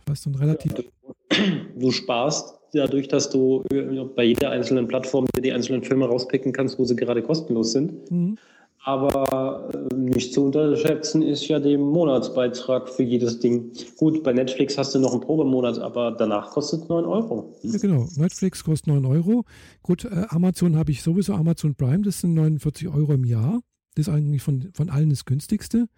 Was 0.07 0.23
dann 0.23 0.35
relativ. 0.35 0.73
Ja, 0.77 1.39
du, 1.79 1.91
sparst 1.91 2.59
dadurch, 2.73 3.09
dass 3.09 3.31
du 3.31 3.63
äh, 3.71 4.05
bei 4.17 4.25
jeder 4.25 4.51
einzelnen 4.51 4.89
Plattform 4.89 5.27
die 5.39 5.53
einzelnen 5.53 5.83
Filme 5.83 6.07
rauspicken 6.07 6.53
kannst, 6.53 6.79
wo 6.79 6.85
sie 6.85 6.97
gerade 6.97 7.23
kostenlos 7.23 7.73
sind. 7.73 8.11
Mhm. 8.11 8.39
Aber 8.85 9.71
äh, 9.73 9.95
nicht 9.95 10.35
zu 10.35 10.47
unterschätzen 10.47 11.23
ist 11.23 11.47
ja 11.47 11.61
der 11.61 11.79
Monatsbeitrag 11.79 12.89
für 12.89 13.05
jedes 13.05 13.39
Ding. 13.39 13.71
Gut, 13.97 14.25
bei 14.25 14.33
Netflix 14.33 14.77
hast 14.77 14.95
du 14.95 14.99
noch 14.99 15.13
einen 15.13 15.21
Probemonat, 15.21 15.79
aber 15.79 16.11
danach 16.11 16.51
kostet 16.51 16.83
es 16.83 16.89
9 16.89 17.05
Euro. 17.05 17.55
Ja, 17.63 17.79
genau. 17.79 18.09
Netflix 18.17 18.65
kostet 18.65 18.89
9 18.89 19.05
Euro. 19.07 19.45
Gut, 19.83 20.05
äh, 20.05 20.27
Amazon 20.31 20.77
habe 20.77 20.91
ich 20.91 21.03
sowieso, 21.03 21.35
Amazon 21.35 21.77
Prime, 21.77 22.03
das 22.03 22.21
sind 22.21 22.35
49 22.35 22.89
Euro 22.89 23.13
im 23.13 23.25
Jahr. 23.25 23.61
Das 23.95 24.09
ist 24.09 24.15
eigentlich 24.15 24.43
von, 24.43 24.71
von 24.73 24.89
allen 24.89 25.11
das 25.11 25.25
günstigste. 25.25 25.89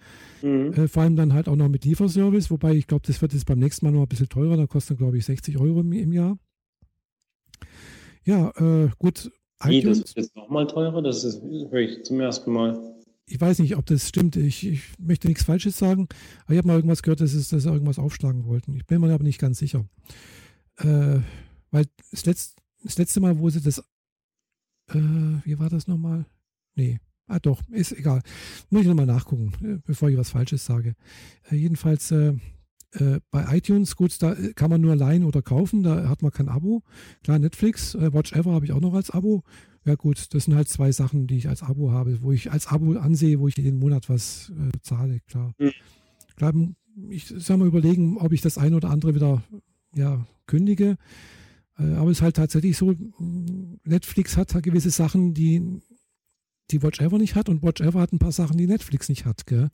Mhm. 0.43 0.73
Äh, 0.73 0.89
vor 0.89 1.05
allem 1.05 1.17
dann 1.17 1.33
halt 1.33 1.49
auch 1.49 1.57
noch 1.57 1.69
mit 1.69 1.85
Lieferservice, 1.85 2.51
wobei 2.51 2.75
ich 2.75 2.87
glaube, 2.87 3.07
das 3.07 3.23
wird 3.23 3.33
jetzt 3.33 3.47
beim 3.47 3.61
nächsten 3.61 3.87
Mal 3.87 3.93
noch 3.93 4.03
ein 4.03 4.09
bisschen 4.09 4.29
teurer. 4.29 4.57
Da 4.57 4.67
kostet, 4.67 4.99
glaube 4.99 5.19
ich, 5.19 5.25
60 5.25 5.59
Euro 5.59 5.81
im, 5.81 5.93
im 5.93 6.13
Jahr. 6.13 6.39
Ja, 8.25 8.51
äh, 8.57 8.91
gut. 8.99 9.31
Wie, 9.65 9.81
das 9.81 10.01
ist 10.01 10.17
jetzt 10.17 10.37
nochmal 10.37 10.67
teurer? 10.67 11.03
Das 11.03 11.25
ist, 11.25 11.41
höre 11.43 11.81
ich 11.81 12.05
zum 12.05 12.21
ersten 12.21 12.53
Mal. 12.53 12.95
Ich 13.27 13.41
weiß 13.41 13.61
nicht, 13.61 13.77
ob 13.77 13.87
das 13.87 14.09
stimmt. 14.09 14.37
Ich, 14.37 14.67
ich 14.67 14.83
möchte 14.99 15.29
nichts 15.29 15.45
Falsches 15.45 15.79
sagen. 15.79 16.09
Aber 16.45 16.53
ich 16.53 16.59
habe 16.59 16.69
mal 16.69 16.77
irgendwas 16.77 17.03
gehört, 17.03 17.21
dass, 17.21 17.33
es, 17.33 17.49
dass 17.49 17.63
sie 17.63 17.71
irgendwas 17.71 17.99
aufschlagen 17.99 18.45
wollten. 18.45 18.75
Ich 18.75 18.87
bin 18.87 19.01
mir 19.01 19.13
aber 19.13 19.25
nicht 19.25 19.41
ganz 19.41 19.59
sicher. 19.59 19.87
Äh, 20.79 21.21
weil 21.71 21.87
das, 22.11 22.27
Letz-, 22.27 22.55
das 22.83 22.99
letzte 22.99 23.21
Mal, 23.21 23.39
wo 23.39 23.49
sie 23.51 23.61
das. 23.61 23.79
Äh, 24.89 24.99
wie 25.45 25.59
war 25.59 25.71
das 25.71 25.87
nochmal? 25.87 26.27
Nee, 26.75 26.99
Ah, 27.27 27.39
doch, 27.39 27.63
ist 27.71 27.93
egal. 27.93 28.21
Muss 28.71 28.83
ich 28.83 28.89
nochmal 28.89 29.07
nachgucken, 29.07 29.53
äh, 29.63 29.79
bevor 29.85 30.11
ich 30.11 30.17
was 30.17 30.31
Falsches 30.31 30.65
sage. 30.65 30.95
Äh, 31.51 31.57
jedenfalls 31.57 32.11
äh, 32.11 32.35
äh, 32.93 33.21
bei 33.31 33.57
iTunes, 33.57 33.97
gut, 33.97 34.23
da 34.23 34.35
äh, 34.35 34.53
kann 34.53 34.71
man 34.71 34.81
nur 34.81 34.95
leihen 34.95 35.25
oder 35.25 35.43
kaufen, 35.43 35.83
da 35.83 36.09
hat 36.09 36.23
man 36.23 36.31
kein 36.31 36.49
Abo. 36.49 36.83
Klar, 37.23 37.39
Netflix, 37.39 37.95
äh, 37.95 38.13
Watch 38.13 38.33
Ever 38.33 38.53
habe 38.53 38.67
ich 38.67 38.73
auch 38.73 38.81
noch 38.81 38.95
als 38.95 39.11
Abo. 39.11 39.43
Ja 39.85 39.97
gut, 39.97 40.33
das 40.33 40.45
sind 40.45 40.55
halt 40.55 40.69
zwei 40.69 40.93
Sachen, 40.93 41.27
die 41.27 41.37
ich 41.37 41.49
als 41.49 41.63
Abo 41.63 41.93
habe, 41.93 42.23
wo 42.23 42.33
ich 42.33 42.53
als 42.53 42.69
Abo 42.69 42.93
ansehe, 42.93 43.41
wo 43.41 43.49
ich 43.49 43.57
jeden 43.57 43.79
Monat 43.79 44.09
was 44.09 44.51
zahle, 44.81 45.21
klar. 45.29 45.53
Mhm. 45.59 45.73
Klar, 46.37 46.55
ich 47.11 47.27
soll 47.27 47.59
mal 47.59 47.69
überlegen, 47.69 48.17
ob 48.17 48.33
ich 48.33 48.41
das 48.41 48.57
eine 48.57 48.77
oder 48.77 48.91
andere 48.91 49.15
wieder 49.15 49.43
ja, 49.95 50.27
kündige. 50.47 50.97
Aber 51.77 52.11
es 52.11 52.19
ist 52.19 52.23
halt 52.23 52.37
tatsächlich 52.37 52.79
so, 52.79 52.95
Netflix 53.85 54.37
hat 54.37 54.63
gewisse 54.63 54.91
Sachen, 54.91 55.35
die 55.35 55.83
die 56.71 56.83
Watch 56.83 57.01
Ever 57.01 57.19
nicht 57.19 57.35
hat 57.35 57.49
und 57.49 57.63
Watch 57.63 57.81
Ever 57.81 58.01
hat 58.01 58.13
ein 58.13 58.19
paar 58.19 58.33
Sachen, 58.33 58.57
die 58.57 58.67
Netflix 58.67 59.09
nicht 59.09 59.25
hat, 59.25 59.47
gell? 59.47 59.69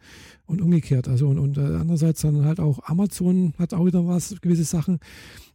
Und 0.47 0.61
umgekehrt. 0.61 1.09
Also 1.09 1.29
und, 1.29 1.39
und 1.39 1.57
äh, 1.57 1.61
andererseits 1.61 2.23
dann 2.23 2.45
halt 2.45 2.59
auch 2.59 2.81
Amazon 2.85 3.55
hat 3.59 3.75
auch 3.75 3.87
wieder 3.87 4.07
was, 4.07 4.41
gewisse 4.41 4.65
Sachen. 4.65 4.99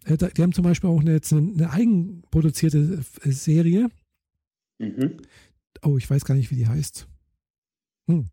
Äh, 0.05 0.17
die 0.17 0.41
haben 0.41 0.53
zum 0.53 0.63
Beispiel 0.63 0.89
auch 0.89 1.01
eine, 1.01 1.11
jetzt 1.11 1.33
eine, 1.33 1.51
eine 1.51 1.71
eigenproduzierte 1.71 3.03
äh, 3.23 3.31
Serie. 3.31 3.89
Mhm. 4.79 5.17
Oh, 5.81 5.97
ich 5.97 6.09
weiß 6.09 6.23
gar 6.25 6.35
nicht, 6.35 6.51
wie 6.51 6.55
die 6.55 6.67
heißt. 6.67 7.07
Hm. 8.07 8.27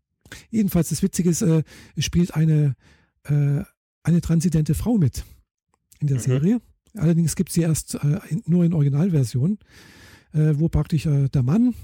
Jedenfalls, 0.49 0.89
das 0.89 1.03
Witzige 1.03 1.29
ist, 1.29 1.41
äh, 1.41 1.63
es 1.95 2.05
spielt 2.05 2.33
eine, 2.33 2.75
äh, 3.23 3.63
eine 4.03 4.21
transidente 4.21 4.75
Frau 4.75 4.97
mit 4.97 5.25
in 5.99 6.07
der 6.07 6.17
mhm. 6.17 6.21
Serie. 6.21 6.61
Allerdings 6.95 7.35
gibt 7.35 7.49
es 7.49 7.55
sie 7.55 7.61
erst 7.61 7.95
äh, 7.95 8.19
in, 8.29 8.43
nur 8.45 8.63
in 8.63 8.73
Originalversion, 8.73 9.59
wo 10.35 10.67
praktisch 10.67 11.03
der 11.03 11.43
Mann 11.43 11.75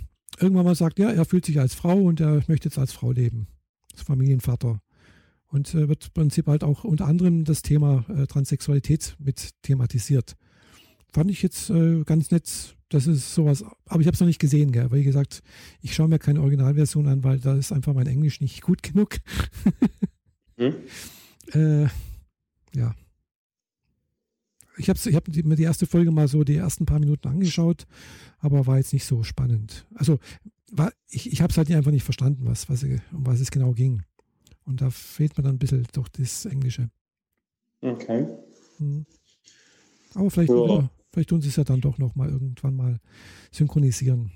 irgendwann 0.41 0.65
mal 0.65 0.75
sagt, 0.75 0.99
ja, 0.99 1.09
er 1.09 1.25
fühlt 1.25 1.45
sich 1.45 1.59
als 1.59 1.73
Frau 1.73 1.97
und 1.97 2.19
er 2.19 2.43
möchte 2.47 2.67
jetzt 2.67 2.77
als 2.77 2.91
Frau 2.91 3.11
leben, 3.11 3.47
als 3.93 4.01
Familienvater. 4.01 4.81
Und 5.47 5.73
äh, 5.73 5.89
wird 5.89 6.05
im 6.05 6.13
Prinzip 6.13 6.47
halt 6.47 6.63
auch 6.63 6.83
unter 6.83 7.07
anderem 7.07 7.43
das 7.43 7.61
Thema 7.61 8.05
äh, 8.09 8.27
Transsexualität 8.27 9.15
mit 9.19 9.49
thematisiert. 9.63 10.35
Fand 11.11 11.31
ich 11.31 11.41
jetzt 11.41 11.71
äh, 11.71 12.03
ganz 12.03 12.29
nett, 12.29 12.75
das 12.89 13.07
ist 13.07 13.33
sowas, 13.33 13.63
aber 13.85 14.01
ich 14.01 14.07
habe 14.07 14.13
es 14.13 14.19
noch 14.19 14.27
nicht 14.27 14.39
gesehen, 14.39 14.71
gell? 14.71 14.91
weil 14.91 14.99
wie 14.99 15.05
gesagt, 15.05 15.41
ich 15.81 15.95
schaue 15.95 16.07
mir 16.07 16.19
keine 16.19 16.41
Originalversion 16.41 17.07
an, 17.07 17.23
weil 17.23 17.39
da 17.39 17.55
ist 17.55 17.71
einfach 17.71 17.95
mein 17.95 18.07
Englisch 18.07 18.41
nicht 18.41 18.61
gut 18.61 18.83
genug. 18.83 19.17
hm? 20.57 20.75
ja, 22.75 22.95
ich 24.80 24.89
habe 24.89 24.97
ich 25.03 25.15
hab 25.15 25.27
mir 25.27 25.55
die 25.55 25.63
erste 25.63 25.86
Folge 25.86 26.11
mal 26.11 26.27
so 26.27 26.43
die 26.43 26.55
ersten 26.55 26.86
paar 26.86 26.99
Minuten 26.99 27.27
angeschaut, 27.27 27.86
aber 28.39 28.65
war 28.65 28.77
jetzt 28.77 28.93
nicht 28.93 29.05
so 29.05 29.23
spannend. 29.23 29.86
Also 29.93 30.19
war, 30.71 30.91
ich, 31.09 31.32
ich 31.32 31.41
habe 31.41 31.51
es 31.51 31.57
halt 31.57 31.71
einfach 31.71 31.91
nicht 31.91 32.03
verstanden, 32.03 32.45
was, 32.45 32.69
was, 32.69 32.84
um 32.84 32.99
was 33.11 33.39
es 33.39 33.51
genau 33.51 33.73
ging. 33.73 34.03
Und 34.65 34.82
da 34.82 34.89
fehlt 34.89 35.38
mir 35.38 35.43
dann 35.43 35.55
ein 35.55 35.59
bisschen 35.59 35.86
doch 35.93 36.07
das 36.07 36.45
Englische. 36.45 36.89
Okay. 37.82 38.27
Hm. 38.77 39.05
Aber 40.15 40.30
vielleicht, 40.30 40.51
ja. 40.51 40.89
vielleicht 41.11 41.30
tun 41.30 41.41
sie 41.41 41.49
es 41.49 41.55
ja 41.55 41.63
dann 41.63 41.82
doch 41.82 41.97
noch 41.97 42.15
mal 42.15 42.30
irgendwann 42.30 42.75
mal 42.75 42.99
synchronisieren. 43.51 44.32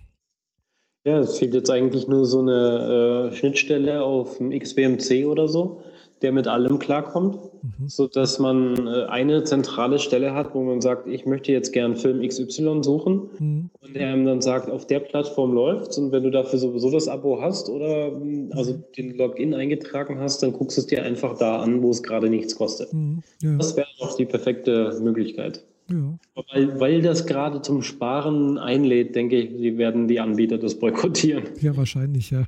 Ja, 1.06 1.20
es 1.20 1.38
fehlt 1.38 1.54
jetzt 1.54 1.70
eigentlich 1.70 2.08
nur 2.08 2.26
so 2.26 2.40
eine 2.40 3.32
äh, 3.32 3.36
Schnittstelle 3.36 4.04
auf 4.04 4.38
dem 4.38 4.58
XBMC 4.58 5.26
oder 5.26 5.48
so 5.48 5.84
der 6.24 6.32
mit 6.32 6.48
allem 6.48 6.80
klarkommt, 6.80 7.38
mhm. 7.62 7.88
sodass 7.88 8.40
man 8.40 8.88
äh, 8.88 9.04
eine 9.06 9.44
zentrale 9.44 10.00
Stelle 10.00 10.34
hat, 10.34 10.56
wo 10.56 10.64
man 10.64 10.82
sagt, 10.82 11.08
ich 11.08 11.26
möchte 11.26 11.52
jetzt 11.52 11.74
gern 11.74 11.96
Film 11.96 12.28
XY 12.28 12.82
suchen 12.82 13.30
mhm. 13.38 13.70
und 13.82 13.96
der 13.96 14.14
ihm 14.14 14.26
dann 14.26 14.42
sagt, 14.42 14.72
auf 14.72 14.88
der 14.88 15.00
Plattform 15.00 15.54
läuft's 15.54 15.98
und 15.98 16.12
wenn 16.12 16.24
du 16.24 16.32
dafür 16.32 16.58
sowieso 16.58 16.90
das 16.90 17.08
Abo 17.08 17.42
hast 17.42 17.70
oder 17.70 18.08
hm, 18.08 18.50
also 18.54 18.74
mhm. 18.74 18.84
den 18.98 19.18
Login 19.18 19.54
eingetragen 19.54 20.20
hast, 20.20 20.42
dann 20.42 20.54
guckst 20.54 20.78
du 20.78 20.82
es 20.82 20.88
dir 20.88 21.04
einfach 21.04 21.38
da 21.38 21.62
an, 21.62 21.84
wo 21.84 21.92
es 21.92 22.02
gerade 22.02 22.30
nichts 22.30 22.56
kostet. 22.56 22.92
Mhm. 22.94 23.22
Ja. 23.42 23.58
Das 23.58 23.76
wäre 23.76 23.88
doch 24.00 24.16
die 24.16 24.26
perfekte 24.26 24.98
Möglichkeit. 25.04 25.64
Ja. 25.90 26.18
Weil, 26.54 26.80
weil 26.80 27.02
das 27.02 27.26
gerade 27.26 27.62
zum 27.62 27.82
Sparen 27.82 28.58
einlädt, 28.58 29.16
denke 29.16 29.36
ich, 29.38 29.58
die 29.58 29.78
werden 29.78 30.08
die 30.08 30.20
Anbieter 30.20 30.58
das 30.58 30.80
boykottieren. 30.80 31.44
Ja, 31.60 31.76
wahrscheinlich, 31.76 32.32
ja. 32.32 32.46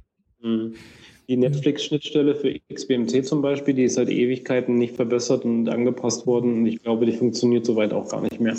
Die 1.28 1.38
Netflix-Schnittstelle 1.38 2.36
für 2.36 2.60
XBMC 2.72 3.26
zum 3.26 3.42
Beispiel, 3.42 3.74
die 3.74 3.86
ist 3.86 3.96
seit 3.96 4.10
Ewigkeiten 4.10 4.78
nicht 4.78 4.96
verbessert 4.96 5.44
und 5.44 5.68
angepasst 5.70 6.28
worden 6.28 6.60
und 6.60 6.66
ich 6.68 6.84
glaube, 6.84 7.06
die 7.06 7.14
funktioniert 7.14 7.66
soweit 7.66 7.94
auch 7.94 8.10
gar 8.10 8.22
nicht 8.22 8.40
mehr. 8.40 8.56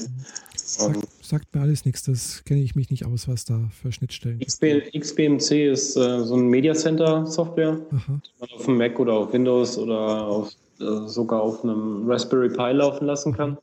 Sagt, 0.55 1.07
sagt 1.23 1.55
mir 1.55 1.61
alles 1.61 1.85
nichts, 1.85 2.03
das 2.03 2.43
kenne 2.45 2.61
ich 2.61 2.75
mich 2.75 2.91
nicht 2.91 3.07
aus, 3.07 3.29
was 3.29 3.45
da 3.45 3.71
für 3.71 3.93
Schnittstellen 3.93 4.41
XB, 4.41 4.91
XBMC 4.99 5.71
ist 5.71 5.97
äh, 5.97 6.25
so 6.25 6.35
ein 6.35 6.49
Media 6.49 6.75
Center 6.75 7.25
Software, 7.27 7.79
Aha. 7.91 8.21
die 8.25 8.41
man 8.41 8.49
auf 8.51 8.65
dem 8.65 8.77
Mac 8.77 8.99
oder 8.99 9.13
auf 9.13 9.33
Windows 9.33 9.79
oder 9.79 10.27
auf, 10.27 10.51
äh, 10.81 11.07
sogar 11.07 11.43
auf 11.43 11.63
einem 11.63 12.11
Raspberry 12.11 12.49
Pi 12.49 12.73
laufen 12.73 13.07
lassen 13.07 13.33
kann. 13.33 13.59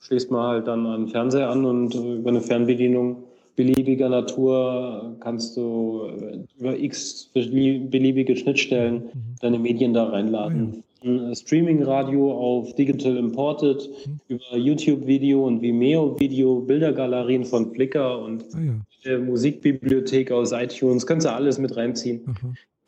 Schließt 0.00 0.30
man 0.30 0.42
halt 0.42 0.66
dann 0.66 0.86
einen 0.86 1.08
Fernseher 1.08 1.50
an 1.50 1.66
und 1.66 1.94
äh, 1.94 2.14
über 2.14 2.30
eine 2.30 2.40
Fernbedienung 2.40 3.27
beliebiger 3.58 4.08
Natur 4.08 5.16
kannst 5.18 5.56
du 5.56 6.04
äh, 6.06 6.38
über 6.58 6.78
x 6.78 7.28
beliebige 7.34 8.36
Schnittstellen 8.36 8.94
mhm. 8.94 9.10
deine 9.40 9.58
Medien 9.58 9.92
da 9.92 10.04
reinladen. 10.04 10.84
Ja. 11.02 11.34
Streaming-Radio 11.34 12.32
auf 12.32 12.74
Digital 12.74 13.16
Imported, 13.16 13.88
mhm. 14.06 14.20
über 14.28 14.56
YouTube-Video 14.56 15.44
und 15.44 15.60
Vimeo-Video, 15.60 16.60
Bildergalerien 16.60 17.44
von 17.44 17.72
Flickr 17.72 18.22
und 18.22 18.44
ah, 18.54 18.58
ja. 19.04 19.18
Musikbibliothek 19.18 20.30
aus 20.30 20.52
iTunes, 20.52 21.06
kannst 21.06 21.26
du 21.26 21.32
alles 21.32 21.58
mit 21.58 21.76
reinziehen. 21.76 22.24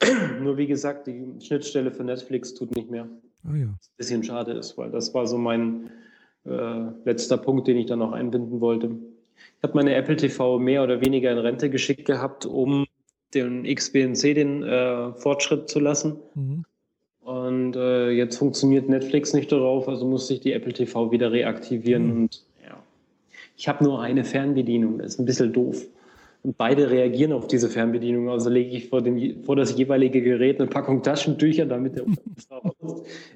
Nur 0.42 0.56
wie 0.56 0.66
gesagt, 0.66 1.06
die 1.08 1.24
Schnittstelle 1.40 1.90
für 1.90 2.04
Netflix 2.04 2.54
tut 2.54 2.74
nicht 2.76 2.90
mehr. 2.90 3.08
Ah, 3.44 3.56
ja. 3.56 3.66
Was 3.66 3.88
ein 3.88 3.96
bisschen 3.96 4.22
schade 4.22 4.52
ist, 4.52 4.78
weil 4.78 4.90
das 4.90 5.12
war 5.14 5.26
so 5.26 5.36
mein 5.36 5.90
äh, 6.44 6.80
letzter 7.04 7.38
Punkt, 7.38 7.66
den 7.66 7.76
ich 7.76 7.86
dann 7.86 7.98
noch 7.98 8.12
einbinden 8.12 8.60
wollte. 8.60 8.90
Ich 9.58 9.62
habe 9.62 9.74
meine 9.74 9.94
Apple 9.94 10.16
TV 10.16 10.58
mehr 10.58 10.82
oder 10.82 11.00
weniger 11.00 11.30
in 11.30 11.38
Rente 11.38 11.70
geschickt 11.70 12.06
gehabt, 12.06 12.46
um 12.46 12.86
den 13.34 13.64
XBNC 13.64 14.34
den 14.34 14.62
äh, 14.62 15.12
Fortschritt 15.12 15.68
zu 15.68 15.80
lassen. 15.80 16.16
Mhm. 16.34 16.64
Und 17.20 17.76
äh, 17.76 18.10
jetzt 18.10 18.38
funktioniert 18.38 18.88
Netflix 18.88 19.34
nicht 19.34 19.52
darauf, 19.52 19.88
also 19.88 20.06
muss 20.06 20.30
ich 20.30 20.40
die 20.40 20.52
Apple 20.52 20.72
TV 20.72 21.12
wieder 21.12 21.30
reaktivieren. 21.30 22.06
Mhm. 22.06 22.22
Und 22.22 22.44
ja, 22.66 22.82
ich 23.56 23.68
habe 23.68 23.84
nur 23.84 24.00
eine 24.00 24.24
Fernbedienung, 24.24 24.98
das 24.98 25.14
ist 25.14 25.20
ein 25.20 25.26
bisschen 25.26 25.52
doof. 25.52 25.86
Und 26.42 26.56
beide 26.56 26.90
reagieren 26.90 27.32
auf 27.32 27.46
diese 27.48 27.68
Fernbedienung. 27.68 28.30
Also 28.30 28.48
lege 28.48 28.74
ich 28.74 28.88
vor, 28.88 29.02
den, 29.02 29.44
vor 29.44 29.56
das 29.56 29.76
jeweilige 29.76 30.22
Gerät 30.22 30.58
eine 30.58 30.70
Packung 30.70 31.02
Taschentücher, 31.02 31.66
damit 31.66 31.96
der 31.96 32.06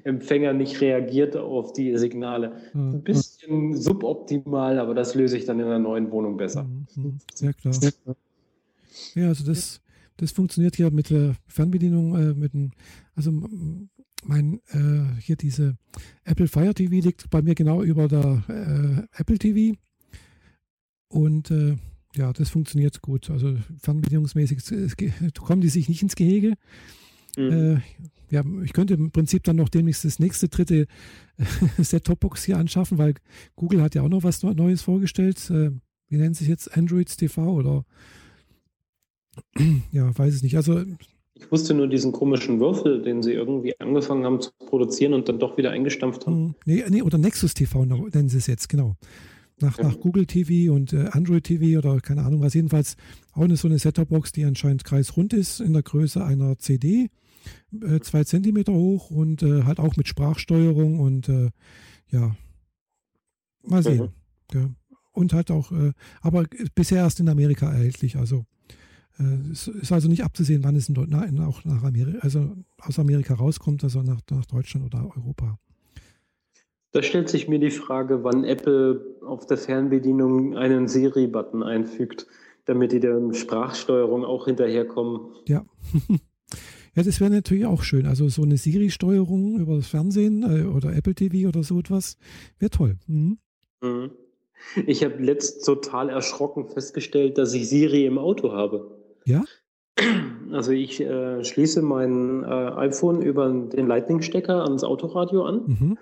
Empfänger 0.03 0.53
nicht 0.53 0.81
reagiert 0.81 1.37
auf 1.37 1.73
die 1.73 1.95
Signale. 1.97 2.53
Ein 2.73 3.03
bisschen 3.03 3.75
suboptimal, 3.75 4.79
aber 4.79 4.95
das 4.95 5.13
löse 5.13 5.37
ich 5.37 5.45
dann 5.45 5.59
in 5.59 5.67
einer 5.67 5.79
neuen 5.79 6.09
Wohnung 6.11 6.35
besser. 6.35 6.63
Mhm, 6.63 6.87
mhm. 6.95 7.17
Sehr 7.33 7.53
klar. 7.53 7.75
Ja, 9.13 9.27
also 9.27 9.45
das, 9.45 9.81
das 10.17 10.31
funktioniert 10.31 10.75
hier 10.75 10.89
mit 10.89 11.11
der 11.11 11.35
Fernbedienung, 11.47 12.15
äh, 12.15 12.33
mit 12.33 12.53
dem, 12.53 12.71
also 13.15 13.31
mein, 14.23 14.61
äh, 14.71 15.21
hier 15.21 15.35
diese 15.35 15.77
Apple 16.23 16.47
Fire 16.47 16.73
TV 16.73 16.95
liegt 16.95 17.29
bei 17.29 17.43
mir 17.43 17.53
genau 17.53 17.83
über 17.83 18.07
der 18.07 18.43
äh, 18.47 19.19
Apple 19.21 19.37
TV. 19.37 19.77
Und 21.07 21.51
äh, 21.51 21.75
ja, 22.15 22.33
das 22.33 22.49
funktioniert 22.49 23.01
gut. 23.01 23.29
Also 23.29 23.55
fernbedienungsmäßig 23.79 24.59
kommen 25.39 25.61
die 25.61 25.69
sich 25.69 25.89
nicht 25.89 26.01
ins 26.01 26.15
Gehege. 26.15 26.53
Mhm. 27.37 27.51
Äh, 27.51 27.79
ja, 28.31 28.43
ich 28.63 28.73
könnte 28.73 28.95
im 28.95 29.11
Prinzip 29.11 29.43
dann 29.43 29.57
noch 29.57 29.69
demnächst 29.69 30.05
das 30.05 30.19
nächste 30.19 30.49
dritte 30.49 30.87
äh, 31.37 31.43
Set-Top-Box 31.83 32.43
hier 32.43 32.57
anschaffen, 32.57 32.97
weil 32.97 33.15
Google 33.55 33.81
hat 33.81 33.95
ja 33.95 34.01
auch 34.01 34.09
noch 34.09 34.23
was 34.23 34.41
Neues 34.43 34.81
vorgestellt. 34.81 35.49
Äh, 35.49 35.71
wie 36.07 36.17
nennt 36.17 36.35
sich 36.35 36.47
jetzt 36.47 36.75
Android 36.75 37.15
TV 37.15 37.53
oder 37.53 37.85
ja, 39.91 40.17
weiß 40.17 40.33
es 40.33 40.43
nicht. 40.43 40.55
Also 40.55 40.83
ich 41.37 41.51
wusste 41.51 41.73
nur 41.73 41.87
diesen 41.87 42.13
komischen 42.13 42.59
Würfel, 42.61 43.01
den 43.01 43.21
sie 43.21 43.33
irgendwie 43.33 43.77
angefangen 43.79 44.23
haben 44.23 44.39
zu 44.39 44.51
produzieren 44.57 45.13
und 45.13 45.27
dann 45.27 45.39
doch 45.39 45.57
wieder 45.57 45.71
eingestampft 45.71 46.25
haben. 46.25 46.35
Hm, 46.35 46.55
nee, 46.65 46.83
nee 46.89 47.01
oder 47.01 47.17
Nexus 47.17 47.53
TV 47.53 47.83
nennen 47.85 48.29
sie 48.29 48.37
es 48.37 48.47
jetzt, 48.47 48.69
genau 48.69 48.95
nach, 49.59 49.77
nach 49.77 49.99
Google 49.99 50.25
TV 50.25 50.73
und 50.73 50.93
äh, 50.93 51.07
Android 51.11 51.43
TV 51.43 51.79
oder 51.79 51.99
keine 52.01 52.23
Ahnung 52.23 52.41
was. 52.41 52.53
Jedenfalls 52.53 52.97
auch 53.33 53.43
eine, 53.43 53.55
so 53.55 53.67
eine 53.67 53.79
Setup-Box, 53.79 54.31
die 54.31 54.45
anscheinend 54.45 54.83
kreisrund 54.83 55.33
ist, 55.33 55.59
in 55.59 55.73
der 55.73 55.83
Größe 55.83 56.23
einer 56.23 56.57
CD, 56.57 57.09
äh, 57.81 57.99
zwei 58.01 58.23
Zentimeter 58.23 58.73
hoch 58.73 59.11
und 59.11 59.43
äh, 59.43 59.63
halt 59.63 59.79
auch 59.79 59.95
mit 59.95 60.07
Sprachsteuerung 60.07 60.99
und 60.99 61.29
äh, 61.29 61.51
ja, 62.09 62.35
mal 63.63 63.83
sehen. 63.83 64.11
Mhm. 64.53 64.59
Ja. 64.59 64.69
Und 65.13 65.31
halt 65.31 65.49
auch, 65.51 65.71
äh, 65.71 65.93
aber 66.21 66.45
bisher 66.75 66.99
erst 66.99 67.21
in 67.21 67.29
Amerika 67.29 67.71
erhältlich. 67.71 68.17
Also 68.17 68.45
äh, 69.17 69.51
es 69.51 69.67
ist 69.67 69.91
also 69.91 70.09
nicht 70.09 70.23
abzusehen, 70.23 70.63
wann 70.63 70.75
es 70.75 70.89
in, 70.89 70.97
na, 71.07 71.47
auch 71.47 71.63
nach 71.63 71.83
Amerika, 71.83 72.19
also 72.19 72.55
aus 72.79 72.99
Amerika 72.99 73.33
rauskommt, 73.35 73.83
also 73.83 74.01
nach, 74.01 74.19
nach 74.29 74.45
Deutschland 74.45 74.85
oder 74.85 75.09
Europa. 75.15 75.57
Da 76.95 77.03
stellt 77.03 77.27
sich 77.27 77.49
mir 77.49 77.59
die 77.59 77.71
Frage, 77.71 78.23
wann 78.23 78.45
Apple 78.45 79.17
auf 79.19 79.45
der 79.45 79.57
Fernbedienung 79.57 80.55
einen 80.55 80.87
Siri-Button 80.87 81.61
einfügt, 81.61 82.25
damit 82.63 82.93
die 82.93 83.01
der 83.01 83.33
Sprachsteuerung 83.33 84.23
auch 84.23 84.45
hinterherkommen. 84.45 85.33
Ja. 85.45 85.65
Ja, 86.97 87.03
das 87.03 87.19
wäre 87.19 87.29
natürlich 87.29 87.65
auch 87.65 87.83
schön. 87.83 88.05
Also 88.05 88.29
so 88.29 88.43
eine 88.43 88.55
Siri-Steuerung 88.55 89.59
über 89.59 89.75
das 89.75 89.87
Fernsehen 89.87 90.43
äh, 90.43 90.63
oder 90.63 90.95
Apple 90.95 91.13
TV 91.13 91.49
oder 91.49 91.61
so 91.61 91.77
etwas 91.77 92.17
wäre 92.57 92.69
toll. 92.69 92.95
Mhm. 93.07 93.37
Mhm. 93.81 94.11
Ich 94.85 95.03
habe 95.03 95.21
letzt 95.21 95.65
total 95.65 96.07
erschrocken 96.07 96.69
festgestellt, 96.69 97.37
dass 97.37 97.53
ich 97.53 97.67
Siri 97.67 98.05
im 98.05 98.17
Auto 98.17 98.53
habe. 98.53 98.97
Ja? 99.25 99.43
Also 100.53 100.71
ich 100.71 101.01
äh, 101.01 101.43
schließe 101.43 101.81
mein 101.81 102.43
äh, 102.43 102.47
iPhone 102.47 103.21
über 103.21 103.49
den 103.49 103.87
Lightning-Stecker 103.87 104.63
ans 104.63 104.85
Autoradio 104.85 105.43
an. 105.43 105.63
Mhm. 105.65 105.97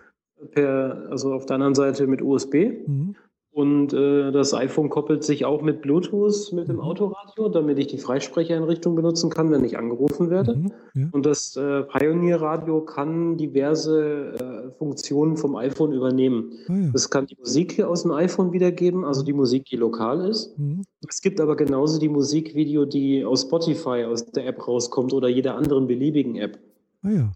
Per, 0.51 1.07
also 1.09 1.33
auf 1.33 1.45
der 1.45 1.55
anderen 1.55 1.75
Seite 1.75 2.07
mit 2.07 2.21
USB. 2.21 2.85
Mhm. 2.87 3.15
Und 3.53 3.93
äh, 3.93 4.31
das 4.31 4.51
iPhone 4.55 4.89
koppelt 4.89 5.23
sich 5.23 5.45
auch 5.45 5.61
mit 5.61 5.83
Bluetooth 5.83 6.51
mit 6.53 6.67
dem 6.67 6.77
mhm. 6.77 6.81
Autoradio, 6.81 7.49
damit 7.49 7.77
ich 7.77 7.85
die 7.85 7.99
Freisprecheinrichtung 7.99 8.95
benutzen 8.95 9.29
kann, 9.29 9.51
wenn 9.51 9.63
ich 9.63 9.77
angerufen 9.77 10.31
werde. 10.31 10.55
Mhm, 10.55 10.71
ja. 10.95 11.07
Und 11.11 11.27
das 11.27 11.55
äh, 11.55 11.83
Pioneer 11.83 12.41
Radio 12.41 12.81
kann 12.81 13.37
diverse 13.37 14.33
äh, 14.33 14.71
Funktionen 14.79 15.37
vom 15.37 15.55
iPhone 15.55 15.93
übernehmen. 15.93 16.53
Ah, 16.67 16.73
ja. 16.73 16.91
Es 16.95 17.11
kann 17.11 17.27
die 17.27 17.37
Musik 17.37 17.79
aus 17.79 18.01
dem 18.01 18.11
iPhone 18.13 18.53
wiedergeben, 18.53 19.05
also 19.05 19.21
die 19.21 19.33
Musik, 19.33 19.65
die 19.65 19.75
lokal 19.75 20.27
ist. 20.27 20.57
Mhm. 20.57 20.81
Es 21.07 21.21
gibt 21.21 21.39
aber 21.39 21.55
genauso 21.55 21.99
die 21.99 22.09
Musikvideo, 22.09 22.85
die 22.85 23.23
aus 23.23 23.43
Spotify, 23.43 24.05
aus 24.05 24.25
der 24.31 24.47
App 24.47 24.67
rauskommt 24.67 25.13
oder 25.13 25.27
jeder 25.27 25.55
anderen 25.55 25.85
beliebigen 25.85 26.37
App. 26.37 26.57
Ah 27.03 27.11
ja. 27.11 27.31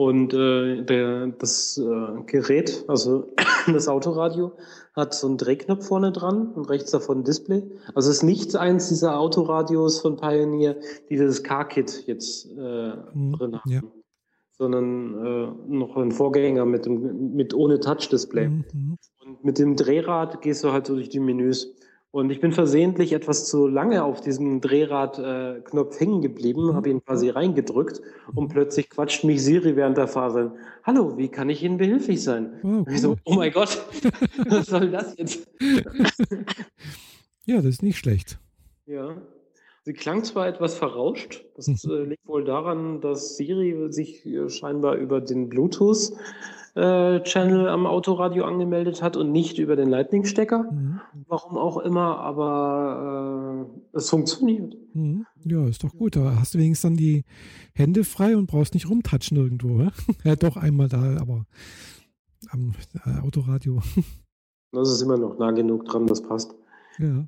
Und 0.00 0.32
äh, 0.32 0.82
der, 0.82 1.26
das 1.26 1.76
äh, 1.76 2.22
Gerät, 2.24 2.86
also 2.88 3.34
das 3.66 3.86
Autoradio, 3.86 4.52
hat 4.96 5.12
so 5.12 5.26
einen 5.26 5.36
Drehknopf 5.36 5.88
vorne 5.88 6.10
dran 6.10 6.54
und 6.54 6.70
rechts 6.70 6.90
davon 6.90 7.18
ein 7.18 7.24
Display. 7.24 7.70
Also 7.94 8.08
es 8.08 8.16
ist 8.16 8.22
nicht 8.22 8.56
eins 8.56 8.88
dieser 8.88 9.18
Autoradios 9.18 10.00
von 10.00 10.16
Pioneer, 10.16 10.76
die 11.10 11.18
das 11.18 11.42
Car-Kit 11.42 12.04
jetzt 12.06 12.46
äh, 12.46 12.94
mhm, 13.12 13.32
drin 13.32 13.60
haben, 13.60 13.70
ja. 13.70 13.82
sondern 14.52 15.26
äh, 15.26 15.52
noch 15.68 15.98
ein 15.98 16.12
Vorgänger 16.12 16.64
mit, 16.64 16.86
dem, 16.86 17.34
mit 17.34 17.52
ohne 17.52 17.78
Touch-Display. 17.78 18.48
Mhm, 18.48 18.64
mhm. 18.72 18.98
Und 19.22 19.44
mit 19.44 19.58
dem 19.58 19.76
Drehrad 19.76 20.40
gehst 20.40 20.64
du 20.64 20.72
halt 20.72 20.86
so 20.86 20.94
durch 20.94 21.10
die 21.10 21.20
Menüs. 21.20 21.74
Und 22.12 22.30
ich 22.30 22.40
bin 22.40 22.50
versehentlich 22.52 23.12
etwas 23.12 23.46
zu 23.46 23.68
lange 23.68 24.02
auf 24.02 24.20
diesem 24.20 24.60
Drehrad-Knopf 24.60 25.94
äh, 25.94 25.98
hängen 26.00 26.20
geblieben, 26.20 26.66
mhm. 26.66 26.74
habe 26.74 26.90
ihn 26.90 27.04
quasi 27.04 27.28
reingedrückt 27.28 28.00
und 28.34 28.48
plötzlich 28.48 28.90
quatscht 28.90 29.22
mich 29.22 29.44
Siri 29.44 29.76
während 29.76 29.96
der 29.96 30.08
Phase. 30.08 30.52
Hallo, 30.82 31.16
wie 31.16 31.28
kann 31.28 31.48
ich 31.50 31.62
Ihnen 31.62 31.76
behilflich 31.76 32.22
sein? 32.22 32.58
Oh, 32.64 32.84
ich 32.90 33.00
so, 33.00 33.16
oh 33.24 33.34
mein 33.34 33.52
Gott, 33.52 33.80
was 34.48 34.66
soll 34.66 34.90
das 34.90 35.16
jetzt? 35.18 35.48
ja, 37.46 37.56
das 37.56 37.66
ist 37.66 37.82
nicht 37.84 37.98
schlecht. 37.98 38.40
Ja. 38.86 39.16
Sie 39.82 39.94
klang 39.94 40.24
zwar 40.24 40.46
etwas 40.46 40.74
verrauscht, 40.74 41.44
das 41.56 41.66
mhm. 41.68 41.90
äh, 41.90 42.04
liegt 42.04 42.26
wohl 42.26 42.44
daran, 42.44 43.00
dass 43.00 43.36
Siri 43.36 43.90
sich 43.90 44.26
äh, 44.26 44.48
scheinbar 44.50 44.96
über 44.96 45.20
den 45.20 45.48
Bluetooth 45.48 46.12
äh, 46.74 47.68
am 47.68 47.86
Autoradio 47.86 48.44
angemeldet 48.44 49.02
hat 49.02 49.16
und 49.16 49.32
nicht 49.32 49.58
über 49.58 49.76
den 49.76 49.88
Lightning-Stecker. 49.88 50.70
Mhm. 50.70 51.00
Warum 51.26 51.56
auch 51.56 51.78
immer, 51.78 52.18
aber 52.18 53.66
äh, 53.92 53.96
es 53.96 54.10
funktioniert. 54.10 54.76
Mhm. 54.92 55.26
Ja, 55.44 55.66
ist 55.66 55.82
doch 55.82 55.94
gut. 55.94 56.16
Da 56.16 56.36
hast 56.38 56.54
du 56.54 56.58
wenigstens 56.58 56.90
dann 56.90 56.96
die 56.96 57.24
Hände 57.74 58.04
frei 58.04 58.36
und 58.36 58.46
brauchst 58.46 58.74
nicht 58.74 58.88
rumtatschen 58.88 59.36
irgendwo. 59.36 59.88
ja, 60.24 60.36
doch 60.36 60.56
einmal 60.56 60.88
da, 60.88 61.16
aber 61.20 61.46
am 62.50 62.74
äh, 63.04 63.20
Autoradio. 63.20 63.80
Das 64.72 64.88
ist 64.88 65.02
immer 65.02 65.18
noch 65.18 65.36
nah 65.36 65.50
genug 65.50 65.86
dran, 65.86 66.06
das 66.06 66.22
passt. 66.22 66.54
Ja. 67.00 67.26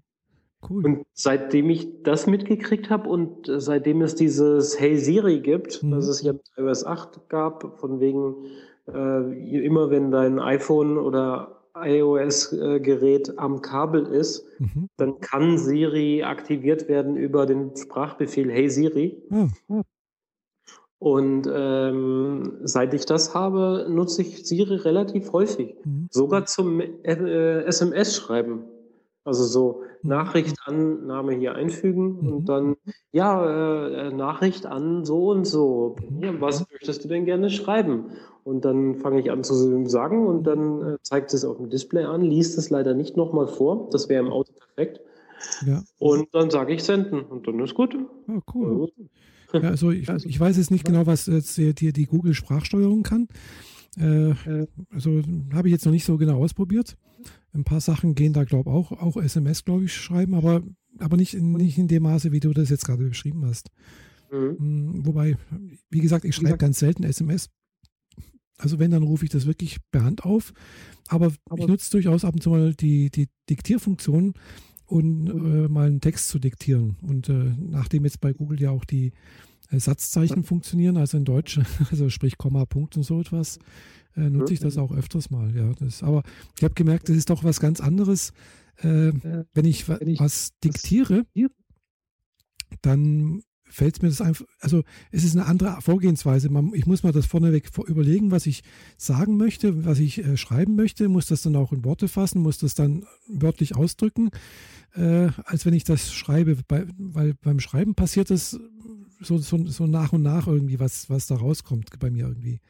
Cool. 0.68 0.84
Und 0.84 1.06
seitdem 1.12 1.70
ich 1.70 2.02
das 2.02 2.26
mitgekriegt 2.26 2.88
habe 2.90 3.08
und 3.08 3.50
seitdem 3.56 4.00
es 4.02 4.14
dieses 4.14 4.78
Hey 4.78 4.96
Siri 4.96 5.40
gibt, 5.40 5.82
mhm. 5.82 5.90
das 5.90 6.06
es 6.06 6.22
ja 6.22 6.32
mit 6.32 6.42
iOS 6.56 6.84
8 6.84 7.28
gab, 7.28 7.78
von 7.80 8.00
wegen 8.00 8.46
äh, 8.86 9.64
immer 9.64 9.90
wenn 9.90 10.10
dein 10.10 10.38
iPhone 10.38 10.98
oder 10.98 11.62
iOS-Gerät 11.74 13.38
am 13.38 13.62
Kabel 13.62 14.06
ist, 14.06 14.46
mhm. 14.58 14.88
dann 14.96 15.20
kann 15.20 15.58
Siri 15.58 16.22
aktiviert 16.22 16.88
werden 16.88 17.16
über 17.16 17.46
den 17.46 17.74
Sprachbefehl 17.76 18.50
Hey 18.50 18.68
Siri. 18.68 19.22
Mhm. 19.30 19.84
Und 20.98 21.48
ähm, 21.52 22.58
seit 22.62 22.94
ich 22.94 23.06
das 23.06 23.34
habe, 23.34 23.86
nutze 23.88 24.22
ich 24.22 24.46
Siri 24.46 24.76
relativ 24.76 25.32
häufig. 25.32 25.74
Mhm. 25.84 26.06
Sogar 26.10 26.46
zum 26.46 26.80
äh, 26.80 27.64
SMS-Schreiben. 27.64 28.64
Also 29.24 29.44
so 29.44 29.82
mhm. 30.02 30.08
Nachricht 30.10 30.56
an, 30.64 31.06
Name 31.06 31.34
hier 31.34 31.54
einfügen 31.54 32.18
mhm. 32.20 32.32
und 32.32 32.48
dann, 32.48 32.76
ja, 33.12 33.86
äh, 33.86 34.12
Nachricht 34.12 34.66
an 34.66 35.04
so 35.04 35.30
und 35.30 35.46
so. 35.46 35.96
Mhm. 36.10 36.22
Ja, 36.22 36.40
was 36.40 36.66
möchtest 36.70 37.04
du 37.04 37.08
denn 37.08 37.24
gerne 37.24 37.50
schreiben? 37.50 38.06
Und 38.44 38.64
dann 38.64 38.96
fange 38.96 39.20
ich 39.20 39.30
an 39.30 39.44
zu 39.44 39.86
sagen 39.86 40.26
und 40.26 40.44
dann 40.44 40.94
äh, 40.94 40.98
zeigt 41.02 41.32
es 41.32 41.44
auf 41.44 41.58
dem 41.58 41.70
Display 41.70 42.04
an, 42.04 42.22
liest 42.22 42.58
es 42.58 42.70
leider 42.70 42.94
nicht 42.94 43.16
nochmal 43.16 43.46
vor. 43.46 43.88
Das 43.92 44.08
wäre 44.08 44.24
im 44.24 44.32
Auto 44.32 44.52
perfekt. 44.52 45.00
Ja. 45.66 45.82
Und 45.98 46.28
dann 46.32 46.50
sage 46.50 46.72
ich 46.74 46.82
senden 46.82 47.22
und 47.22 47.46
dann 47.46 47.60
ist 47.60 47.74
gut. 47.74 47.96
Oh, 48.28 48.40
cool. 48.54 48.88
Ja, 49.52 49.60
also 49.60 49.90
ich, 49.90 50.08
ich, 50.24 50.40
weiß 50.40 50.56
jetzt 50.56 50.70
nicht 50.70 50.84
genau, 50.84 51.06
was 51.06 51.26
jetzt 51.26 51.56
die, 51.56 51.92
die 51.92 52.06
Google 52.06 52.34
Sprachsteuerung 52.34 53.02
kann. 53.02 53.28
Äh, 53.98 54.34
also 54.90 55.22
habe 55.52 55.68
ich 55.68 55.72
jetzt 55.72 55.84
noch 55.84 55.92
nicht 55.92 56.04
so 56.04 56.16
genau 56.16 56.42
ausprobiert. 56.42 56.96
Ein 57.52 57.64
paar 57.64 57.80
Sachen 57.80 58.14
gehen 58.14 58.32
da, 58.32 58.44
glaube 58.44 58.70
ich, 58.70 58.74
auch, 58.74 58.92
auch 58.92 59.16
SMS, 59.16 59.64
glaube 59.64 59.84
ich, 59.84 59.94
schreiben, 59.94 60.34
aber, 60.34 60.62
aber 60.98 61.16
nicht, 61.16 61.34
in, 61.34 61.52
nicht 61.52 61.78
in 61.78 61.88
dem 61.88 62.04
Maße, 62.04 62.32
wie 62.32 62.40
du 62.40 62.52
das 62.52 62.70
jetzt 62.70 62.86
gerade 62.86 63.06
beschrieben 63.08 63.44
hast. 63.44 63.70
Mhm. 64.30 64.56
Hm, 64.58 65.06
wobei, 65.06 65.36
wie 65.90 66.00
gesagt, 66.00 66.24
ich 66.24 66.34
schreibe 66.34 66.56
ganz 66.56 66.78
selten 66.78 67.04
SMS. 67.04 67.50
Also 68.56 68.78
wenn, 68.78 68.90
dann 68.90 69.02
rufe 69.02 69.24
ich 69.24 69.30
das 69.30 69.46
wirklich 69.46 69.78
per 69.90 70.04
Hand 70.04 70.24
auf. 70.24 70.52
Aber, 71.08 71.32
Aber 71.48 71.60
ich 71.60 71.66
nutze 71.66 71.90
durchaus 71.90 72.24
ab 72.24 72.34
und 72.34 72.42
zu 72.42 72.50
mal 72.50 72.74
die, 72.74 73.10
die 73.10 73.28
Diktierfunktion, 73.50 74.34
um 74.86 75.26
äh, 75.26 75.68
mal 75.68 75.88
einen 75.88 76.00
Text 76.00 76.28
zu 76.28 76.38
diktieren. 76.38 76.96
Und 77.02 77.28
äh, 77.28 77.54
nachdem 77.58 78.04
jetzt 78.04 78.20
bei 78.20 78.32
Google 78.32 78.60
ja 78.60 78.70
auch 78.70 78.84
die 78.84 79.12
Satzzeichen 79.78 80.44
funktionieren, 80.44 80.96
also 80.96 81.16
in 81.16 81.24
Deutsch, 81.24 81.60
also 81.90 82.08
sprich 82.08 82.38
Komma, 82.38 82.64
Punkt 82.66 82.96
und 82.96 83.02
so 83.02 83.20
etwas, 83.20 83.58
äh, 84.16 84.28
nutze 84.28 84.54
ich 84.54 84.60
das 84.60 84.76
auch 84.76 84.92
öfters 84.92 85.30
mal. 85.30 85.54
Ja, 85.56 85.72
das, 85.78 86.02
aber 86.02 86.22
ich 86.56 86.64
habe 86.64 86.74
gemerkt, 86.74 87.08
das 87.08 87.16
ist 87.16 87.30
doch 87.30 87.44
was 87.44 87.60
ganz 87.60 87.80
anderes. 87.80 88.32
Äh, 88.78 89.12
wenn 89.54 89.64
ich 89.64 89.88
was 89.88 90.52
diktiere, 90.62 91.24
dann 92.80 93.42
fällt 93.72 94.02
mir 94.02 94.08
das 94.10 94.20
einfach, 94.20 94.44
also 94.60 94.82
es 95.10 95.24
ist 95.24 95.34
eine 95.34 95.46
andere 95.46 95.80
Vorgehensweise. 95.80 96.50
Man, 96.50 96.72
ich 96.74 96.86
muss 96.86 97.02
mal 97.02 97.12
das 97.12 97.26
vorneweg 97.26 97.70
überlegen, 97.86 98.30
was 98.30 98.46
ich 98.46 98.62
sagen 98.98 99.36
möchte, 99.36 99.84
was 99.86 99.98
ich 99.98 100.18
äh, 100.18 100.36
schreiben 100.36 100.76
möchte, 100.76 101.08
muss 101.08 101.26
das 101.26 101.42
dann 101.42 101.56
auch 101.56 101.72
in 101.72 101.84
Worte 101.84 102.08
fassen, 102.08 102.42
muss 102.42 102.58
das 102.58 102.74
dann 102.74 103.06
wörtlich 103.28 103.74
ausdrücken, 103.74 104.30
äh, 104.94 105.28
als 105.44 105.64
wenn 105.64 105.74
ich 105.74 105.84
das 105.84 106.12
schreibe, 106.12 106.58
bei, 106.68 106.86
weil 106.98 107.34
beim 107.34 107.60
Schreiben 107.60 107.94
passiert 107.94 108.30
das 108.30 108.60
so, 109.22 109.38
so, 109.38 109.58
so 109.66 109.86
nach 109.86 110.12
und 110.12 110.22
nach 110.22 110.46
irgendwie, 110.46 110.78
was, 110.80 111.08
was 111.10 111.26
da 111.26 111.36
rauskommt 111.36 111.98
bei 111.98 112.10
mir 112.10 112.26
irgendwie. 112.26 112.60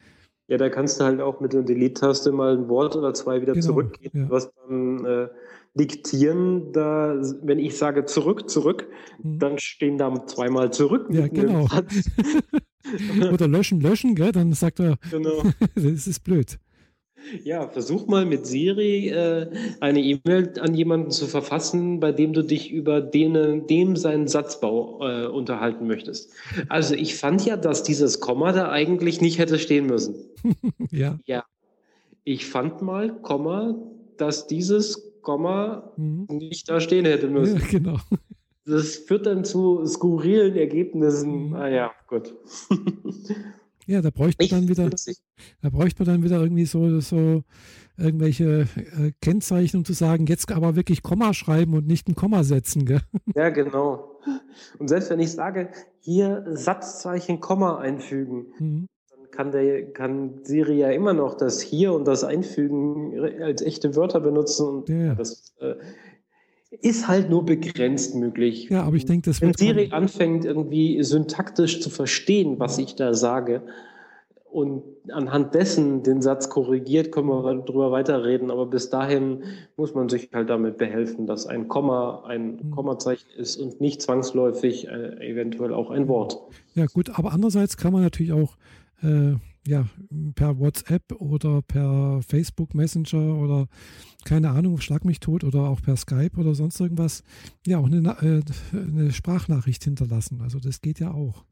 Ja, 0.47 0.57
da 0.57 0.69
kannst 0.69 0.99
du 0.99 1.05
halt 1.05 1.21
auch 1.21 1.39
mit 1.39 1.53
der 1.53 1.63
Delete-Taste 1.63 2.31
mal 2.31 2.57
ein 2.57 2.67
Wort 2.67 2.95
oder 2.95 3.13
zwei 3.13 3.41
wieder 3.41 3.53
genau, 3.53 3.65
zurückgehen, 3.65 4.11
ja. 4.13 4.29
was 4.29 4.51
dann 4.67 5.05
äh, 5.05 5.27
diktieren, 5.73 6.71
da, 6.73 7.15
wenn 7.41 7.59
ich 7.59 7.77
sage 7.77 8.05
zurück, 8.05 8.49
zurück, 8.49 8.87
mhm. 9.21 9.39
dann 9.39 9.57
stehen 9.57 9.97
da 9.97 10.25
zweimal 10.27 10.71
zurück. 10.71 11.07
Ja, 11.09 11.27
genau. 11.27 11.67
Oder 13.31 13.47
löschen, 13.47 13.79
löschen, 13.79 14.15
gell? 14.15 14.31
dann 14.33 14.53
sagt 14.53 14.79
er, 14.79 14.97
genau. 15.09 15.43
das 15.75 16.07
ist 16.07 16.23
blöd. 16.23 16.59
Ja, 17.43 17.67
versuch 17.67 18.07
mal 18.07 18.25
mit 18.25 18.45
Siri 18.45 19.09
äh, 19.09 19.49
eine 19.79 20.01
E-Mail 20.01 20.53
an 20.59 20.73
jemanden 20.75 21.11
zu 21.11 21.27
verfassen, 21.27 21.99
bei 21.99 22.11
dem 22.11 22.33
du 22.33 22.43
dich 22.43 22.71
über 22.71 23.01
den, 23.01 23.67
dem 23.67 23.95
seinen 23.95 24.27
Satzbau 24.27 24.99
äh, 25.01 25.27
unterhalten 25.27 25.87
möchtest. 25.87 26.31
Also 26.69 26.95
ich 26.95 27.15
fand 27.15 27.45
ja, 27.45 27.57
dass 27.57 27.83
dieses 27.83 28.19
Komma 28.19 28.51
da 28.51 28.71
eigentlich 28.71 29.21
nicht 29.21 29.39
hätte 29.39 29.59
stehen 29.59 29.85
müssen. 29.85 30.15
ja. 30.91 31.17
Ja. 31.25 31.45
Ich 32.23 32.45
fand 32.45 32.81
mal, 32.81 33.13
Komma, 33.21 33.75
dass 34.17 34.47
dieses 34.47 35.13
Komma 35.21 35.91
mhm. 35.97 36.27
nicht 36.29 36.69
da 36.69 36.79
stehen 36.79 37.05
hätte 37.05 37.27
müssen. 37.27 37.59
Ja, 37.59 37.67
genau. 37.69 37.97
Das 38.65 38.95
führt 38.95 39.25
dann 39.25 39.43
zu 39.43 39.85
skurrilen 39.85 40.55
Ergebnissen. 40.55 41.49
Mhm. 41.49 41.55
Ah 41.55 41.67
ja, 41.67 41.91
gut. 42.07 42.33
ja, 43.87 44.01
da 44.01 44.09
bräuchte 44.09 44.43
man 44.43 44.61
dann 44.61 44.69
wieder, 44.69 44.89
da 45.61 45.69
bräuchte 45.69 46.03
man 46.03 46.13
dann 46.13 46.23
wieder 46.23 46.41
irgendwie 46.41 46.65
so, 46.65 46.99
so 46.99 47.43
irgendwelche 47.97 48.67
äh, 48.75 49.11
Kennzeichen, 49.21 49.77
um 49.77 49.85
zu 49.85 49.93
sagen, 49.93 50.25
jetzt 50.25 50.51
aber 50.51 50.75
wirklich 50.75 51.03
Komma 51.03 51.33
schreiben 51.33 51.73
und 51.73 51.87
nicht 51.87 52.07
ein 52.07 52.15
Komma 52.15 52.43
setzen. 52.43 52.85
Gell? 52.85 53.01
Ja, 53.35 53.49
genau. 53.49 54.19
Und 54.79 54.87
selbst 54.87 55.09
wenn 55.09 55.19
ich 55.19 55.31
sage, 55.31 55.69
hier 55.99 56.45
Satzzeichen 56.49 57.39
Komma 57.39 57.77
einfügen, 57.77 58.45
mhm 58.59 58.87
kann, 59.33 59.51
der, 59.51 59.91
kann 59.91 60.39
Siri 60.43 60.79
ja 60.79 60.91
immer 60.91 61.13
noch 61.13 61.35
das 61.35 61.59
Hier 61.61 61.93
und 61.93 62.05
das 62.05 62.23
Einfügen 62.23 63.19
als 63.41 63.61
echte 63.61 63.95
Wörter 63.95 64.19
benutzen. 64.19 64.67
Und 64.67 64.89
ja. 64.89 65.15
das 65.15 65.53
äh, 65.59 65.75
ist 66.81 67.07
halt 67.07 67.29
nur 67.29 67.45
begrenzt 67.45 68.15
möglich. 68.15 68.69
Ja, 68.69 68.83
aber 68.83 68.95
ich 68.95 69.05
denke, 69.05 69.29
das 69.29 69.41
Wenn 69.41 69.53
Siri 69.53 69.89
anfängt, 69.91 70.45
irgendwie 70.45 71.01
syntaktisch 71.03 71.81
zu 71.81 71.89
verstehen, 71.89 72.59
was 72.59 72.77
ich 72.77 72.95
da 72.95 73.13
sage, 73.13 73.63
und 74.53 74.83
anhand 75.09 75.55
dessen 75.55 76.03
den 76.03 76.21
Satz 76.21 76.47
korrigiert, 76.47 77.11
können 77.11 77.27
wir 77.27 77.41
darüber 77.65 77.91
weiterreden. 77.91 78.51
Aber 78.51 78.67
bis 78.67 78.91
dahin 78.91 79.41
muss 79.77 79.95
man 79.95 80.09
sich 80.09 80.29
halt 80.31 80.47
damit 80.47 80.77
behelfen, 80.77 81.25
dass 81.25 81.47
ein 81.47 81.67
Komma 81.67 82.23
ein 82.27 82.59
hm. 82.59 82.71
Kommazeichen 82.71 83.25
ist 83.35 83.57
und 83.57 83.81
nicht 83.81 84.03
zwangsläufig 84.03 84.87
äh, 84.87 85.27
eventuell 85.27 85.73
auch 85.73 85.89
ein 85.89 86.07
Wort. 86.07 86.37
Ja, 86.75 86.85
gut, 86.85 87.17
aber 87.17 87.31
andererseits 87.33 87.77
kann 87.77 87.93
man 87.93 88.03
natürlich 88.03 88.31
auch 88.31 88.55
äh, 89.01 89.33
ja, 89.67 89.85
per 90.35 90.59
WhatsApp 90.59 91.13
oder 91.19 91.63
per 91.63 92.19
Facebook 92.21 92.75
Messenger 92.75 93.35
oder 93.41 93.67
keine 94.25 94.51
Ahnung, 94.51 94.79
schlag 94.79 95.05
mich 95.05 95.19
tot 95.19 95.43
oder 95.43 95.69
auch 95.69 95.81
per 95.81 95.95
Skype 95.95 96.37
oder 96.37 96.55
sonst 96.55 96.79
irgendwas, 96.79 97.23
ja, 97.65 97.77
auch 97.77 97.85
eine, 97.85 97.97
äh, 98.21 98.41
eine 98.77 99.11
Sprachnachricht 99.11 99.83
hinterlassen. 99.83 100.41
Also 100.41 100.59
das 100.59 100.81
geht 100.81 100.99
ja 100.99 101.11
auch. 101.11 101.43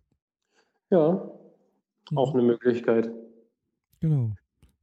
Ja, 0.90 1.32
auch 2.16 2.34
eine 2.34 2.44
Möglichkeit. 2.44 3.12
Genau. 4.00 4.32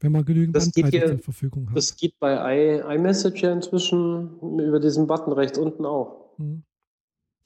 Wenn 0.00 0.12
man 0.12 0.24
genügend 0.24 0.56
das 0.56 0.70
Bandbreite 0.70 0.96
hier, 0.96 1.06
zur 1.08 1.18
Verfügung 1.18 1.68
hat. 1.68 1.76
Das 1.76 1.96
geht 1.96 2.18
bei 2.20 2.78
iMessage 2.94 3.42
ja 3.42 3.52
inzwischen 3.52 4.38
über 4.60 4.78
diesen 4.78 5.06
Button 5.06 5.32
rechts 5.32 5.58
unten 5.58 5.84
auch. 5.84 6.36
Hm. 6.36 6.62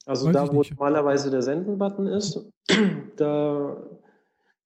Also 0.05 0.27
Weiß 0.27 0.33
da, 0.33 0.53
wo 0.53 0.61
normalerweise 0.61 1.31
der 1.31 1.41
Senden-Button 1.41 2.07
ist, 2.07 2.45
da 3.17 3.77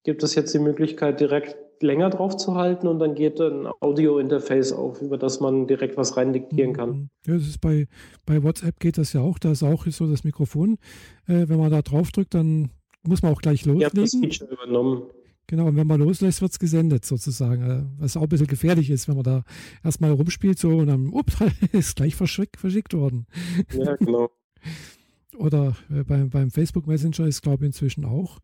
gibt 0.02 0.22
es 0.22 0.34
jetzt 0.34 0.52
die 0.52 0.58
Möglichkeit, 0.58 1.20
direkt 1.20 1.56
länger 1.82 2.10
drauf 2.10 2.36
zu 2.36 2.54
halten 2.54 2.86
und 2.86 2.98
dann 2.98 3.14
geht 3.14 3.40
ein 3.40 3.66
Audio-Interface 3.80 4.72
auf, 4.72 5.02
über 5.02 5.18
das 5.18 5.40
man 5.40 5.66
direkt 5.66 5.96
was 5.96 6.16
rein 6.16 6.32
diktieren 6.32 6.72
kann. 6.72 6.90
Mhm. 6.90 7.10
Ja, 7.26 7.34
das 7.34 7.46
ist 7.46 7.60
bei, 7.60 7.86
bei 8.26 8.42
WhatsApp 8.42 8.80
geht 8.80 8.98
das 8.98 9.12
ja 9.12 9.20
auch. 9.20 9.38
Da 9.38 9.52
ist 9.52 9.62
auch 9.62 9.86
so 9.86 10.06
das 10.06 10.24
Mikrofon. 10.24 10.78
Äh, 11.26 11.48
wenn 11.48 11.58
man 11.58 11.70
da 11.70 11.82
drauf 11.82 12.10
drückt, 12.10 12.34
dann 12.34 12.70
muss 13.06 13.22
man 13.22 13.32
auch 13.32 13.40
gleich 13.40 13.64
loslegen. 13.64 13.80
Ich 13.80 13.86
habe 13.86 14.00
das 14.00 14.14
Feature 14.14 14.52
übernommen. 14.52 15.02
Genau, 15.46 15.66
und 15.66 15.76
wenn 15.76 15.86
man 15.86 16.00
loslässt, 16.00 16.42
wird 16.42 16.52
es 16.52 16.58
gesendet 16.58 17.06
sozusagen. 17.06 17.62
Äh, 17.62 17.84
was 17.98 18.16
auch 18.16 18.22
ein 18.22 18.28
bisschen 18.28 18.46
gefährlich 18.46 18.90
ist, 18.90 19.08
wenn 19.08 19.16
man 19.16 19.24
da 19.24 19.44
erstmal 19.82 20.12
rumspielt 20.12 20.58
so 20.58 20.76
und 20.76 20.88
dann, 20.88 21.08
ups, 21.08 21.36
ist 21.72 21.96
gleich 21.96 22.14
verschickt, 22.14 22.58
verschickt 22.58 22.92
worden. 22.92 23.26
Ja, 23.72 23.96
genau. 23.96 24.30
Oder 25.38 25.76
äh, 25.90 26.04
beim, 26.04 26.30
beim 26.30 26.50
Facebook 26.50 26.86
Messenger 26.86 27.26
ist, 27.26 27.42
glaube 27.42 27.64
ich, 27.64 27.68
inzwischen 27.68 28.04
auch. 28.04 28.40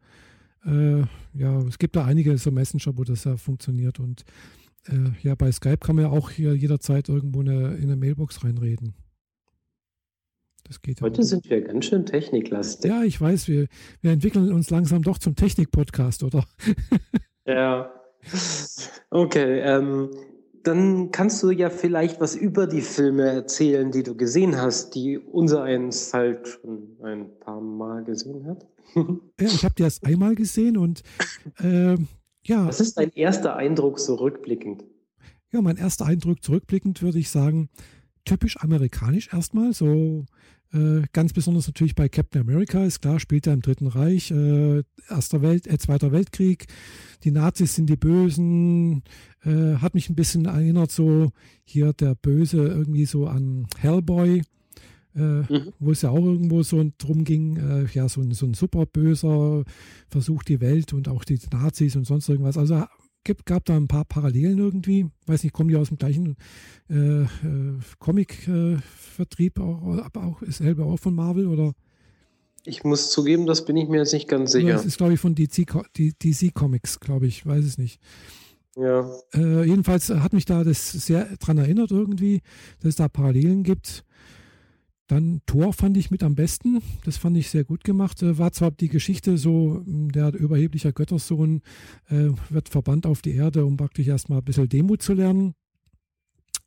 Äh, 0.67 1.03
ja, 1.35 1.59
es 1.69 1.79
gibt 1.79 1.97
da 1.97 2.05
einige 2.05 2.37
so 2.39 2.51
Messenger, 2.51 2.97
wo 2.97 3.05
das 3.05 3.25
ja 3.25 3.37
funktioniert. 3.37 4.01
Und 4.01 4.25
äh, 4.89 5.11
ja, 5.23 5.35
bei 5.35 5.51
Skype 5.53 5.79
kann 5.79 5.97
man 5.97 6.07
ja 6.07 6.11
auch 6.11 6.31
hier 6.31 6.55
jederzeit 6.55 7.09
irgendwo 7.09 7.41
eine, 7.41 7.75
in 7.75 7.85
eine 7.85 7.97
Mailbox 7.97 8.45
reinreden. 8.45 8.95
Das 10.67 10.81
geht 10.81 11.03
Heute 11.03 11.21
auch. 11.21 11.25
sind 11.25 11.49
wir 11.51 11.61
ganz 11.61 11.85
schön 11.85 12.07
techniklastig. 12.07 12.91
Ja, 12.91 13.03
ich 13.03 13.21
weiß, 13.21 13.49
wir, 13.49 13.67
wir 14.01 14.13
entwickeln 14.13 14.51
uns 14.53 14.71
langsam 14.71 15.03
doch 15.03 15.19
zum 15.19 15.37
Technik-Podcast, 15.37 16.23
oder? 16.23 16.45
ja. 17.47 17.93
Okay, 19.11 19.61
ähm, 19.61 20.11
dann 20.63 21.11
kannst 21.11 21.43
du 21.43 21.51
ja 21.51 21.69
vielleicht 21.69 22.21
was 22.21 22.35
über 22.35 22.67
die 22.67 22.81
Filme 22.81 23.29
erzählen, 23.29 23.91
die 23.91 24.03
du 24.03 24.17
gesehen 24.17 24.57
hast, 24.57 24.95
die 24.95 25.19
unser 25.19 25.63
eins 25.63 26.15
halt 26.15 26.49
schon 26.49 26.97
ein 27.03 27.39
paar 27.41 27.61
Mal 27.61 28.03
gesehen 28.05 28.47
hat. 28.47 28.67
Ja, 28.95 29.47
ich 29.47 29.65
habe 29.65 29.75
die 29.75 29.83
erst 29.83 30.05
einmal 30.05 30.35
gesehen 30.35 30.77
und 30.77 31.03
äh, 31.59 31.97
ja. 32.47 32.67
Was 32.67 32.81
ist 32.81 32.99
dein 32.99 33.11
erster 33.11 33.57
Eindruck 33.57 33.99
so 33.99 34.17
rückblickend? 34.17 34.85
Ja, 35.53 35.63
mein 35.63 35.77
erster 35.77 36.07
Eindruck 36.07 36.43
zurückblickend 36.43 37.01
würde 37.03 37.19
ich 37.19 37.31
sagen, 37.31 37.71
typisch 38.25 38.57
amerikanisch 38.59 39.33
erstmal, 39.33 39.73
so 39.73 40.27
äh, 40.73 41.03
ganz 41.13 41.33
besonders 41.33 41.67
natürlich 41.67 41.95
bei 41.95 42.09
Captain 42.09 42.41
America, 42.41 42.85
ist 42.85 43.01
klar, 43.01 43.21
spielt 43.21 43.47
er 43.47 43.53
im 43.53 43.63
Dritten 43.63 43.87
Reich, 43.87 44.31
äh, 44.31 44.83
Erster 45.09 45.43
Welt, 45.43 45.67
äh, 45.67 45.79
Zweiter 45.79 46.11
Weltkrieg, 46.11 46.67
die 47.23 47.31
Nazis 47.31 47.75
sind 47.75 47.87
die 47.87 47.97
Bösen, 47.97 49.05
äh, 49.45 49.77
hat 49.77 49.95
mich 49.95 50.11
ein 50.11 50.17
bisschen 50.17 50.47
erinnert, 50.47 50.91
so 50.91 51.31
hier 51.65 51.93
der 51.93 52.15
Böse 52.17 52.67
irgendwie 52.67 53.05
so 53.05 53.27
an 53.27 53.67
Hellboy, 53.79 54.43
äh, 55.17 55.21
mhm. 55.21 55.73
wo 55.79 55.93
es 55.93 56.03
ja 56.03 56.11
auch 56.11 56.25
irgendwo 56.25 56.63
so 56.63 56.85
drum 56.99 57.25
ging, 57.25 57.57
äh, 57.57 57.87
ja, 57.93 58.09
so 58.09 58.21
ein, 58.21 58.33
so 58.33 58.47
ein 58.47 58.55
super 58.55 58.87
Böser 58.87 59.65
versucht 60.09 60.49
die 60.49 60.61
Welt 60.61 60.93
und 60.93 61.09
auch 61.09 61.25
die 61.25 61.39
Nazis 61.53 61.97
und 61.97 62.05
sonst 62.05 62.29
irgendwas. 62.29 62.59
Also 62.59 62.85
gibt, 63.25 63.47
gab 63.47 63.65
da 63.65 63.77
ein 63.77 63.89
paar 63.89 64.05
Parallelen 64.05 64.59
irgendwie. 64.59 65.07
Weiß 65.27 65.43
nicht, 65.43 65.53
kommen 65.53 65.71
die 65.71 65.77
aus 65.77 65.89
dem 65.89 65.99
gleichen 65.99 66.37
äh, 66.91 67.23
äh, 67.23 67.27
Comic-Vertrieb, 67.99 69.59
auch, 69.59 69.99
aber 69.99 70.25
auch 70.25 70.43
ist 70.43 70.59
selber 70.59 70.87
auch 70.87 70.99
von 70.99 71.15
Marvel 71.15 71.49
oder? 71.49 71.73
Ich 72.67 72.85
muss 72.85 73.11
zugeben, 73.11 73.47
das 73.47 73.65
bin 73.65 73.77
ich 73.77 73.89
mir 73.89 73.99
jetzt 73.99 74.13
nicht 74.13 74.29
ganz 74.29 74.53
sicher. 74.53 74.73
Das 74.73 74.87
ist, 74.87 74.97
glaube 74.97 75.15
ich, 75.15 75.21
von 75.21 75.35
DC, 75.35 75.67
DC 75.95 76.55
Comics, 76.55 76.99
glaube 76.99 77.27
ich, 77.27 77.45
weiß 77.45 77.65
es 77.65 77.77
nicht. 77.77 78.01
Ja. 78.77 79.09
Äh, 79.35 79.65
jedenfalls 79.65 80.09
hat 80.09 80.33
mich 80.33 80.47
da 80.47 80.65
das 80.65 80.91
sehr 80.93 81.29
daran 81.39 81.59
erinnert 81.59 81.91
irgendwie, 81.91 82.41
dass 82.81 82.91
es 82.91 82.97
da 82.97 83.09
Parallelen 83.09 83.63
gibt. 83.63 84.05
Dann 85.07 85.43
Thor 85.45 85.75
fand 85.75 85.97
ich 85.99 86.11
mit 86.11 86.23
am 86.23 86.35
besten. 86.35 86.81
Das 87.05 87.19
fand 87.19 87.37
ich 87.37 87.51
sehr 87.51 87.65
gut 87.65 87.85
gemacht. 87.85 88.23
Äh, 88.23 88.39
war 88.39 88.53
zwar 88.53 88.71
die 88.71 88.89
Geschichte 88.89 89.37
so, 89.37 89.83
hm, 89.85 90.11
der 90.11 90.33
überheblicher 90.35 90.93
Göttersohn 90.93 91.61
äh, 92.09 92.31
wird 92.49 92.71
verbannt 92.71 93.07
auf 93.07 93.21
die 93.21 93.35
Erde, 93.35 93.67
um 93.67 93.77
praktisch 93.77 94.09
erstmal 94.09 94.39
ein 94.39 94.45
bisschen 94.45 94.69
Demut 94.69 95.03
zu 95.03 95.13
lernen. 95.13 95.55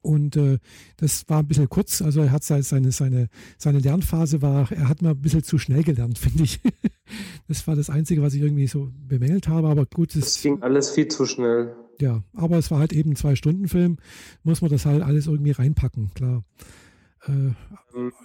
Und 0.02 0.38
äh, 0.38 0.60
das 0.98 1.28
war 1.28 1.40
ein 1.40 1.48
bisschen 1.48 1.68
kurz. 1.68 2.02
Also 2.02 2.22
er 2.22 2.32
hat 2.32 2.44
seine, 2.44 2.92
seine, 2.92 3.28
seine 3.58 3.80
Lernphase 3.80 4.42
war, 4.42 4.72
er 4.72 4.88
hat 4.88 5.02
mal 5.02 5.12
ein 5.12 5.22
bisschen 5.22 5.44
zu 5.44 5.58
schnell 5.58 5.84
gelernt, 5.84 6.18
finde 6.20 6.44
ich. 6.44 6.60
das 7.48 7.68
war 7.68 7.76
das 7.76 7.90
Einzige, 7.90 8.22
was 8.22 8.36
ich 8.36 8.42
irgendwie 8.42 8.68
so 8.68 8.92
bemängelt 9.08 9.48
habe. 9.48 9.68
Aber 9.68 9.86
gut, 9.86 10.16
es 10.16 10.42
ging 10.42 10.62
alles 10.62 10.92
viel 10.92 11.08
zu 11.08 11.26
schnell. 11.26 11.76
Ja, 12.00 12.24
aber 12.34 12.60
es 12.60 12.70
war 12.70 12.78
halt 12.80 12.94
eben 12.94 13.12
ein 13.12 13.16
Zwei-Stunden-Film. 13.16 13.98
Muss 14.44 14.62
man 14.62 14.70
das 14.70 14.86
halt 14.86 15.02
alles 15.02 15.26
irgendwie 15.26 15.52
reinpacken, 15.52 16.14
klar. 16.14 16.44
Äh, 17.28 17.54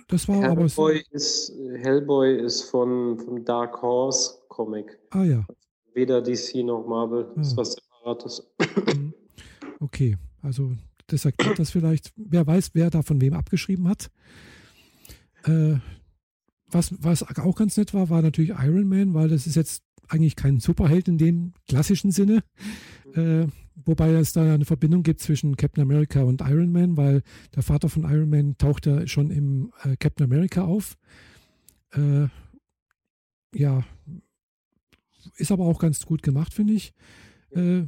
das 0.08 0.28
war 0.28 0.36
Hellboy 0.40 0.64
aber. 0.64 1.14
Ist, 1.14 1.52
Hellboy 1.76 2.36
ist 2.38 2.62
von, 2.62 3.18
vom 3.18 3.44
Dark 3.44 3.80
Horse 3.82 4.38
Comic. 4.48 4.98
Ah 5.10 5.24
ja. 5.24 5.46
Weder 5.94 6.22
DC 6.22 6.64
noch 6.64 6.86
Marvel. 6.86 7.26
Ah. 7.30 7.32
Das 7.36 7.48
ist 7.48 7.56
was 7.56 7.72
Separates. 7.72 8.46
Mhm. 8.94 9.14
Okay, 9.80 10.16
also 10.42 10.72
das 11.08 11.24
erklärt 11.24 11.58
das 11.58 11.70
vielleicht. 11.70 12.12
Wer 12.16 12.46
weiß, 12.46 12.70
wer 12.74 12.90
da 12.90 13.02
von 13.02 13.20
wem 13.20 13.34
abgeschrieben 13.34 13.88
hat. 13.88 14.10
Äh, 15.44 15.76
was, 16.70 16.94
was 17.02 17.22
auch 17.38 17.56
ganz 17.56 17.76
nett 17.76 17.92
war, 17.92 18.08
war 18.08 18.22
natürlich 18.22 18.50
Iron 18.50 18.88
Man, 18.88 19.12
weil 19.12 19.28
das 19.28 19.46
ist 19.46 19.56
jetzt 19.56 19.82
eigentlich 20.08 20.36
kein 20.36 20.60
Superheld 20.60 21.08
in 21.08 21.18
dem 21.18 21.52
klassischen 21.68 22.10
Sinne. 22.10 22.42
Mhm. 23.14 23.42
Äh, 23.42 23.46
wobei 23.74 24.12
es 24.12 24.32
da 24.32 24.54
eine 24.54 24.64
Verbindung 24.64 25.02
gibt 25.02 25.20
zwischen 25.20 25.56
Captain 25.56 25.82
America 25.82 26.22
und 26.22 26.40
Iron 26.40 26.72
Man, 26.72 26.96
weil 26.96 27.22
der 27.54 27.62
Vater 27.62 27.88
von 27.88 28.04
Iron 28.04 28.30
Man 28.30 28.56
taucht 28.58 28.86
ja 28.86 29.06
schon 29.06 29.30
im 29.30 29.72
äh, 29.84 29.96
Captain 29.96 30.24
America 30.24 30.62
auf. 30.62 30.96
Äh, 31.92 32.28
ja, 33.54 33.84
ist 35.36 35.52
aber 35.52 35.64
auch 35.64 35.78
ganz 35.78 36.04
gut 36.04 36.22
gemacht, 36.22 36.54
finde 36.54 36.74
ich. 36.74 36.92
Äh, 37.50 37.82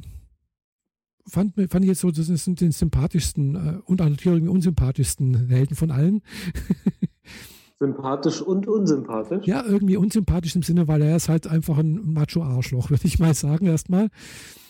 fand, 1.27 1.55
fand 1.55 1.85
ich 1.85 1.89
jetzt 1.89 2.01
so, 2.01 2.11
das 2.11 2.27
sind 2.27 2.61
den 2.61 2.71
sympathischsten 2.71 3.55
äh, 3.55 3.79
und 3.85 3.99
natürlich 3.99 4.47
unsympathischsten 4.47 5.49
Helden 5.49 5.75
von 5.75 5.91
allen. 5.91 6.21
Sympathisch 7.79 8.41
und 8.41 8.67
unsympathisch? 8.67 9.45
Ja, 9.45 9.65
irgendwie 9.65 9.97
unsympathisch 9.97 10.55
im 10.55 10.63
Sinne, 10.63 10.87
weil 10.87 11.01
er 11.01 11.17
ist 11.17 11.27
halt 11.27 11.45
einfach 11.45 11.77
ein 11.77 12.13
Macho-Arschloch, 12.13 12.89
würde 12.89 13.05
ich 13.05 13.19
mal 13.19 13.33
sagen, 13.33 13.65
erstmal. 13.65 14.09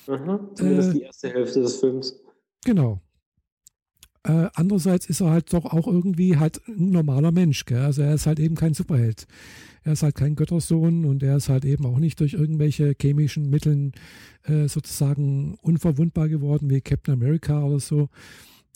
Aha, 0.07 0.39
zumindest 0.53 0.89
äh, 0.89 0.93
die 0.93 1.01
erste 1.01 1.29
Hälfte 1.29 1.61
des 1.61 1.77
Films. 1.77 2.19
Genau. 2.65 3.01
Äh, 4.23 4.49
andererseits 4.55 5.07
ist 5.07 5.21
er 5.21 5.29
halt 5.29 5.53
doch 5.53 5.65
auch 5.65 5.87
irgendwie 5.87 6.37
halt 6.37 6.59
ein 6.67 6.89
normaler 6.89 7.31
Mensch. 7.31 7.65
Gell? 7.65 7.81
Also 7.81 8.01
er 8.01 8.15
ist 8.15 8.25
halt 8.25 8.39
eben 8.39 8.55
kein 8.55 8.73
Superheld. 8.73 9.27
Er 9.83 9.93
ist 9.93 10.01
halt 10.01 10.15
kein 10.15 10.35
Göttersohn 10.35 11.05
und 11.05 11.21
er 11.21 11.37
ist 11.37 11.47
halt 11.47 11.63
eben 11.63 11.85
auch 11.85 11.99
nicht 11.99 12.19
durch 12.19 12.33
irgendwelche 12.33 12.95
chemischen 12.99 13.51
Mitteln 13.51 13.91
äh, 14.43 14.67
sozusagen 14.67 15.57
unverwundbar 15.61 16.27
geworden 16.27 16.71
wie 16.71 16.81
Captain 16.81 17.13
America 17.13 17.63
oder 17.63 17.79
so. 17.79 18.09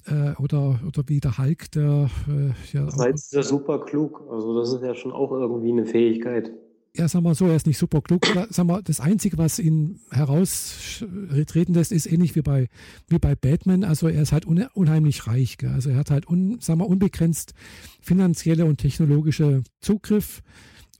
Äh, 0.05 0.33
oder, 0.39 0.79
oder 0.85 1.03
wie 1.07 1.19
der 1.19 1.39
Hulk, 1.39 1.71
der 1.71 2.11
äh, 2.27 2.53
ja. 2.71 2.85
Heißt, 2.85 3.15
ist 3.15 3.33
ja 3.33 3.41
super 3.41 3.83
klug. 3.85 4.23
Also 4.29 4.59
das 4.59 4.71
ist 4.71 4.83
ja 4.83 4.93
schon 4.93 5.11
auch 5.11 5.31
irgendwie 5.31 5.71
eine 5.71 5.85
Fähigkeit 5.85 6.51
ja, 6.95 7.07
sagen 7.07 7.23
wir 7.23 7.35
so, 7.35 7.45
er 7.45 7.55
ist 7.55 7.67
nicht 7.67 7.77
super 7.77 8.01
klug. 8.01 8.25
Sagen 8.49 8.69
wir, 8.69 8.81
das 8.81 8.99
Einzige, 8.99 9.37
was 9.37 9.59
ihn 9.59 9.99
heraustreten 10.11 11.73
lässt, 11.73 11.91
ist 11.91 12.07
ähnlich 12.07 12.35
wie 12.35 12.41
bei, 12.41 12.67
wie 13.07 13.19
bei 13.19 13.35
Batman. 13.35 13.83
Also 13.83 14.07
er 14.07 14.21
ist 14.21 14.31
halt 14.31 14.45
unheimlich 14.45 15.27
reich. 15.27 15.57
Gell? 15.57 15.69
Also 15.69 15.91
er 15.91 15.97
hat 15.97 16.11
halt 16.11 16.27
un, 16.27 16.59
sagen 16.59 16.79
wir, 16.79 16.87
unbegrenzt 16.87 17.53
finanzielle 18.01 18.65
und 18.65 18.77
technologische 18.77 19.63
Zugriff. 19.81 20.41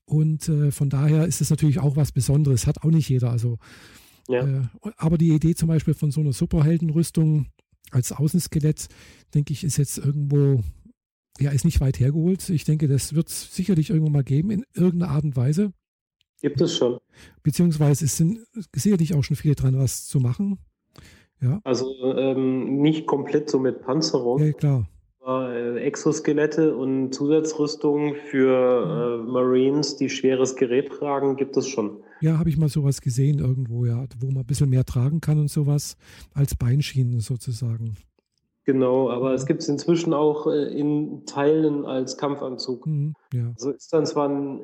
Und 0.06 0.48
äh, 0.50 0.72
von 0.72 0.90
daher 0.90 1.26
ist 1.26 1.42
es 1.42 1.50
natürlich 1.50 1.80
auch 1.80 1.96
was 1.96 2.12
Besonderes. 2.12 2.68
Hat 2.68 2.84
auch 2.84 2.92
nicht 2.92 3.10
jeder. 3.10 3.32
Also, 3.32 3.58
ja. 4.28 4.46
äh, 4.46 4.62
aber 4.98 5.18
die 5.18 5.30
Idee 5.30 5.56
zum 5.56 5.68
Beispiel 5.68 5.94
von 5.94 6.12
so 6.12 6.22
einer 6.22 6.34
Superheldenrüstung 6.34 7.48
als 7.92 8.12
Außenskelett, 8.12 8.88
denke 9.34 9.54
ich, 9.54 9.64
ist 9.64 9.78
jetzt 9.78 9.98
irgendwo 9.98 10.64
ja, 11.40 11.52
ist 11.52 11.66
nicht 11.66 11.82
weit 11.82 12.00
hergeholt. 12.00 12.50
Ich 12.50 12.66
denke, 12.66 12.88
das 12.88 13.16
wird 13.16 13.30
es 13.30 13.56
sicherlich 13.56 13.90
irgendwann 13.90 14.14
mal 14.14 14.24
geben 14.24 14.52
in 14.52 14.66
irgendeiner 14.74 15.12
Art 15.12 15.24
und 15.24 15.36
Weise. 15.36 15.72
Gibt 16.42 16.62
es 16.62 16.76
schon. 16.76 17.00
Beziehungsweise 17.44 18.06
es 18.06 18.18
sind 18.18 18.40
sicherlich 18.74 19.14
auch 19.14 19.24
schon 19.24 19.36
viele 19.36 19.56
dran, 19.56 19.78
was 19.78 20.06
zu 20.06 20.20
machen. 20.20 20.60
Ja. 21.42 21.60
Also 21.64 21.94
ähm, 22.16 22.82
nicht 22.82 23.08
komplett 23.08 23.50
so 23.50 23.60
mit 23.60 23.82
Panzerung. 23.82 24.44
Ja, 24.44 24.52
klar. 24.54 24.90
Äh, 25.26 25.80
Exoskelette 25.80 26.76
und 26.76 27.14
Zusatzrüstungen 27.14 28.16
für 28.16 29.22
äh, 29.28 29.32
Marines, 29.32 29.98
die 29.98 30.10
schweres 30.10 30.56
Gerät 30.56 30.90
tragen, 30.90 31.36
gibt 31.36 31.56
es 31.58 31.68
schon. 31.68 32.04
Ja, 32.22 32.38
habe 32.38 32.50
ich 32.50 32.58
mal 32.58 32.70
sowas 32.70 33.02
gesehen 33.02 33.40
irgendwo, 33.40 33.86
ja, 33.86 34.06
wo 34.20 34.28
man 34.28 34.40
ein 34.40 34.46
bisschen 34.46 34.70
mehr 34.70 34.86
tragen 34.86 35.22
kann 35.22 35.40
und 35.40 35.50
sowas, 35.50 35.98
als 36.34 36.56
Beinschienen 36.56 37.20
sozusagen. 37.20 37.96
Genau, 38.72 39.10
aber 39.10 39.34
es 39.34 39.48
gibt 39.48 39.64
es 39.64 39.68
inzwischen 39.68 40.14
auch 40.14 40.46
äh, 40.46 40.66
in 40.80 41.26
Teilen 41.26 41.88
als 41.88 42.18
Kampfanzug. 42.18 42.86
Mhm, 42.86 43.16
ja. 43.34 43.52
Also 43.56 43.72
ist 43.72 43.92
dann 43.92 44.06
zwar 44.06 44.30
ein 44.30 44.62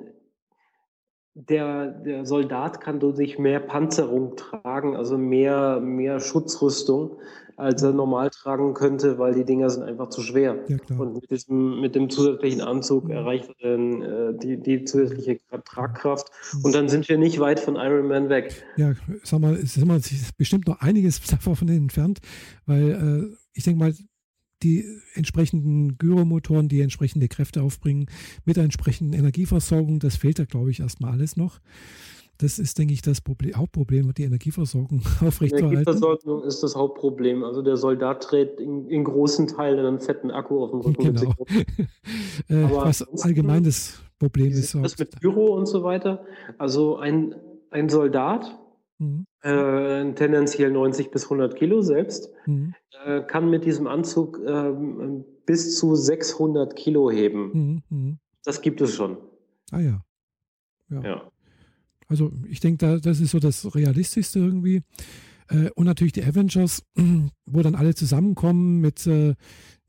der, 1.34 1.88
der 1.88 2.24
Soldat 2.28 2.82
kann 2.82 3.00
durch 3.00 3.16
sich 3.16 3.40
mehr 3.40 3.60
Panzerung 3.60 4.36
tragen, 4.36 4.96
also 4.96 5.18
mehr, 5.18 5.80
mehr 5.80 6.20
Schutzrüstung, 6.20 7.18
als 7.58 7.82
er 7.82 7.94
normal 7.94 8.30
tragen 8.30 8.74
könnte, 8.74 9.18
weil 9.18 9.34
die 9.34 9.46
Dinger 9.46 9.70
sind 9.70 9.84
einfach 9.84 10.10
zu 10.10 10.22
schwer. 10.22 10.64
Ja, 10.68 10.78
und 10.98 11.14
mit, 11.14 11.30
diesem, 11.30 11.80
mit 11.82 11.96
dem 11.96 12.10
zusätzlichen 12.10 12.62
Anzug 12.62 13.06
mhm. 13.06 13.12
erreicht 13.12 13.50
er 13.60 13.72
dann 13.72 14.02
äh, 14.02 14.38
die, 14.38 14.62
die 14.62 14.84
zusätzliche 14.86 15.40
Tragkraft. 15.64 16.30
Mhm. 16.54 16.66
Und 16.66 16.76
dann 16.76 16.90
sind 16.90 17.08
wir 17.08 17.18
nicht 17.18 17.40
weit 17.40 17.60
von 17.60 17.76
Iron 17.76 18.08
Man 18.08 18.30
weg. 18.30 18.64
Ja, 18.78 18.94
sag 19.24 19.40
mal, 19.40 19.54
es 19.54 19.78
ist 19.78 20.38
bestimmt 20.38 20.68
noch 20.68 20.82
einiges 20.82 21.22
davon 21.28 21.68
entfernt, 21.68 22.20
weil 22.66 23.32
äh, 23.32 23.38
ich 23.54 23.64
denke 23.64 23.80
mal, 23.80 23.94
die 24.64 24.86
entsprechenden 25.14 25.98
Gyromotoren, 25.98 26.68
die 26.68 26.82
entsprechende 26.82 27.28
Kräfte 27.28 27.62
aufbringen, 27.62 28.08
mit 28.46 28.58
der 28.58 28.64
entsprechenden 28.64 29.14
Energieversorgung, 29.14 30.00
das 30.00 30.16
fehlt 30.16 30.40
da, 30.40 30.46
glaube 30.46 30.72
ich, 30.72 30.80
erstmal 30.80 31.12
alles 31.12 31.36
noch. 31.36 31.60
Das 32.38 32.60
ist, 32.60 32.78
denke 32.78 32.94
ich, 32.94 33.02
das 33.02 33.22
Problem, 33.22 33.56
Hauptproblem, 33.56 34.14
die 34.14 34.24
Energieversorgung 34.24 35.02
aufrechtzuerhalten. 35.22 35.70
Die 35.70 35.76
Energieversorgung 35.76 36.44
ist 36.44 36.62
das 36.64 36.76
Hauptproblem. 36.76 37.44
Also 37.44 37.62
der 37.62 37.78
Soldat 37.78 38.24
trägt 38.24 38.60
in, 38.60 38.88
in 38.88 39.04
großen 39.04 39.48
Teilen 39.48 39.86
einen 39.86 40.00
fetten 40.00 40.32
Akku 40.32 40.64
auf 40.64 40.72
dem 40.72 40.82
Rücken. 40.82 41.16
Genau. 41.16 41.34
äh, 42.50 42.70
was 42.72 43.04
allgemein 43.24 43.64
das 43.64 44.02
Problem 44.20 44.52
ist. 44.52 44.76
Das 44.76 44.98
mit 44.98 45.22
Gyro 45.22 45.56
und 45.56 45.66
so 45.66 45.84
weiter. 45.84 46.26
Also 46.58 46.98
ein, 46.98 47.36
ein 47.70 47.90
Soldat, 47.90 48.60
mhm. 48.98 49.26
äh, 49.42 50.14
tendenziell 50.14 50.72
90 50.72 51.12
bis 51.12 51.24
100 51.26 51.56
Kilo 51.56 51.82
selbst, 51.82 52.32
mhm. 52.46 52.74
äh, 53.06 53.22
kann 53.22 53.50
mit 53.50 53.66
diesem 53.66 53.88
Anzug 53.88 54.40
ähm, 54.46 55.24
bis 55.46 55.78
zu 55.78 55.96
600 55.96 56.76
Kilo 56.76 57.10
heben. 57.10 57.52
Mhm. 57.54 57.84
mhm. 57.90 58.20
Das 58.44 58.62
gibt 58.62 58.80
es 58.80 58.94
schon. 58.94 59.18
Ah 59.72 59.80
ja. 59.80 60.04
Ja. 60.90 61.02
ja. 61.02 61.32
Also 62.08 62.32
ich 62.48 62.60
denke, 62.60 62.86
da, 62.86 62.98
das 62.98 63.20
ist 63.20 63.32
so 63.32 63.40
das 63.40 63.76
Realistischste 63.76 64.40
irgendwie. 64.40 64.82
Äh, 65.50 65.70
und 65.76 65.86
natürlich 65.86 66.14
die 66.14 66.24
Avengers, 66.24 66.84
wo 67.46 67.62
dann 67.62 67.76
alle 67.76 67.96
zusammenkommen 67.96 68.80
mit, 68.80 69.06
äh, 69.08 69.36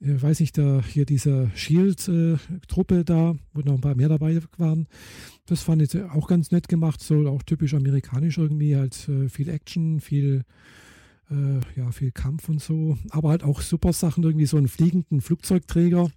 weiß 0.00 0.40
ich, 0.40 0.52
da 0.52 0.82
hier 0.82 1.06
dieser 1.06 1.50
Shield-Truppe 1.54 3.04
da, 3.04 3.34
wo 3.54 3.60
noch 3.62 3.74
ein 3.74 3.80
paar 3.80 3.94
mehr 3.94 4.08
dabei 4.08 4.40
waren. 4.58 4.86
Das 5.46 5.62
fand 5.62 5.82
ich 5.82 6.00
auch 6.02 6.28
ganz 6.28 6.50
nett 6.50 6.68
gemacht, 6.68 7.00
so 7.00 7.26
auch 7.28 7.42
typisch 7.42 7.74
amerikanisch 7.74 8.36
irgendwie, 8.38 8.76
halt 8.76 9.08
äh, 9.08 9.28
viel 9.28 9.48
Action, 9.48 10.00
viel, 10.00 10.42
äh, 11.30 11.60
ja, 11.76 11.90
viel 11.92 12.12
Kampf 12.12 12.48
und 12.48 12.60
so. 12.60 12.98
Aber 13.10 13.30
halt 13.30 13.42
auch 13.42 13.62
super 13.62 13.92
Sachen, 13.92 14.22
irgendwie 14.22 14.46
so 14.46 14.58
einen 14.58 14.68
fliegenden 14.68 15.22
Flugzeugträger. 15.22 16.10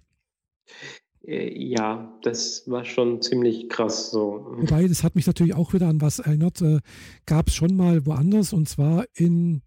Äh, 1.26 1.52
ja, 1.56 2.12
das 2.22 2.68
war 2.68 2.84
schon 2.84 3.20
ziemlich 3.22 3.68
krass 3.68 4.10
so. 4.10 4.46
Wobei, 4.56 4.86
das 4.86 5.04
hat 5.04 5.16
mich 5.16 5.26
natürlich 5.26 5.54
auch 5.54 5.72
wieder 5.72 5.88
an 5.88 6.00
was 6.00 6.18
erinnert. 6.18 6.60
Äh, 6.62 6.80
Gab 7.26 7.48
es 7.48 7.54
schon 7.54 7.76
mal 7.76 8.06
woanders 8.06 8.52
und 8.52 8.68
zwar 8.68 9.04
in, 9.14 9.62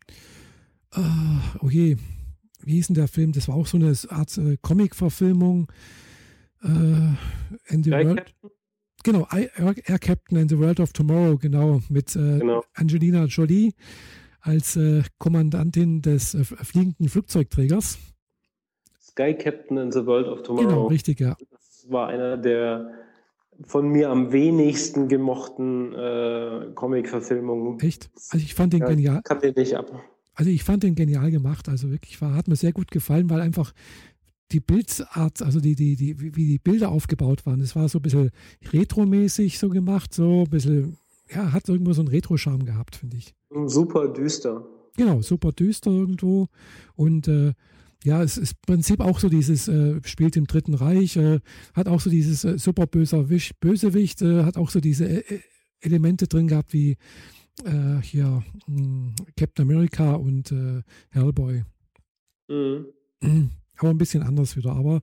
äh, 0.94 1.00
oh 1.62 1.70
je, 1.70 1.98
wie 2.62 2.74
hieß 2.74 2.88
denn 2.88 2.96
der 2.96 3.08
Film? 3.08 3.32
Das 3.32 3.48
war 3.48 3.56
auch 3.56 3.68
so 3.68 3.78
eine 3.78 3.94
Art 4.10 4.38
äh, 4.38 4.58
Comic-Verfilmung. 4.62 5.72
Äh, 6.62 6.68
World. 6.68 8.18
Captain? 8.18 8.52
Genau, 9.04 9.28
Air 9.32 10.00
Captain 10.00 10.38
in 10.38 10.48
the 10.48 10.58
World 10.58 10.80
of 10.80 10.94
Tomorrow, 10.94 11.38
genau, 11.38 11.82
mit 11.90 12.16
äh, 12.16 12.40
genau. 12.40 12.64
Angelina 12.74 13.26
Jolie 13.26 13.74
als 14.40 14.78
äh, 14.78 15.04
Kommandantin 15.18 16.02
des 16.02 16.34
äh, 16.34 16.44
fliegenden 16.46 17.10
Flugzeugträgers. 17.10 17.98
Sky 19.14 19.34
Captain 19.34 19.78
in 19.78 19.92
the 19.92 20.06
World 20.06 20.28
of 20.28 20.44
Tomorrow. 20.44 20.68
Genau, 20.68 20.88
richtig, 20.88 21.20
ja. 21.20 21.36
Das 21.52 21.86
war 21.90 22.08
einer 22.08 22.38
der 22.38 22.92
von 23.66 23.88
mir 23.88 24.10
am 24.10 24.32
wenigsten 24.32 25.08
gemochten 25.08 25.94
äh, 25.94 26.72
Comic-Verfilmungen. 26.74 27.80
Echt? 27.80 28.10
Also 28.30 28.44
ich 28.44 28.56
fand 28.56 28.74
den 28.74 28.82
ja, 28.82 28.88
genial. 28.88 29.22
Kann 29.24 29.40
den 29.40 29.54
nicht 29.56 29.76
ab. 29.76 29.92
Also 30.34 30.50
ich 30.50 30.64
fand 30.64 30.84
den 30.84 30.96
genial 30.96 31.30
gemacht. 31.30 31.70
Also 31.70 31.92
wirklich 31.92 32.20
war, 32.22 32.34
hat 32.34 32.48
mir 32.48 32.56
sehr 32.56 32.74
gut 32.74 32.90
gefallen, 32.90 33.30
weil 33.30 33.42
einfach 33.42 33.74
die 34.52 34.60
Bildart, 34.60 35.42
also 35.42 35.60
die, 35.60 35.76
die, 35.76 35.96
die, 35.96 36.36
wie 36.36 36.48
die 36.48 36.60
Bilder 36.60 36.90
aufgebaut 36.90 37.46
waren, 37.46 37.60
das 37.60 37.76
war 37.76 37.88
so 37.90 38.00
ein 38.00 38.02
bisschen 38.02 38.32
retromäßig 38.72 39.58
so 39.58 39.70
gemacht, 39.70 40.14
so 40.14 40.44
ein 40.44 40.50
bisschen, 40.50 40.98
ja, 41.34 41.52
hat 41.52 41.70
irgendwo 41.70 41.94
so 41.94 42.02
einen 42.02 42.10
Retro-Charme 42.10 42.66
gehabt, 42.66 42.96
finde 42.96 43.18
ich. 43.18 43.34
Super 43.66 44.08
düster. 44.08 44.66
Genau, 44.96 45.22
super 45.22 45.52
düster 45.52 45.92
irgendwo. 45.92 46.48
Und 46.96 47.28
äh, 47.28 47.54
ja, 48.04 48.22
es 48.22 48.38
ist 48.38 48.54
im 48.54 48.58
Prinzip 48.66 49.00
auch 49.00 49.20
so 49.20 49.30
dieses, 49.30 49.68
äh, 49.68 50.00
spielt 50.04 50.36
im 50.36 50.46
Dritten 50.46 50.74
Reich, 50.74 51.16
äh, 51.16 51.40
hat 51.74 51.88
auch 51.88 52.02
so 52.02 52.10
dieses 52.10 52.44
äh, 52.44 52.58
super 52.58 52.86
böser 52.88 53.30
Wisch, 53.30 53.52
Bösewicht, 53.60 54.22
äh, 54.22 54.44
hat 54.44 54.58
auch 54.58 54.70
so 54.70 54.80
diese 54.80 55.06
äh, 55.06 55.40
Elemente 55.80 56.28
drin 56.28 56.48
gehabt 56.48 56.74
wie 56.74 56.98
äh, 57.66 58.02
hier 58.02 58.44
mh, 58.68 58.78
hm, 58.78 59.16
Captain 59.38 59.64
America 59.64 60.14
und 60.14 60.54
Hellboy. 61.10 61.64
Mhm. 62.50 62.86
Aber 63.78 63.90
ein 63.90 63.98
bisschen 63.98 64.22
anders 64.22 64.56
wieder. 64.56 64.74
Aber 64.74 65.02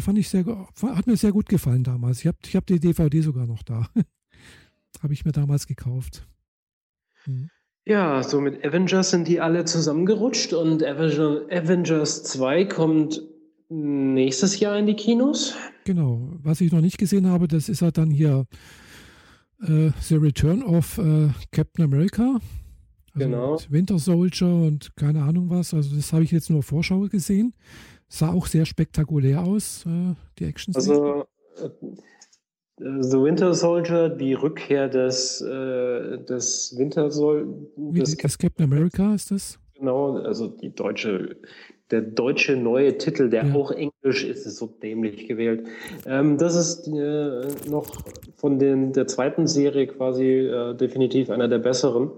fand 0.00 0.18
ich 0.18 0.28
sehr, 0.30 0.44
hat 0.46 1.06
mir 1.06 1.16
sehr 1.16 1.30
gut 1.30 1.48
gefallen 1.48 1.84
damals. 1.84 2.20
Ich 2.20 2.26
habe 2.26 2.38
ich 2.42 2.56
hab 2.56 2.66
die 2.66 2.80
DVD 2.80 3.20
sogar 3.20 3.46
noch 3.46 3.62
da. 3.62 3.88
habe 5.02 5.12
ich 5.12 5.24
mir 5.26 5.32
damals 5.32 5.66
gekauft. 5.66 6.26
Mhm. 7.26 7.50
Ja, 7.88 8.22
so 8.22 8.42
mit 8.42 8.62
Avengers 8.66 9.12
sind 9.12 9.26
die 9.28 9.40
alle 9.40 9.64
zusammengerutscht 9.64 10.52
und 10.52 10.84
Avengers 10.84 12.22
2 12.22 12.66
kommt 12.66 13.22
nächstes 13.70 14.60
Jahr 14.60 14.78
in 14.78 14.84
die 14.84 14.94
Kinos. 14.94 15.54
Genau. 15.84 16.28
Was 16.42 16.60
ich 16.60 16.70
noch 16.70 16.82
nicht 16.82 16.98
gesehen 16.98 17.26
habe, 17.26 17.48
das 17.48 17.70
ist 17.70 17.80
halt 17.80 17.96
dann 17.96 18.10
hier 18.10 18.44
äh, 19.62 19.90
The 20.02 20.16
Return 20.16 20.62
of 20.62 20.98
äh, 20.98 21.30
Captain 21.50 21.82
America. 21.82 22.40
Also 23.14 23.26
genau. 23.26 23.58
Winter 23.70 23.98
Soldier 23.98 24.48
und 24.48 24.94
keine 24.94 25.22
Ahnung 25.22 25.48
was. 25.48 25.72
Also 25.72 25.96
das 25.96 26.12
habe 26.12 26.24
ich 26.24 26.30
jetzt 26.30 26.50
nur 26.50 26.62
Vorschau 26.62 27.00
gesehen. 27.08 27.54
Sah 28.06 28.32
auch 28.32 28.48
sehr 28.48 28.66
spektakulär 28.66 29.42
aus, 29.42 29.86
äh, 29.86 30.14
die 30.38 30.44
Action. 30.44 30.74
-Szene. 30.74 30.76
Also 30.76 31.24
äh, 31.56 31.70
The 32.78 33.20
Winter 33.20 33.54
Soldier, 33.54 34.08
die 34.08 34.34
Rückkehr 34.34 34.88
des, 34.88 35.40
äh, 35.40 36.18
des 36.18 36.74
Winter 36.78 37.10
Soldier. 37.10 37.46
Des 37.76 38.16
das 38.16 38.38
Captain 38.38 38.64
America 38.64 39.14
ist 39.14 39.30
das? 39.30 39.58
Genau, 39.74 40.16
also 40.18 40.48
die 40.48 40.74
deutsche, 40.74 41.36
der 41.90 42.02
deutsche 42.02 42.56
neue 42.56 42.96
Titel, 42.98 43.30
der 43.30 43.46
ja. 43.46 43.54
auch 43.54 43.70
englisch 43.70 44.24
ist, 44.24 44.46
ist 44.46 44.56
so 44.56 44.66
dämlich 44.66 45.26
gewählt. 45.26 45.66
Ähm, 46.06 46.38
das 46.38 46.54
ist 46.54 46.88
äh, 46.88 47.48
noch 47.68 47.86
von 48.36 48.58
den, 48.58 48.92
der 48.92 49.06
zweiten 49.06 49.46
Serie 49.46 49.86
quasi 49.86 50.24
äh, 50.24 50.74
definitiv 50.74 51.30
einer 51.30 51.48
der 51.48 51.58
besseren. 51.58 52.10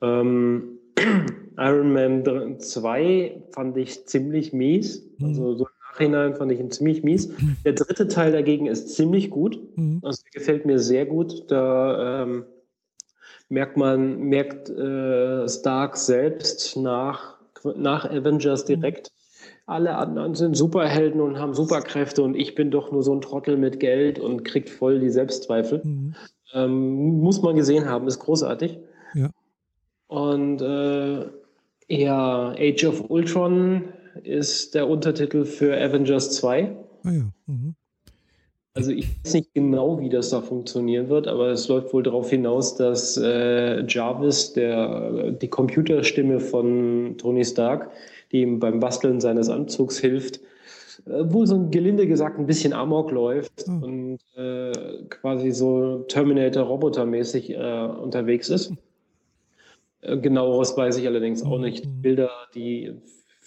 Ähm, 0.00 0.78
Iron 1.58 1.92
Man 1.92 2.60
2 2.60 3.42
fand 3.52 3.76
ich 3.76 4.06
ziemlich 4.06 4.52
mies. 4.52 5.06
Also 5.22 5.54
so 5.54 5.66
Nachhinein 5.96 6.34
fand 6.34 6.52
ich 6.52 6.60
ihn 6.60 6.70
ziemlich 6.70 7.02
mies. 7.02 7.30
Der 7.64 7.72
dritte 7.72 8.08
Teil 8.08 8.32
dagegen 8.32 8.66
ist 8.66 8.94
ziemlich 8.94 9.30
gut. 9.30 9.58
Mhm. 9.76 10.00
Also 10.02 10.22
der 10.22 10.40
gefällt 10.40 10.66
mir 10.66 10.78
sehr 10.78 11.06
gut. 11.06 11.50
Da 11.50 12.22
ähm, 12.22 12.44
merkt 13.48 13.76
man, 13.76 14.18
merkt 14.18 14.68
äh, 14.68 15.48
Stark 15.48 15.96
selbst 15.96 16.76
nach, 16.76 17.36
nach 17.76 18.04
Avengers 18.04 18.64
mhm. 18.64 18.74
direkt. 18.74 19.12
Alle 19.64 19.96
anderen 19.96 20.34
sind 20.34 20.56
Superhelden 20.56 21.20
und 21.20 21.38
haben 21.38 21.54
Superkräfte 21.54 22.22
und 22.22 22.36
ich 22.36 22.54
bin 22.54 22.70
doch 22.70 22.92
nur 22.92 23.02
so 23.02 23.12
ein 23.12 23.20
Trottel 23.20 23.56
mit 23.56 23.80
Geld 23.80 24.18
und 24.18 24.44
kriegt 24.44 24.70
voll 24.70 25.00
die 25.00 25.10
Selbstzweifel. 25.10 25.80
Mhm. 25.82 26.14
Ähm, 26.52 27.20
muss 27.20 27.42
man 27.42 27.56
gesehen 27.56 27.88
haben, 27.88 28.06
ist 28.06 28.20
großartig. 28.20 28.78
Ja. 29.14 29.30
Und 30.06 30.60
äh, 30.60 31.26
ja, 31.88 32.54
Age 32.56 32.84
of 32.84 33.10
Ultron 33.10 33.92
ist 34.24 34.74
der 34.74 34.88
Untertitel 34.88 35.44
für 35.44 35.76
Avengers 35.76 36.32
2. 36.32 36.76
Ah 37.04 37.10
ja. 37.10 37.32
Mhm. 37.46 37.74
Also 38.76 38.90
ich 38.90 39.08
weiß 39.24 39.32
nicht 39.32 39.54
genau, 39.54 40.00
wie 40.00 40.10
das 40.10 40.28
da 40.28 40.42
funktionieren 40.42 41.08
wird, 41.08 41.28
aber 41.28 41.48
es 41.48 41.66
läuft 41.66 41.94
wohl 41.94 42.02
darauf 42.02 42.28
hinaus, 42.28 42.76
dass 42.76 43.16
äh, 43.16 43.86
Jarvis, 43.86 44.52
der, 44.52 45.32
die 45.32 45.48
Computerstimme 45.48 46.40
von 46.40 47.14
Tony 47.16 47.42
Stark, 47.42 47.90
die 48.32 48.42
ihm 48.42 48.58
beim 48.58 48.78
Basteln 48.78 49.18
seines 49.18 49.48
Anzugs 49.48 49.98
hilft, 49.98 50.40
äh, 51.06 51.22
wo 51.24 51.46
so 51.46 51.54
ein 51.54 51.70
gelinde 51.70 52.06
gesagt 52.06 52.38
ein 52.38 52.46
bisschen 52.46 52.74
Amok 52.74 53.12
läuft 53.12 53.64
oh. 53.66 53.82
und 53.82 54.18
äh, 54.36 54.72
quasi 55.08 55.52
so 55.52 56.04
Terminator-Roboter-mäßig 56.08 57.54
äh, 57.54 57.86
unterwegs 57.86 58.50
ist. 58.50 58.74
Äh, 60.02 60.18
genaueres 60.18 60.76
weiß 60.76 60.98
ich 60.98 61.06
allerdings 61.06 61.42
auch 61.42 61.58
nicht. 61.58 61.86
Mhm. 61.86 62.02
Bilder, 62.02 62.30
die 62.54 62.92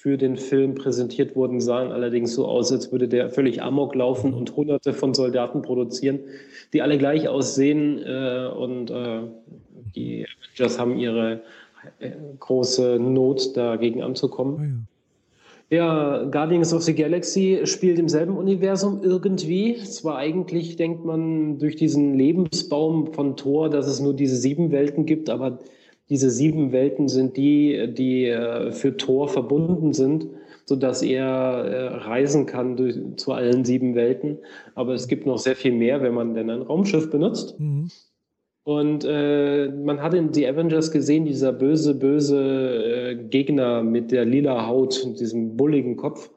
für 0.02 0.18
den 0.18 0.38
Film 0.38 0.76
präsentiert 0.76 1.36
wurden, 1.36 1.60
sahen 1.60 1.92
allerdings 1.92 2.34
so 2.34 2.48
aus, 2.48 2.72
als 2.72 2.90
würde 2.90 3.10
der 3.10 3.30
völlig 3.30 3.62
amok 3.62 3.96
laufen 3.96 4.34
und 4.34 4.56
hunderte 4.56 4.94
von 4.94 5.14
Soldaten 5.14 5.62
produzieren, 5.62 6.20
die 6.72 6.82
alle 6.82 6.98
gleich 6.98 7.28
aussehen. 7.28 8.02
Äh, 8.02 8.48
und 8.48 8.92
äh, 8.92 9.24
die 9.94 10.26
Avengers 10.56 10.80
haben 10.80 10.98
ihre 10.98 11.42
äh, 12.00 12.12
große 12.40 12.98
Not, 12.98 13.58
dagegen 13.58 14.02
anzukommen. 14.02 14.56
Oh 14.58 14.64
ja. 14.64 14.86
Ja, 15.72 16.24
Guardians 16.24 16.74
of 16.74 16.82
the 16.82 16.96
Galaxy 16.96 17.60
spielt 17.66 18.00
im 18.00 18.08
selben 18.08 18.38
Universum 18.38 19.02
irgendwie. 19.04 19.76
Zwar 19.84 20.18
eigentlich 20.18 20.78
denkt 20.78 21.04
man 21.04 21.60
durch 21.60 21.76
diesen 21.76 22.16
Lebensbaum 22.16 23.14
von 23.14 23.36
Thor, 23.36 23.70
dass 23.70 23.86
es 23.86 24.00
nur 24.00 24.14
diese 24.14 24.38
sieben 24.38 24.72
Welten 24.72 25.06
gibt, 25.06 25.30
aber 25.30 25.60
diese 26.10 26.30
sieben 26.30 26.72
Welten 26.72 27.08
sind 27.08 27.38
die, 27.38 27.94
die 27.94 28.26
äh, 28.26 28.72
für 28.72 28.98
Thor 28.98 29.28
verbunden 29.28 29.94
sind, 29.94 30.28
sodass 30.66 31.02
er 31.02 31.24
äh, 31.24 31.88
reisen 31.98 32.46
kann 32.46 32.78
durch, 32.78 32.96
zu 33.18 33.34
allen 33.34 33.64
sieben 33.64 33.96
Welten. 33.96 34.40
Aber 34.76 34.94
es 34.94 35.08
gibt 35.08 35.26
noch 35.26 35.38
sehr 35.38 35.56
viel 35.56 35.72
mehr, 35.72 36.02
wenn 36.02 36.14
man 36.14 36.34
denn 36.34 36.50
ein 36.50 36.64
Raumschiff 36.64 37.10
benutzt. 37.10 37.60
Mhm. 37.60 37.90
Und 38.64 39.04
äh, 39.04 39.70
man 39.70 40.02
hat 40.02 40.14
in 40.14 40.34
The 40.34 40.48
Avengers 40.48 40.92
gesehen, 40.92 41.26
dieser 41.26 41.54
böse, 41.54 41.96
böse 41.96 42.40
äh, 42.40 43.16
Gegner 43.16 43.82
mit 43.84 44.12
der 44.12 44.26
lila 44.26 44.68
Haut 44.68 45.04
und 45.04 45.20
diesem 45.20 45.58
bulligen 45.58 45.96
Kopf, 45.96 46.30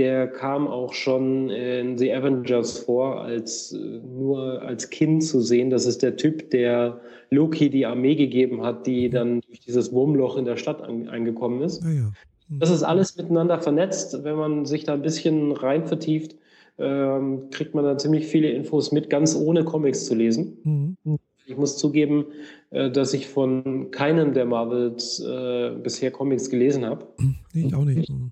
der 0.00 0.28
kam 0.28 0.66
auch 0.66 0.94
schon 0.94 1.50
in 1.50 1.98
The 1.98 2.10
Avengers 2.14 2.78
vor, 2.78 3.20
als 3.20 3.72
äh, 3.72 3.78
nur 3.78 4.62
als 4.62 4.88
Kind 4.88 5.22
zu 5.22 5.42
sehen. 5.42 5.68
Das 5.68 5.84
ist 5.84 6.02
der 6.02 6.16
Typ, 6.16 6.48
der 6.50 7.02
Loki 7.28 7.68
die 7.68 7.84
Armee 7.84 8.14
gegeben 8.14 8.62
hat, 8.62 8.86
die 8.86 9.10
dann 9.10 9.42
durch 9.42 9.60
dieses 9.60 9.92
Wurmloch 9.92 10.38
in 10.38 10.46
der 10.46 10.56
Stadt 10.56 10.80
an, 10.80 11.10
eingekommen 11.10 11.60
ist. 11.60 11.84
Ja, 11.84 11.90
ja. 11.90 12.12
Mhm. 12.48 12.60
Das 12.60 12.70
ist 12.70 12.82
alles 12.82 13.14
miteinander 13.18 13.60
vernetzt. 13.60 14.24
Wenn 14.24 14.36
man 14.36 14.64
sich 14.64 14.84
da 14.84 14.94
ein 14.94 15.02
bisschen 15.02 15.52
rein 15.52 15.84
vertieft, 15.84 16.34
ähm, 16.78 17.50
kriegt 17.50 17.74
man 17.74 17.84
da 17.84 17.98
ziemlich 17.98 18.26
viele 18.26 18.48
Infos 18.48 18.92
mit, 18.92 19.10
ganz 19.10 19.36
ohne 19.36 19.64
Comics 19.64 20.06
zu 20.06 20.14
lesen. 20.14 20.96
Mhm. 21.04 21.18
Ich 21.44 21.58
muss 21.58 21.76
zugeben, 21.76 22.24
äh, 22.70 22.90
dass 22.90 23.12
ich 23.12 23.28
von 23.28 23.90
keinem 23.90 24.32
der 24.32 24.46
Marvels 24.46 25.20
äh, 25.20 25.72
bisher 25.82 26.10
Comics 26.10 26.48
gelesen 26.48 26.86
habe. 26.86 27.06
Ich 27.52 27.74
auch 27.74 27.84
nicht. 27.84 28.08
Ich 28.08 28.08
war 28.08 28.30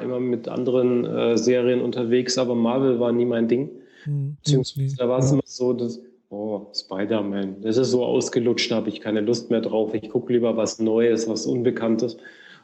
immer 0.00 0.20
mit 0.20 0.48
anderen 0.48 1.04
äh, 1.04 1.36
Serien 1.36 1.80
unterwegs, 1.80 2.38
aber 2.38 2.54
Marvel 2.54 3.00
war 3.00 3.12
nie 3.12 3.24
mein 3.24 3.48
Ding. 3.48 3.70
Mhm. 4.06 4.36
Beziehungsweise 4.42 4.96
da 4.96 5.08
war 5.08 5.18
es 5.18 5.32
immer 5.32 5.42
so, 5.44 5.72
dass, 5.72 6.00
oh, 6.30 6.66
Spider-Man, 6.74 7.62
das 7.62 7.76
ist 7.76 7.90
so 7.90 8.04
ausgelutscht, 8.04 8.70
da 8.70 8.76
habe 8.76 8.88
ich 8.88 9.00
keine 9.00 9.20
Lust 9.20 9.50
mehr 9.50 9.60
drauf. 9.60 9.94
Ich 9.94 10.08
gucke 10.10 10.32
lieber 10.32 10.56
was 10.56 10.78
Neues, 10.78 11.28
was 11.28 11.46
Unbekanntes. 11.46 12.16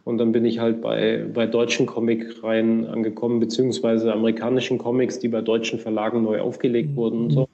Und 0.05 0.19
dann 0.19 0.33
bin 0.33 0.45
ich 0.45 0.59
halt 0.59 0.83
bei, 0.83 1.25
bei 1.33 1.47
deutschen 1.47 1.87
Comic-Reihen 1.87 2.87
angekommen, 2.87 3.41
beziehungsweise 3.41 4.13
amerikanischen 4.13 4.77
Comics, 4.77 5.19
die 5.19 5.29
bei 5.29 5.41
deutschen 5.41 5.79
Verlagen 5.79 6.23
neu 6.23 6.41
aufgelegt 6.41 6.91
mhm. 6.91 6.97
wurden 6.97 7.21
und 7.23 7.31
so. 7.31 7.49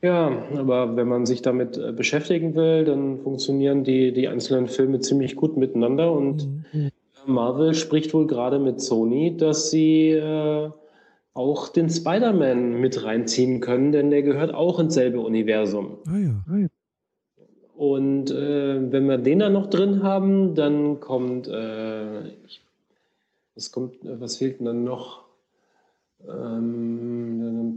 Ja, 0.00 0.44
aber 0.54 0.96
wenn 0.96 1.08
man 1.08 1.24
sich 1.24 1.40
damit 1.40 1.78
äh, 1.78 1.90
beschäftigen 1.90 2.54
will, 2.54 2.84
dann 2.84 3.20
funktionieren 3.20 3.84
die, 3.84 4.12
die 4.12 4.28
einzelnen 4.28 4.68
Filme 4.68 5.00
ziemlich 5.00 5.34
gut 5.34 5.56
miteinander. 5.56 6.12
Und 6.12 6.46
mhm. 6.74 6.90
Marvel 7.26 7.74
spricht 7.74 8.14
wohl 8.14 8.26
gerade 8.26 8.58
mit 8.58 8.80
Sony, 8.80 9.36
dass 9.36 9.70
sie 9.70 10.10
äh, 10.10 10.70
auch 11.34 11.68
den 11.68 11.90
Spider-Man 11.90 12.80
mit 12.80 13.04
reinziehen 13.04 13.60
können, 13.60 13.92
denn 13.92 14.10
der 14.10 14.22
gehört 14.22 14.54
auch 14.54 14.78
ins 14.78 14.94
selbe 14.94 15.20
Universum. 15.20 15.98
Ah 16.06 16.18
ja. 16.18 16.44
Ah 16.48 16.56
ja. 16.56 16.68
Und 17.76 18.30
äh, 18.30 18.92
wenn 18.92 19.08
wir 19.08 19.18
den 19.18 19.40
dann 19.40 19.52
noch 19.52 19.66
drin 19.66 20.02
haben, 20.02 20.54
dann 20.54 21.00
kommt, 21.00 21.48
äh, 21.48 22.32
was 23.56 23.72
kommt, 23.72 23.96
was 24.02 24.36
fehlt 24.36 24.60
denn 24.60 24.66
dann 24.66 24.84
noch? 24.84 25.24
Ähm, 26.28 27.76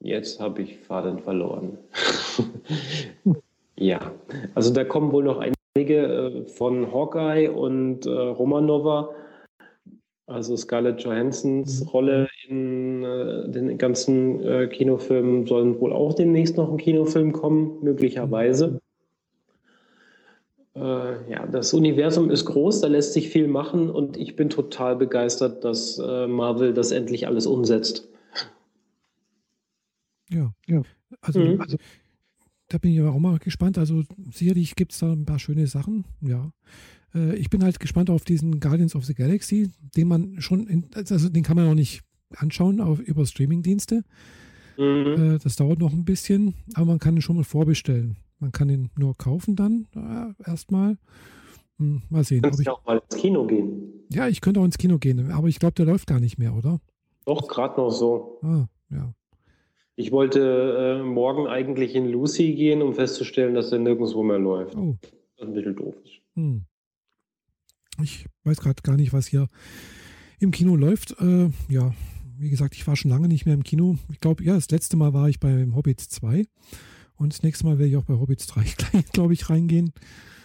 Jetzt 0.00 0.38
habe 0.40 0.62
ich 0.62 0.78
Faden 0.78 1.18
verloren. 1.18 1.76
ja, 3.76 4.12
also 4.54 4.72
da 4.72 4.84
kommen 4.84 5.10
wohl 5.12 5.24
noch 5.24 5.40
einige 5.78 5.96
äh, 5.96 6.46
von 6.46 6.92
Hawkeye 6.92 7.48
und 7.48 8.06
äh, 8.06 8.10
Romanova, 8.10 9.14
also 10.26 10.56
Scarlett 10.56 11.00
Johansons 11.02 11.82
mhm. 11.82 11.88
Rolle 11.88 12.28
in 12.48 13.04
äh, 13.04 13.48
den 13.48 13.78
ganzen 13.78 14.42
äh, 14.42 14.66
Kinofilmen 14.66 15.46
sollen 15.46 15.80
wohl 15.80 15.92
auch 15.92 16.14
demnächst 16.14 16.56
noch 16.56 16.70
ein 16.70 16.78
Kinofilm 16.78 17.32
kommen, 17.32 17.78
möglicherweise. 17.82 18.80
Äh, 20.74 21.30
ja, 21.30 21.46
das 21.46 21.72
Universum 21.72 22.30
ist 22.30 22.44
groß, 22.44 22.80
da 22.80 22.88
lässt 22.88 23.12
sich 23.12 23.28
viel 23.28 23.46
machen 23.46 23.88
und 23.88 24.16
ich 24.16 24.36
bin 24.36 24.50
total 24.50 24.96
begeistert, 24.96 25.64
dass 25.64 25.98
äh, 25.98 26.26
Marvel 26.26 26.74
das 26.74 26.90
endlich 26.90 27.26
alles 27.26 27.46
umsetzt. 27.46 28.08
Ja, 30.30 30.52
ja. 30.66 30.82
Also, 31.22 31.40
mhm. 31.40 31.60
also 31.60 31.78
da 32.68 32.78
bin 32.78 32.92
ich 32.92 33.00
aber 33.00 33.12
auch 33.12 33.18
mal 33.18 33.38
gespannt. 33.38 33.78
Also 33.78 34.02
sicherlich 34.30 34.76
gibt 34.76 34.92
es 34.92 34.98
da 34.98 35.12
ein 35.12 35.24
paar 35.24 35.38
schöne 35.38 35.66
Sachen, 35.66 36.04
ja. 36.20 36.52
Äh, 37.14 37.36
ich 37.36 37.50
bin 37.50 37.62
halt 37.62 37.80
gespannt 37.80 38.10
auf 38.10 38.24
diesen 38.24 38.60
Guardians 38.60 38.94
of 38.94 39.04
the 39.04 39.14
Galaxy, 39.14 39.70
den 39.96 40.08
man 40.08 40.40
schon, 40.40 40.66
in, 40.66 40.86
also 40.94 41.28
den 41.28 41.42
kann 41.42 41.56
man 41.56 41.68
auch 41.68 41.74
nicht 41.74 42.02
anschauen 42.36 42.80
auf, 42.80 43.00
über 43.00 43.24
Streamingdienste. 43.24 44.04
Mhm. 44.76 45.34
Äh, 45.34 45.38
das 45.38 45.56
dauert 45.56 45.78
noch 45.78 45.92
ein 45.92 46.04
bisschen, 46.04 46.54
aber 46.74 46.86
man 46.86 46.98
kann 46.98 47.16
ihn 47.16 47.22
schon 47.22 47.36
mal 47.36 47.44
vorbestellen. 47.44 48.16
Man 48.38 48.52
kann 48.52 48.68
ihn 48.68 48.90
nur 48.96 49.16
kaufen 49.16 49.56
dann 49.56 49.86
äh, 49.96 50.48
erstmal. 50.48 50.98
Hm, 51.78 52.02
mal 52.08 52.24
sehen. 52.24 52.42
Du 52.42 52.48
kannst 52.48 52.64
ja 52.64 52.72
auch 52.72 52.84
mal 52.84 52.98
ins 53.08 53.20
Kino 53.20 53.46
gehen. 53.46 54.04
Ja, 54.10 54.28
ich 54.28 54.40
könnte 54.40 54.60
auch 54.60 54.64
ins 54.64 54.78
Kino 54.78 54.98
gehen, 54.98 55.30
aber 55.30 55.48
ich 55.48 55.58
glaube, 55.58 55.74
der 55.74 55.86
läuft 55.86 56.06
gar 56.06 56.20
nicht 56.20 56.38
mehr, 56.38 56.54
oder? 56.54 56.80
Doch, 57.24 57.46
gerade 57.46 57.80
noch 57.80 57.90
so. 57.90 58.38
Ah, 58.42 58.66
ja. 58.90 59.12
Ich 59.98 60.12
wollte 60.12 61.00
äh, 61.00 61.02
morgen 61.02 61.48
eigentlich 61.48 61.96
in 61.96 62.06
Lucy 62.06 62.54
gehen, 62.54 62.82
um 62.82 62.94
festzustellen, 62.94 63.56
dass 63.56 63.70
der 63.70 63.80
nirgendwo 63.80 64.22
mehr 64.22 64.38
läuft. 64.38 64.76
Oh. 64.76 64.96
Was 65.36 65.48
ein 65.48 65.54
bisschen 65.54 65.74
doof 65.74 65.96
ist. 66.04 66.20
Hm. 66.36 66.62
Ich 68.00 68.26
weiß 68.44 68.60
gerade 68.60 68.80
gar 68.84 68.96
nicht, 68.96 69.12
was 69.12 69.26
hier 69.26 69.48
im 70.38 70.52
Kino 70.52 70.76
läuft. 70.76 71.20
Äh, 71.20 71.50
ja, 71.68 71.92
wie 72.38 72.48
gesagt, 72.48 72.76
ich 72.76 72.86
war 72.86 72.94
schon 72.94 73.10
lange 73.10 73.26
nicht 73.26 73.44
mehr 73.44 73.54
im 73.54 73.64
Kino. 73.64 73.96
Ich 74.12 74.20
glaube, 74.20 74.44
ja, 74.44 74.54
das 74.54 74.70
letzte 74.70 74.96
Mal 74.96 75.14
war 75.14 75.28
ich 75.28 75.40
beim 75.40 75.74
Hobbit 75.74 75.98
2 76.00 76.44
und 77.16 77.32
das 77.32 77.42
nächste 77.42 77.66
Mal 77.66 77.80
werde 77.80 77.90
ich 77.90 77.96
auch 77.96 78.04
bei 78.04 78.14
Hobbit 78.14 78.46
3, 78.46 79.02
glaube 79.12 79.32
ich, 79.32 79.50
reingehen. 79.50 79.92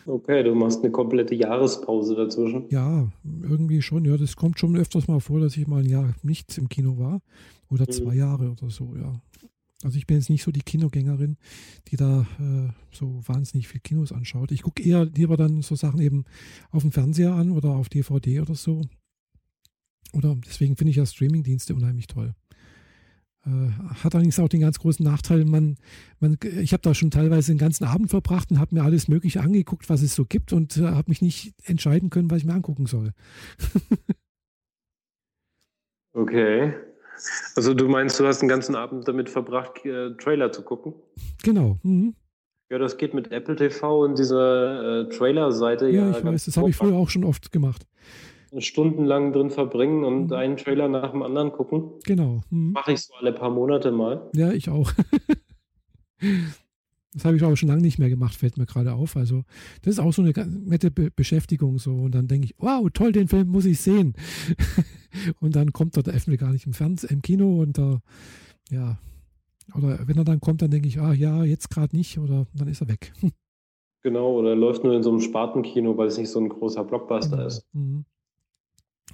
Okay, 0.08 0.41
du 0.41 0.56
machst 0.56 0.82
eine 0.82 0.91
komplette 0.91 1.36
Jahrespause 1.36 2.16
dazwischen. 2.16 2.66
Ja, 2.70 3.08
irgendwie 3.43 3.84
schon. 3.84 4.04
Ja, 4.04 4.18
das 4.18 4.36
kommt 4.36 4.58
schon 4.58 4.76
öfters 4.76 5.08
mal 5.08 5.20
vor, 5.20 5.39
dass 5.39 5.56
ich 5.56 5.68
mal 5.68 5.84
ein 5.84 5.89
Jahr 5.89 6.16
nicht 6.24 6.58
im 6.58 6.70
Kino 6.70 6.97
war. 6.97 7.22
Oder 7.70 7.86
mhm. 7.88 7.91
zwei 7.91 8.16
Jahre 8.16 8.49
oder 8.49 8.72
so, 8.72 8.95
ja. 8.95 9.14
Also 9.84 9.97
ich 9.97 10.07
bin 10.07 10.17
jetzt 10.17 10.29
nicht 10.29 10.43
so 10.43 10.51
die 10.51 10.61
Kinogängerin, 10.61 11.38
die 11.88 11.97
da 11.97 12.21
äh, 12.39 12.69
so 12.91 13.21
wahnsinnig 13.25 13.67
viel 13.67 13.81
Kinos 13.81 14.11
anschaut. 14.11 14.51
Ich 14.51 14.63
gucke 14.63 14.84
eher 14.84 15.05
lieber 15.05 15.38
dann 15.38 15.61
so 15.61 15.75
Sachen 15.75 15.99
eben 15.99 16.25
auf 16.71 16.84
dem 16.84 16.91
Fernseher 16.91 17.34
an 17.34 17.51
oder 17.51 17.69
auf 17.69 17.89
DVD 17.89 18.41
oder 18.41 18.55
so. 18.55 18.81
Oder 20.13 20.36
deswegen 20.45 20.75
finde 20.75 20.91
ich 20.91 20.97
ja 20.97 21.05
Streamingdienste 21.05 21.75
unheimlich 21.75 22.07
toll. 22.07 22.34
Äh, 23.45 23.71
hat 24.03 24.15
allerdings 24.15 24.39
auch 24.39 24.47
den 24.47 24.61
ganz 24.61 24.79
großen 24.79 25.03
Nachteil, 25.03 25.43
man, 25.43 25.75
man, 26.19 26.38
ich 26.61 26.71
habe 26.71 26.81
da 26.81 26.93
schon 26.93 27.11
teilweise 27.11 27.51
den 27.51 27.57
ganzen 27.57 27.84
Abend 27.84 28.09
verbracht 28.09 28.51
und 28.51 28.59
habe 28.59 28.75
mir 28.75 28.84
alles 28.84 29.09
Mögliche 29.09 29.41
angeguckt, 29.41 29.89
was 29.89 30.01
es 30.01 30.15
so 30.15 30.25
gibt 30.25 30.53
und 30.53 30.77
äh, 30.77 30.84
habe 30.84 31.09
mich 31.09 31.21
nicht 31.21 31.53
entscheiden 31.65 32.09
können, 32.09 32.31
was 32.31 32.38
ich 32.38 32.45
mir 32.45 32.53
angucken 32.53 32.86
soll. 32.86 33.11
okay. 36.13 36.73
Also 37.55 37.74
du 37.74 37.88
meinst, 37.88 38.20
du 38.20 38.26
hast 38.26 38.39
den 38.39 38.49
ganzen 38.49 38.76
Abend 38.76 39.07
damit 39.07 39.30
verbracht, 39.30 39.86
äh, 39.86 40.16
Trailer 40.16 40.51
zu 40.51 40.64
gucken? 40.64 40.93
Genau. 41.43 41.78
Mhm. 41.84 42.16
Ja, 42.70 42.80
das 42.80 42.97
geht 42.97 43.14
mit 43.14 43.32
Apple 43.32 43.55
TV 43.55 44.03
und 44.03 44.18
dieser 44.18 45.01
äh, 45.01 45.09
Trailer-Seite. 45.09 45.89
Ja, 45.89 46.09
ja, 46.09 46.18
ich 46.18 46.26
weiß, 46.26 46.45
das 46.45 46.57
habe 46.57 46.70
ich 46.70 46.76
früher 46.76 46.95
auch 46.95 47.09
schon 47.09 47.24
oft 47.24 47.51
gemacht. 47.51 47.86
Stundenlang 48.57 49.34
drin 49.34 49.49
verbringen 49.49 50.03
und 50.03 50.28
mhm. 50.28 50.34
einen 50.34 50.57
Trailer 50.57 50.88
nach 50.88 51.11
dem 51.11 51.22
anderen 51.24 51.51
gucken. 51.51 51.91
Genau. 52.05 52.41
Mhm. 52.49 52.72
Mache 52.72 52.93
ich 52.93 53.01
so 53.01 53.14
alle 53.16 53.34
paar 53.34 53.49
Monate 53.49 53.91
mal. 53.91 54.30
Ja, 54.34 54.51
ich 54.51 54.70
auch. 54.70 54.91
Das 57.14 57.26
habe 57.26 57.38
ich 57.38 57.43
aber 57.43 57.55
schon 57.55 57.70
lange 57.70 57.82
nicht 57.82 57.99
mehr 57.99 58.09
gemacht, 58.09 58.36
fällt 58.36 58.57
mir 58.57 58.66
gerade 58.66 58.93
auf. 58.93 59.16
Also, 59.16 59.43
das 59.84 59.93
ist 59.93 59.99
auch 59.99 60.14
so 60.14 60.24
eine 60.24 60.34
nette 60.47 60.89
Be 60.89 61.11
Beschäftigung 61.16 61.78
so. 61.78 61.95
Und 61.95 62.16
dann 62.16 62.28
denke 62.28 62.45
ich, 62.45 62.55
wow, 62.57 62.88
toll, 62.91 63.11
den 63.11 63.28
Film 63.28 63.49
muss 63.49 63.66
ich 63.66 63.80
sehen. 63.80 64.14
und 65.39 65.55
dann 65.55 65.74
kommt 65.74 65.95
er, 65.95 66.03
der 66.03 66.20
FW 66.20 66.38
gar 66.38 66.51
nicht 66.51 66.66
im 66.66 66.74
Fernsehen, 66.74 67.11
im 67.11 67.22
Kino 67.22 67.61
und 67.61 67.78
da, 67.78 68.01
ja. 68.72 68.97
Oder 69.76 70.07
wenn 70.07 70.18
er 70.18 70.26
dann 70.26 70.41
kommt, 70.41 70.61
dann 70.61 70.72
denke 70.72 70.88
ich, 70.88 70.99
ah 70.99 71.14
ja, 71.14 71.43
jetzt 71.43 71.70
gerade 71.70 71.95
nicht 71.95 72.18
oder 72.18 72.47
dann 72.53 72.68
ist 72.68 72.82
er 72.82 72.88
weg. 72.88 73.14
Genau, 74.05 74.38
oder 74.38 74.49
er 74.49 74.55
läuft 74.57 74.84
nur 74.84 74.93
in 74.93 75.01
so 75.01 75.11
einem 75.11 75.22
Spartenkino, 75.22 75.97
weil 75.97 76.07
es 76.07 76.18
nicht 76.18 76.30
so 76.30 76.38
ein 76.38 76.49
großer 76.49 76.84
Blockbuster 76.84 77.38
genau. 77.38 77.47
ist. 77.47 77.66
Mhm. 77.72 78.03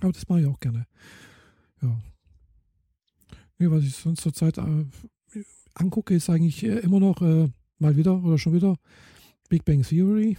Aber 0.02 0.12
das 0.12 0.28
mache 0.28 0.42
ich 0.42 0.48
auch 0.48 0.60
gerne. 0.60 0.88
Ja. 1.80 1.96
Nee, 3.60 3.70
was 3.70 3.84
ich 3.84 3.94
sonst 3.94 4.22
zur 4.22 4.34
Zeit 4.34 4.58
äh, 4.58 4.86
angucke, 5.76 6.16
ist 6.16 6.28
eigentlich 6.32 6.64
äh, 6.64 6.80
immer 6.80 7.00
noch 7.00 7.22
äh, 7.22 7.50
mal 7.80 7.96
wieder 7.96 8.24
oder 8.24 8.38
schon 8.38 8.54
wieder 8.54 8.76
Big 9.50 9.66
Bang 9.66 9.82
Theory. 9.82 10.38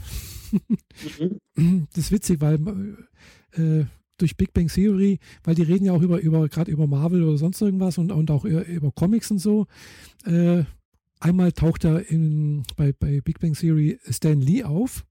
mhm. 1.56 1.86
Das 1.94 2.04
ist 2.04 2.12
witzig, 2.12 2.40
weil 2.40 2.58
äh, 3.52 3.84
durch 4.18 4.36
Big 4.36 4.52
Bang 4.52 4.68
Theory, 4.68 5.18
weil 5.44 5.54
die 5.54 5.62
reden 5.62 5.86
ja 5.86 5.92
auch 5.92 6.02
über, 6.02 6.20
über 6.20 6.48
gerade 6.48 6.70
über 6.70 6.86
Marvel 6.86 7.22
oder 7.22 7.38
sonst 7.38 7.60
irgendwas 7.60 7.98
und, 7.98 8.12
und 8.12 8.30
auch 8.30 8.44
über 8.44 8.92
Comics 8.92 9.30
und 9.30 9.38
so. 9.38 9.66
Äh, 10.24 10.64
einmal 11.18 11.52
taucht 11.52 11.84
er 11.84 12.08
in, 12.10 12.62
bei, 12.76 12.92
bei 12.92 13.20
Big 13.20 13.40
Bang 13.40 13.54
Theory 13.54 13.98
Stan 14.08 14.40
Lee 14.40 14.64
auf. 14.64 15.04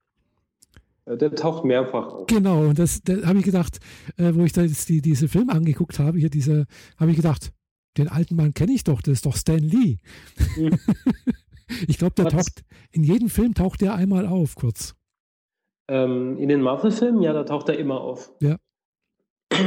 Der 1.05 1.33
taucht 1.33 1.65
mehrfach 1.65 2.07
auf. 2.07 2.27
Genau, 2.27 2.67
und 2.67 2.77
das, 2.77 3.01
da 3.01 3.25
habe 3.25 3.39
ich 3.39 3.45
gedacht, 3.45 3.79
äh, 4.17 4.33
wo 4.35 4.43
ich 4.43 4.53
da 4.53 4.61
jetzt 4.61 4.89
die, 4.89 5.01
diese 5.01 5.27
Filme 5.27 5.53
angeguckt 5.53 5.97
habe, 5.97 6.19
hier 6.19 6.29
diese, 6.29 6.67
habe 6.97 7.09
ich 7.11 7.17
gedacht, 7.17 7.51
den 7.97 8.07
alten 8.07 8.35
Mann 8.35 8.53
kenne 8.53 8.73
ich 8.73 8.83
doch, 8.83 9.01
das 9.01 9.13
ist 9.13 9.25
doch 9.25 9.35
Stan 9.35 9.57
Lee. 9.57 9.97
Mhm. 10.55 10.77
ich 11.87 11.97
glaube, 11.97 12.15
der 12.15 12.25
taucht, 12.25 12.63
in 12.91 13.03
jedem 13.03 13.29
Film 13.29 13.53
taucht 13.53 13.81
der 13.81 13.95
einmal 13.95 14.25
auf, 14.25 14.55
kurz. 14.55 14.95
Ähm, 15.87 16.37
in 16.37 16.49
den 16.49 16.61
Marvel-Filmen, 16.61 17.21
ja, 17.21 17.33
da 17.33 17.43
taucht 17.43 17.69
er 17.69 17.77
immer 17.77 18.01
auf. 18.01 18.31
Ja. 18.41 18.57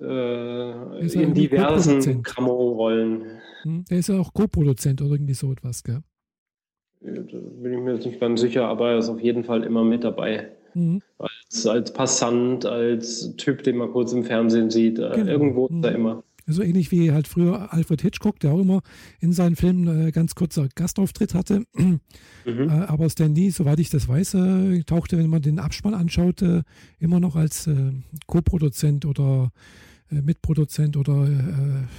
Äh, 0.00 1.06
in 1.06 1.34
diversen 1.34 2.24
Camo-Rollen. 2.24 3.38
Hm, 3.62 3.84
er 3.88 3.98
ist 3.98 4.08
ja 4.08 4.18
auch 4.18 4.34
Co-Produzent 4.34 5.00
oder 5.00 5.12
irgendwie 5.12 5.34
so 5.34 5.52
etwas, 5.52 5.84
gell? 5.84 6.00
Da 7.00 7.10
bin 7.12 7.72
ich 7.72 7.78
mir 7.78 7.94
jetzt 7.94 8.04
nicht 8.04 8.18
ganz 8.18 8.40
sicher, 8.40 8.66
aber 8.66 8.90
er 8.90 8.98
ist 8.98 9.08
auf 9.08 9.20
jeden 9.20 9.44
Fall 9.44 9.62
immer 9.62 9.84
mit 9.84 10.02
dabei. 10.02 10.50
Mhm. 10.74 11.00
Als, 11.18 11.66
als 11.66 11.92
Passant, 11.92 12.66
als 12.66 13.36
Typ, 13.36 13.62
den 13.62 13.76
man 13.76 13.92
kurz 13.92 14.12
im 14.12 14.24
Fernsehen 14.24 14.70
sieht. 14.70 14.98
Äh, 14.98 15.12
genau. 15.14 15.30
Irgendwo 15.30 15.66
ist 15.68 15.84
er 15.84 15.90
mhm. 15.90 15.96
immer. 15.96 16.24
So 16.46 16.62
ähnlich 16.62 16.90
wie 16.90 17.12
halt 17.12 17.26
früher 17.26 17.72
Alfred 17.72 18.02
Hitchcock, 18.02 18.38
der 18.40 18.52
auch 18.52 18.60
immer 18.60 18.82
in 19.20 19.32
seinen 19.32 19.56
Filmen 19.56 20.08
äh, 20.08 20.10
ganz 20.12 20.34
kurzer 20.34 20.68
Gastauftritt 20.74 21.34
hatte. 21.34 21.64
Mhm. 22.46 22.68
Äh, 22.68 22.72
aber 22.72 23.08
Stan 23.08 23.34
Lee, 23.34 23.48
soweit 23.48 23.80
ich 23.80 23.88
das 23.88 24.06
weiß, 24.06 24.34
äh, 24.34 24.82
tauchte, 24.82 25.16
wenn 25.16 25.30
man 25.30 25.40
den 25.40 25.58
Abspann 25.58 25.94
anschaut, 25.94 26.42
äh, 26.42 26.62
immer 26.98 27.18
noch 27.18 27.36
als 27.36 27.66
äh, 27.66 27.92
Co-Produzent 28.26 29.06
oder 29.06 29.50
äh, 30.10 30.20
Mitproduzent 30.20 30.98
oder, 30.98 31.26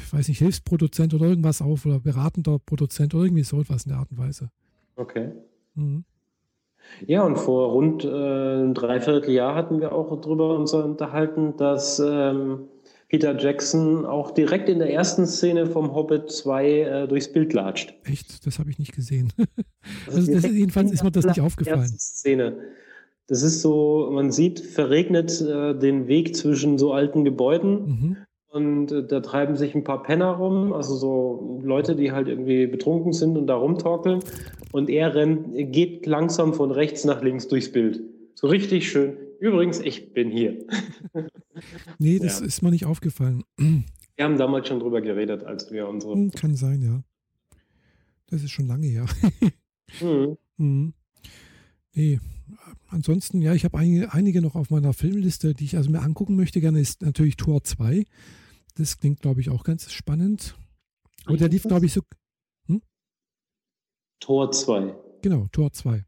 ich 0.05 0.13
weiß 0.13 0.27
nicht, 0.27 0.37
Hilfsproduzent 0.37 1.15
oder 1.15 1.25
irgendwas 1.25 1.63
auf 1.63 1.87
oder 1.87 1.99
beratender 1.99 2.59
Produzent 2.59 3.15
oder 3.15 3.23
irgendwie 3.23 3.41
so 3.41 3.59
etwas 3.59 3.85
in 3.85 3.89
der 3.89 3.97
Art 3.97 4.11
und 4.11 4.19
Weise. 4.19 4.51
Okay. 4.95 5.31
Mhm. 5.73 6.05
Ja, 7.05 7.23
und 7.23 7.37
vor 7.37 7.71
rund 7.71 8.05
äh, 8.05 8.07
ein 8.63 8.73
Dreivierteljahr 8.73 9.55
hatten 9.55 9.81
wir 9.81 9.93
auch 9.93 10.19
darüber 10.21 10.57
uns 10.57 10.73
unterhalten, 10.73 11.55
dass 11.57 11.99
ähm, 11.99 12.67
Peter 13.15 13.39
Jackson 13.39 14.05
auch 14.05 14.31
direkt 14.31 14.67
in 14.67 14.79
der 14.79 14.91
ersten 14.91 15.25
Szene 15.25 15.67
vom 15.67 15.95
Hobbit 15.95 16.29
2 16.29 16.67
äh, 16.67 17.07
durchs 17.07 17.31
Bild 17.31 17.53
latscht. 17.53 17.93
Echt? 18.03 18.45
Das 18.45 18.59
habe 18.59 18.69
ich 18.69 18.77
nicht 18.77 18.93
gesehen. 18.93 19.31
also 20.05 20.33
das, 20.33 20.43
jedenfalls 20.43 20.91
ist 20.91 21.01
mir 21.01 21.11
das 21.11 21.25
nicht 21.25 21.39
aufgefallen. 21.39 21.87
Szene. 21.97 22.57
Das 23.27 23.41
ist 23.41 23.61
so, 23.61 24.09
man 24.11 24.33
sieht 24.33 24.59
verregnet 24.59 25.39
äh, 25.39 25.79
den 25.79 26.09
Weg 26.09 26.35
zwischen 26.35 26.77
so 26.77 26.91
alten 26.91 27.23
Gebäuden 27.23 27.71
mhm. 27.71 28.17
und 28.49 28.91
äh, 28.91 29.07
da 29.07 29.21
treiben 29.21 29.55
sich 29.55 29.73
ein 29.75 29.85
paar 29.85 30.03
Penner 30.03 30.31
rum, 30.31 30.73
also 30.73 30.93
so 30.95 31.61
Leute, 31.63 31.95
die 31.95 32.11
halt 32.11 32.27
irgendwie 32.27 32.67
betrunken 32.67 33.13
sind 33.13 33.37
und 33.37 33.47
da 33.47 33.55
rumtorkeln 33.55 34.19
und 34.73 34.89
er 34.89 35.15
rennt, 35.15 35.71
geht 35.71 36.05
langsam 36.05 36.53
von 36.53 36.69
rechts 36.71 37.05
nach 37.05 37.23
links 37.23 37.47
durchs 37.47 37.71
Bild. 37.71 38.01
So 38.33 38.47
richtig 38.47 38.91
schön 38.91 39.15
Übrigens, 39.45 39.79
ich 39.79 40.11
bin 40.11 40.31
hier. 40.31 40.65
nee, 41.99 42.17
das 42.17 42.39
ja. 42.39 42.47
ist 42.47 42.63
mir 42.63 42.71
nicht 42.71 42.85
aufgefallen. 42.85 43.43
Wir 43.57 44.25
haben 44.25 44.39
damals 44.39 44.67
schon 44.67 44.79
drüber 44.79 45.01
geredet, 45.01 45.43
als 45.43 45.69
wir 45.69 45.87
unsere. 45.87 46.13
Hm, 46.13 46.31
kann 46.31 46.55
sein, 46.55 46.81
ja. 46.81 47.03
Das 48.25 48.41
ist 48.41 48.49
schon 48.49 48.65
lange 48.65 48.87
her. 48.87 49.05
mhm. 50.01 50.37
Mhm. 50.57 50.93
Nee, 51.93 52.19
ansonsten, 52.87 53.39
ja, 53.39 53.53
ich 53.53 53.65
habe 53.65 53.77
einige, 53.77 54.11
einige 54.13 54.41
noch 54.41 54.55
auf 54.55 54.71
meiner 54.71 54.93
Filmliste, 54.93 55.53
die 55.53 55.65
ich 55.65 55.77
also 55.77 55.91
mir 55.91 56.01
angucken 56.01 56.35
möchte. 56.35 56.59
Gerne 56.59 56.79
ist 56.79 57.03
natürlich 57.03 57.37
Tor 57.37 57.63
2. 57.63 58.03
Das 58.73 58.97
klingt, 58.97 59.19
glaube 59.19 59.41
ich, 59.41 59.51
auch 59.51 59.63
ganz 59.63 59.91
spannend. 59.91 60.57
Aber 61.25 61.37
der 61.37 61.49
lief, 61.49 61.61
glaube 61.61 61.85
ich, 61.85 61.93
so. 61.93 62.01
Hm? 62.65 62.81
Tor 64.19 64.51
2. 64.51 64.95
Genau, 65.21 65.45
Tor 65.51 65.71
2. 65.71 66.03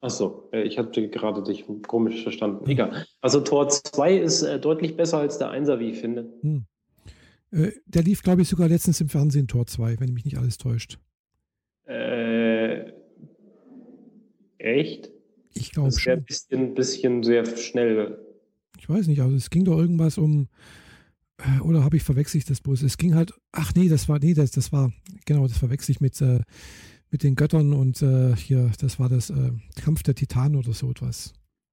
Achso, 0.00 0.48
äh, 0.52 0.62
ich 0.62 0.78
hatte 0.78 1.08
gerade 1.08 1.42
dich 1.42 1.66
komisch 1.86 2.22
verstanden. 2.22 2.68
Egal. 2.68 3.04
Also 3.20 3.40
Tor 3.40 3.68
2 3.68 4.16
ist 4.16 4.42
äh, 4.42 4.58
deutlich 4.58 4.96
besser 4.96 5.18
als 5.18 5.38
der 5.38 5.52
1er, 5.52 5.78
wie 5.78 5.90
ich 5.90 5.98
finde. 5.98 6.32
Hm. 6.40 6.64
Äh, 7.52 7.72
der 7.86 8.02
lief, 8.02 8.22
glaube 8.22 8.42
ich, 8.42 8.48
sogar 8.48 8.68
letztens 8.68 9.00
im 9.00 9.08
Fernsehen 9.08 9.46
Tor 9.46 9.66
2, 9.66 10.00
wenn 10.00 10.14
mich 10.14 10.24
nicht 10.24 10.38
alles 10.38 10.56
täuscht. 10.56 10.98
Äh, 11.86 12.92
echt? 14.58 15.10
Ich 15.52 15.72
glaube 15.72 15.92
schon. 15.92 16.12
Ein 16.12 16.24
bisschen, 16.24 16.74
bisschen 16.74 17.22
sehr 17.22 17.44
schnell. 17.56 18.18
Ich 18.78 18.88
weiß 18.88 19.06
nicht, 19.06 19.20
also 19.20 19.36
es 19.36 19.50
ging 19.50 19.64
doch 19.64 19.78
irgendwas 19.78 20.16
um, 20.16 20.48
oder 21.62 21.84
habe 21.84 21.96
ich 21.96 22.02
verwechselt 22.02 22.48
das 22.48 22.60
bloß? 22.60 22.82
Es 22.82 22.96
ging 22.96 23.14
halt, 23.14 23.34
ach 23.52 23.72
nee, 23.74 23.88
das 23.88 24.08
war, 24.08 24.18
nee, 24.18 24.32
das, 24.32 24.50
das 24.52 24.72
war, 24.72 24.92
genau, 25.26 25.46
das 25.46 25.58
verwechsel 25.58 25.92
ich 25.92 26.00
mit, 26.00 26.18
äh, 26.20 26.40
mit 27.10 27.22
den 27.22 27.34
Göttern 27.34 27.72
und 27.72 28.02
äh, 28.02 28.34
hier, 28.36 28.70
das 28.80 28.98
war 29.00 29.08
das 29.08 29.30
äh, 29.30 29.52
Kampf 29.82 30.02
der 30.02 30.14
Titanen 30.14 30.56
oder 30.56 30.72
so 30.72 30.90
etwas. 30.90 31.32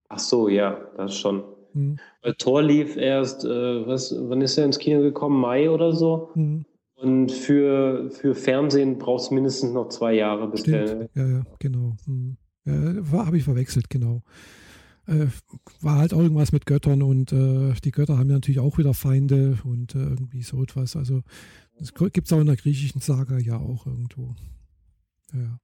Ach 0.10 0.20
so, 0.20 0.50
ja, 0.50 0.80
das 0.98 1.18
schon. 1.18 1.44
Mhm. 1.74 2.00
Weil 2.22 2.34
Thor 2.36 2.62
lief 2.64 2.98
erst, 2.98 3.46
äh, 3.46 3.88
was, 3.88 4.16
wann 4.18 4.42
ist 4.42 4.58
er 4.58 4.66
ins 4.66 4.80
Kino 4.80 5.02
gekommen? 5.02 5.40
Mai 5.40 5.70
oder 5.70 5.94
so? 5.94 6.32
Mhm. 6.36 6.66
Und 6.96 7.32
für, 7.32 8.10
für 8.10 8.34
Fernsehen 8.34 8.98
brauchst 8.98 9.30
du 9.30 9.36
mindestens 9.36 9.72
noch 9.74 9.90
zwei 9.90 10.14
Jahre 10.14 10.50
bis 10.50 10.64
der. 10.64 11.08
Ja, 11.14 11.28
ja, 11.28 11.44
genau. 11.60 11.96
Mhm. 12.08 12.38
Ja, 12.66 13.26
habe 13.26 13.38
ich 13.38 13.44
verwechselt, 13.44 13.90
genau. 13.90 14.24
Äh, 15.06 15.28
war 15.80 16.00
halt 16.00 16.14
auch 16.14 16.20
irgendwas 16.20 16.52
mit 16.52 16.66
Göttern 16.66 17.02
und 17.02 17.32
äh, 17.32 17.74
die 17.84 17.92
Götter 17.92 18.18
haben 18.18 18.30
ja 18.30 18.36
natürlich 18.36 18.60
auch 18.60 18.78
wieder 18.78 18.94
Feinde 18.94 19.58
und 19.64 19.96
äh, 19.96 20.00
irgendwie 20.00 20.42
so 20.42 20.62
etwas. 20.62 20.96
Also 20.96 21.22
das 21.80 21.94
gibt 21.94 22.28
es 22.28 22.34
auch 22.34 22.42
in 22.42 22.48
der 22.48 22.58
griechischen 22.58 23.00
Saga 23.00 23.38
ja 23.38 23.58
auch 23.58 23.86
irgendwo. 23.86 24.36
Ja. 25.34 25.60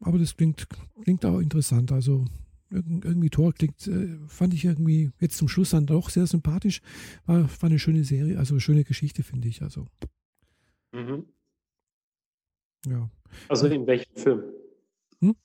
Aber 0.00 0.18
das 0.18 0.36
klingt, 0.36 0.66
klingt 1.02 1.24
auch 1.24 1.38
interessant. 1.38 1.92
Also 1.92 2.24
irgendwie 2.70 3.30
Tor 3.30 3.52
klingt, 3.52 3.86
äh, 3.86 4.16
fand 4.28 4.54
ich 4.54 4.64
irgendwie 4.64 5.10
jetzt 5.18 5.36
zum 5.36 5.48
Schluss 5.48 5.70
dann 5.70 5.86
doch 5.86 6.08
sehr 6.08 6.26
sympathisch. 6.26 6.80
War, 7.26 7.42
war 7.42 7.68
eine 7.68 7.78
schöne 7.78 8.04
Serie, 8.04 8.38
also 8.38 8.54
eine 8.54 8.60
schöne 8.60 8.84
Geschichte, 8.84 9.22
finde 9.22 9.48
ich. 9.48 9.62
Also. 9.62 9.86
Mhm. 10.92 11.26
Ja. 12.86 13.10
Also 13.48 13.66
in 13.66 13.86
welchem 13.86 14.14
Film? 14.14 14.42
Hm? 15.20 15.36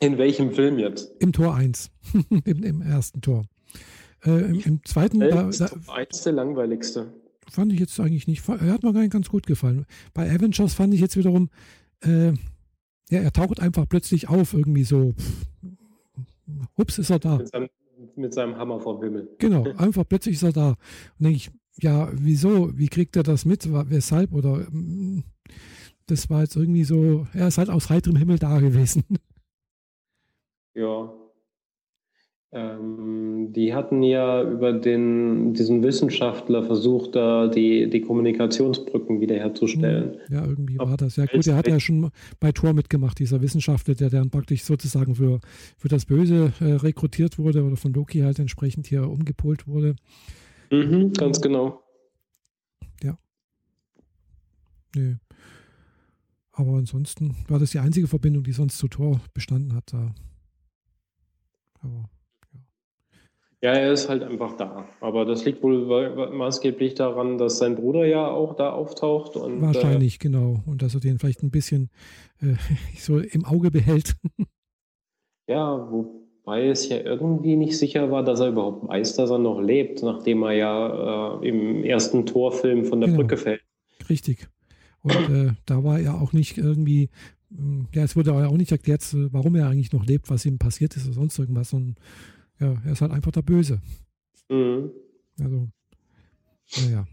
In 0.00 0.18
welchem 0.18 0.52
Film 0.52 0.78
jetzt? 0.78 1.12
Im 1.20 1.32
Tor 1.32 1.54
1. 1.54 1.90
Im, 2.44 2.62
Im, 2.62 2.82
ersten 2.82 3.20
Tor. 3.20 3.46
Äh, 4.24 4.50
im, 4.50 4.60
im, 4.60 4.84
zweiten. 4.84 5.20
Da, 5.20 5.50
da, 5.50 5.70
eins 5.88 6.22
der 6.22 6.32
langweiligste. 6.32 7.12
Fand 7.48 7.72
ich 7.72 7.78
jetzt 7.78 7.98
eigentlich 8.00 8.26
nicht. 8.26 8.48
Er 8.48 8.72
hat 8.72 8.82
mir 8.82 8.92
gar 8.92 9.00
nicht 9.00 9.12
ganz 9.12 9.28
gut 9.28 9.46
gefallen. 9.46 9.86
Bei 10.12 10.28
Avengers 10.28 10.74
fand 10.74 10.92
ich 10.94 11.00
jetzt 11.00 11.16
wiederum 11.16 11.48
äh, 12.02 12.32
ja, 13.10 13.20
er 13.20 13.32
taucht 13.32 13.60
einfach 13.60 13.88
plötzlich 13.88 14.28
auf, 14.28 14.52
irgendwie 14.52 14.84
so. 14.84 15.12
Pff, 15.12 15.46
hups, 16.76 16.98
ist 16.98 17.10
er 17.10 17.18
da. 17.18 17.38
Mit 17.38 17.48
seinem, 17.48 17.68
mit 18.16 18.34
seinem 18.34 18.56
Hammer 18.56 18.80
vom 18.80 19.02
Himmel. 19.02 19.28
Genau, 19.38 19.64
einfach 19.76 20.04
plötzlich 20.08 20.36
ist 20.36 20.42
er 20.42 20.52
da. 20.52 20.68
Und 20.70 20.76
denke 21.20 21.36
ich, 21.36 21.50
ja, 21.78 22.08
wieso? 22.12 22.76
Wie 22.76 22.88
kriegt 22.88 23.16
er 23.16 23.22
das 23.22 23.44
mit? 23.44 23.70
Weshalb? 23.70 24.32
Oder 24.32 24.66
mm, 24.70 25.24
das 26.06 26.30
war 26.30 26.42
jetzt 26.42 26.56
irgendwie 26.56 26.84
so, 26.84 27.26
er 27.32 27.48
ist 27.48 27.58
halt 27.58 27.70
aus 27.70 27.90
heiterem 27.90 28.16
Himmel 28.16 28.38
da 28.38 28.58
gewesen. 28.58 29.04
Ja, 30.74 31.10
ähm, 32.56 33.52
die 33.52 33.74
hatten 33.74 34.02
ja 34.02 34.42
über 34.42 34.72
den, 34.72 35.52
diesen 35.52 35.82
Wissenschaftler 35.82 36.62
versucht, 36.62 37.14
da 37.14 37.48
die, 37.48 37.90
die 37.90 38.00
Kommunikationsbrücken 38.00 39.20
wiederherzustellen. 39.20 40.16
Ja, 40.30 40.44
irgendwie 40.44 40.78
war 40.78 40.96
das. 40.96 41.16
Ja, 41.16 41.26
gut, 41.26 41.46
er 41.46 41.56
hat 41.56 41.68
ja 41.68 41.78
schon 41.78 42.10
bei 42.40 42.52
Tor 42.52 42.72
mitgemacht, 42.72 43.18
dieser 43.18 43.42
Wissenschaftler, 43.42 43.94
der 43.94 44.08
dann 44.08 44.30
praktisch 44.30 44.64
sozusagen 44.64 45.14
für, 45.14 45.40
für 45.76 45.88
das 45.88 46.06
Böse 46.06 46.52
äh, 46.60 46.72
rekrutiert 46.72 47.38
wurde 47.38 47.62
oder 47.62 47.76
von 47.76 47.92
Loki 47.92 48.20
halt 48.20 48.38
entsprechend 48.38 48.86
hier 48.86 49.08
umgepolt 49.08 49.68
wurde. 49.68 49.96
Mhm, 50.70 51.12
ganz 51.12 51.40
genau. 51.42 51.82
Ja. 53.02 53.18
Nee. 54.94 55.16
Aber 56.52 56.72
ansonsten 56.78 57.36
war 57.48 57.58
das 57.58 57.72
die 57.72 57.80
einzige 57.80 58.06
Verbindung, 58.06 58.42
die 58.44 58.52
sonst 58.52 58.78
zu 58.78 58.88
Tor 58.88 59.20
bestanden 59.34 59.74
hat. 59.74 59.92
Da. 59.92 60.14
Aber 61.82 62.08
ja, 63.66 63.72
er 63.72 63.92
ist 63.92 64.08
halt 64.08 64.22
einfach 64.22 64.56
da. 64.56 64.86
Aber 65.00 65.24
das 65.24 65.44
liegt 65.44 65.60
wohl 65.60 66.30
maßgeblich 66.32 66.94
daran, 66.94 67.36
dass 67.36 67.58
sein 67.58 67.74
Bruder 67.74 68.06
ja 68.06 68.28
auch 68.28 68.54
da 68.54 68.70
auftaucht. 68.70 69.34
Und, 69.34 69.60
Wahrscheinlich, 69.60 70.14
äh, 70.14 70.18
genau. 70.18 70.62
Und 70.66 70.82
dass 70.82 70.94
er 70.94 71.00
den 71.00 71.18
vielleicht 71.18 71.42
ein 71.42 71.50
bisschen 71.50 71.90
äh, 72.40 72.54
so 72.96 73.18
im 73.18 73.44
Auge 73.44 73.72
behält. 73.72 74.14
ja, 75.48 75.90
wo, 75.90 76.26
Wobei 76.44 76.68
es 76.68 76.88
ja 76.88 76.98
irgendwie 76.98 77.56
nicht 77.56 77.76
sicher 77.76 78.12
war, 78.12 78.22
dass 78.22 78.38
er 78.38 78.50
überhaupt 78.50 78.86
weiß, 78.86 79.16
dass 79.16 79.30
er 79.30 79.38
noch 79.38 79.60
lebt, 79.60 80.04
nachdem 80.04 80.44
er 80.44 80.52
ja 80.52 81.40
äh, 81.40 81.48
im 81.48 81.82
ersten 81.82 82.24
Torfilm 82.24 82.84
von 82.84 83.00
der 83.00 83.08
genau. 83.08 83.22
Brücke 83.22 83.36
fällt. 83.36 83.62
Richtig. 84.08 84.46
Und 85.02 85.28
äh, 85.28 85.54
da 85.66 85.82
war 85.82 85.98
er 85.98 86.20
auch 86.20 86.32
nicht 86.32 86.56
irgendwie, 86.56 87.10
hm, 87.50 87.88
ja, 87.92 88.04
es 88.04 88.14
wurde 88.14 88.32
auch 88.32 88.56
nicht 88.56 88.70
erklärt, 88.70 89.04
warum 89.32 89.56
er 89.56 89.66
eigentlich 89.66 89.92
noch 89.92 90.06
lebt, 90.06 90.30
was 90.30 90.46
ihm 90.46 90.58
passiert 90.58 90.94
ist 90.94 91.06
oder 91.06 91.14
sonst 91.14 91.36
irgendwas. 91.36 91.72
Und 91.72 91.96
ja, 92.60 92.76
er 92.84 92.92
ist 92.92 93.00
halt 93.00 93.12
einfach 93.12 93.32
der 93.32 93.42
Böse. 93.42 93.80
Mhm. 94.48 94.90
Also, 95.40 95.68
naja. 96.82 97.06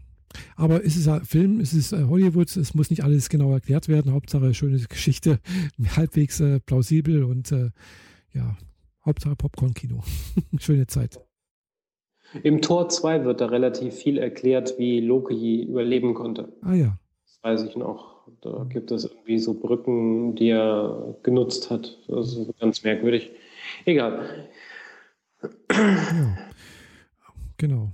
Aber 0.56 0.84
es 0.84 0.96
ist 0.96 1.06
ein 1.06 1.24
Film, 1.24 1.60
es 1.60 1.72
ist 1.72 1.92
äh, 1.92 2.04
Hollywood, 2.04 2.56
es 2.56 2.74
muss 2.74 2.90
nicht 2.90 3.04
alles 3.04 3.28
genau 3.28 3.52
erklärt 3.52 3.88
werden. 3.88 4.12
Hauptsache 4.12 4.52
schöne 4.54 4.78
Geschichte, 4.78 5.38
halbwegs 5.96 6.40
äh, 6.40 6.60
plausibel 6.60 7.24
und 7.24 7.52
äh, 7.52 7.70
ja, 8.32 8.56
Hauptsache 9.04 9.36
Popcorn-Kino. 9.36 10.02
Schöne 10.58 10.86
Zeit. 10.86 11.20
Im 12.42 12.62
Tor 12.62 12.88
2 12.88 13.24
wird 13.24 13.40
da 13.40 13.46
relativ 13.46 13.94
viel 13.94 14.18
erklärt, 14.18 14.74
wie 14.78 15.00
Loki 15.00 15.62
überleben 15.62 16.14
konnte. 16.14 16.52
Ah 16.62 16.74
ja. 16.74 16.98
Das 17.24 17.38
weiß 17.42 17.62
ich 17.68 17.76
noch. 17.76 18.14
Da 18.40 18.66
gibt 18.68 18.90
es 18.90 19.04
irgendwie 19.04 19.38
so 19.38 19.54
Brücken, 19.54 20.34
die 20.34 20.48
er 20.48 21.16
genutzt 21.22 21.70
hat. 21.70 21.98
Das 22.08 22.34
ist 22.34 22.58
ganz 22.58 22.82
merkwürdig. 22.82 23.30
Egal. 23.84 24.48
Ja. 25.70 26.36
Genau. 27.56 27.90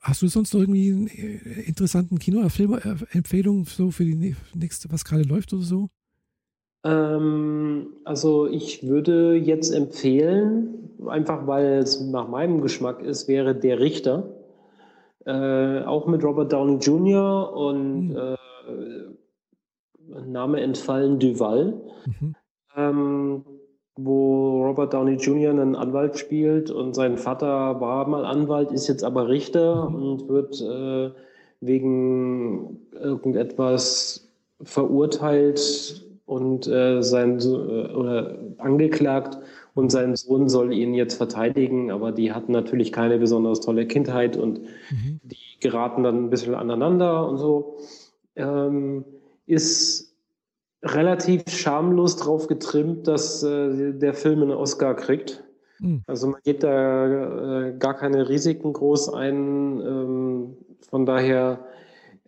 Hast 0.00 0.22
du 0.22 0.28
sonst 0.28 0.54
noch 0.54 0.60
irgendwie 0.60 0.90
einen 0.92 1.08
äh, 1.08 1.62
interessanten 1.62 2.18
Kino- 2.18 2.38
oder 2.38 2.50
Filmempfehlung 2.50 3.64
so 3.64 3.90
für 3.90 4.04
die 4.04 4.34
nächste, 4.54 4.90
was 4.90 5.04
gerade 5.04 5.24
läuft 5.24 5.52
oder 5.52 5.62
so? 5.62 5.88
Ähm, 6.84 7.88
also 8.04 8.46
ich 8.46 8.86
würde 8.86 9.34
jetzt 9.34 9.74
empfehlen, 9.74 10.90
einfach 11.06 11.46
weil 11.46 11.78
es 11.78 12.00
nach 12.00 12.28
meinem 12.28 12.60
Geschmack 12.60 13.02
ist, 13.02 13.28
wäre 13.28 13.54
Der 13.54 13.80
Richter. 13.80 14.34
Äh, 15.26 15.82
auch 15.82 16.06
mit 16.06 16.24
Robert 16.24 16.52
Downey 16.52 16.76
Jr. 16.78 17.52
und 17.52 18.08
mhm. 18.10 18.16
äh, 18.16 18.36
Name 20.26 20.60
entfallen 20.60 21.18
Duval. 21.18 21.74
Mhm. 22.06 22.34
Ähm, 22.76 23.44
wo 24.00 24.64
Robert 24.64 24.94
Downey 24.94 25.14
Jr. 25.14 25.50
einen 25.50 25.74
Anwalt 25.74 26.16
spielt 26.16 26.70
und 26.70 26.94
sein 26.94 27.18
Vater 27.18 27.80
war 27.80 28.06
mal 28.06 28.24
Anwalt, 28.24 28.70
ist 28.70 28.86
jetzt 28.86 29.02
aber 29.02 29.26
Richter 29.28 29.88
und 29.88 30.28
wird 30.28 30.60
äh, 30.60 31.10
wegen 31.60 32.78
irgendetwas 32.92 34.28
verurteilt 34.62 36.06
und 36.26 36.68
äh, 36.68 37.02
sein 37.02 37.40
äh, 37.40 37.92
oder 37.92 38.38
angeklagt 38.58 39.38
und 39.74 39.90
sein 39.90 40.14
Sohn 40.14 40.48
soll 40.48 40.72
ihn 40.72 40.94
jetzt 40.94 41.14
verteidigen, 41.14 41.90
aber 41.90 42.12
die 42.12 42.32
hatten 42.32 42.52
natürlich 42.52 42.92
keine 42.92 43.18
besonders 43.18 43.60
tolle 43.60 43.88
Kindheit 43.88 44.36
und 44.36 44.60
mhm. 44.60 45.18
die 45.24 45.58
geraten 45.58 46.04
dann 46.04 46.26
ein 46.26 46.30
bisschen 46.30 46.54
aneinander 46.54 47.28
und 47.28 47.38
so. 47.38 47.78
Ähm, 48.36 49.04
ist 49.46 50.07
relativ 50.82 51.48
schamlos 51.48 52.16
drauf 52.16 52.46
getrimmt, 52.46 53.08
dass 53.08 53.42
äh, 53.42 53.92
der 53.92 54.14
Film 54.14 54.42
einen 54.42 54.52
Oscar 54.52 54.94
kriegt. 54.94 55.44
Mhm. 55.80 56.02
Also 56.06 56.28
man 56.28 56.40
geht 56.44 56.62
da 56.62 57.66
äh, 57.66 57.76
gar 57.78 57.94
keine 57.94 58.28
Risiken 58.28 58.72
groß 58.72 59.12
ein. 59.14 59.80
Ähm, 59.80 60.56
von 60.88 61.06
daher 61.06 61.60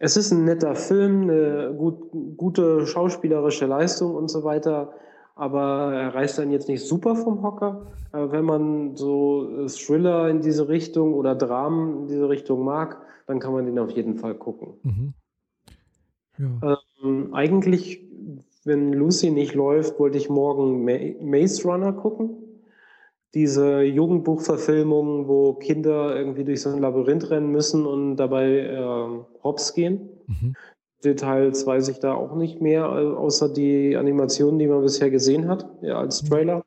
es 0.03 0.16
ist 0.16 0.32
ein 0.32 0.44
netter 0.46 0.74
Film, 0.74 1.24
eine 1.24 1.74
gut, 1.76 2.11
gute 2.38 2.86
schauspielerische 2.86 3.66
Leistung 3.66 4.14
und 4.14 4.28
so 4.28 4.44
weiter, 4.44 4.94
aber 5.36 5.92
er 5.92 6.14
reißt 6.14 6.38
dann 6.38 6.51
jetzt 6.51 6.68
nicht 6.68 6.82
super 6.86 7.14
vom 7.16 7.42
Hocker. 7.42 7.86
Aber 8.11 8.32
wenn 8.32 8.46
man 8.46 8.96
so 8.96 9.66
Thriller 9.68 10.30
in 10.30 10.40
diese 10.40 10.68
Richtung 10.68 11.12
oder 11.12 11.34
Dramen 11.34 12.01
in 12.01 12.07
diese 12.09 12.30
Richtung 12.30 12.64
mag, 12.64 13.03
dann 13.26 13.40
kann 13.40 13.53
man 13.53 13.66
den 13.66 13.78
auf 13.78 13.90
jeden 13.90 14.16
Fall 14.16 14.34
gucken. 14.34 14.72
Mhm. 14.82 15.14
Ja. 16.38 16.78
Ähm, 17.03 17.34
eigentlich, 17.34 18.03
wenn 18.71 18.93
Lucy 18.95 19.31
nicht 19.31 19.55
läuft, 19.55 19.99
wollte 19.99 20.16
ich 20.16 20.31
morgen 20.31 20.85
Maze 21.21 21.64
Runner 21.64 21.93
gucken 21.93 22.51
diese 23.35 23.83
Jugendbuchverfilmung, 23.83 25.29
wo 25.29 25.55
Kinder 25.55 26.16
irgendwie 26.16 26.45
durch 26.45 26.62
so 26.62 26.71
ein 26.71 26.81
Labyrinth 26.81 27.31
rennen 27.31 27.53
müssen 27.53 27.87
und 27.87 28.16
dabei 28.16 28.61
äh, 28.61 29.43
hops 29.45 29.75
gehen. 29.75 30.09
Mhm. 30.27 30.55
Details 31.05 31.66
weiß 31.66 31.89
ich 31.89 31.99
da 32.01 32.12
auch 32.12 32.35
nicht 32.35 32.61
mehr, 32.61 32.89
außer 32.89 33.49
die 33.49 33.97
Animationen, 33.97 34.59
die 34.59 34.66
man 34.66 34.83
bisher 34.83 35.11
gesehen 35.11 35.49
hat, 35.49 35.66
ja, 35.81 35.99
als 35.99 36.23
mhm. 36.23 36.29
Trailer. 36.29 36.64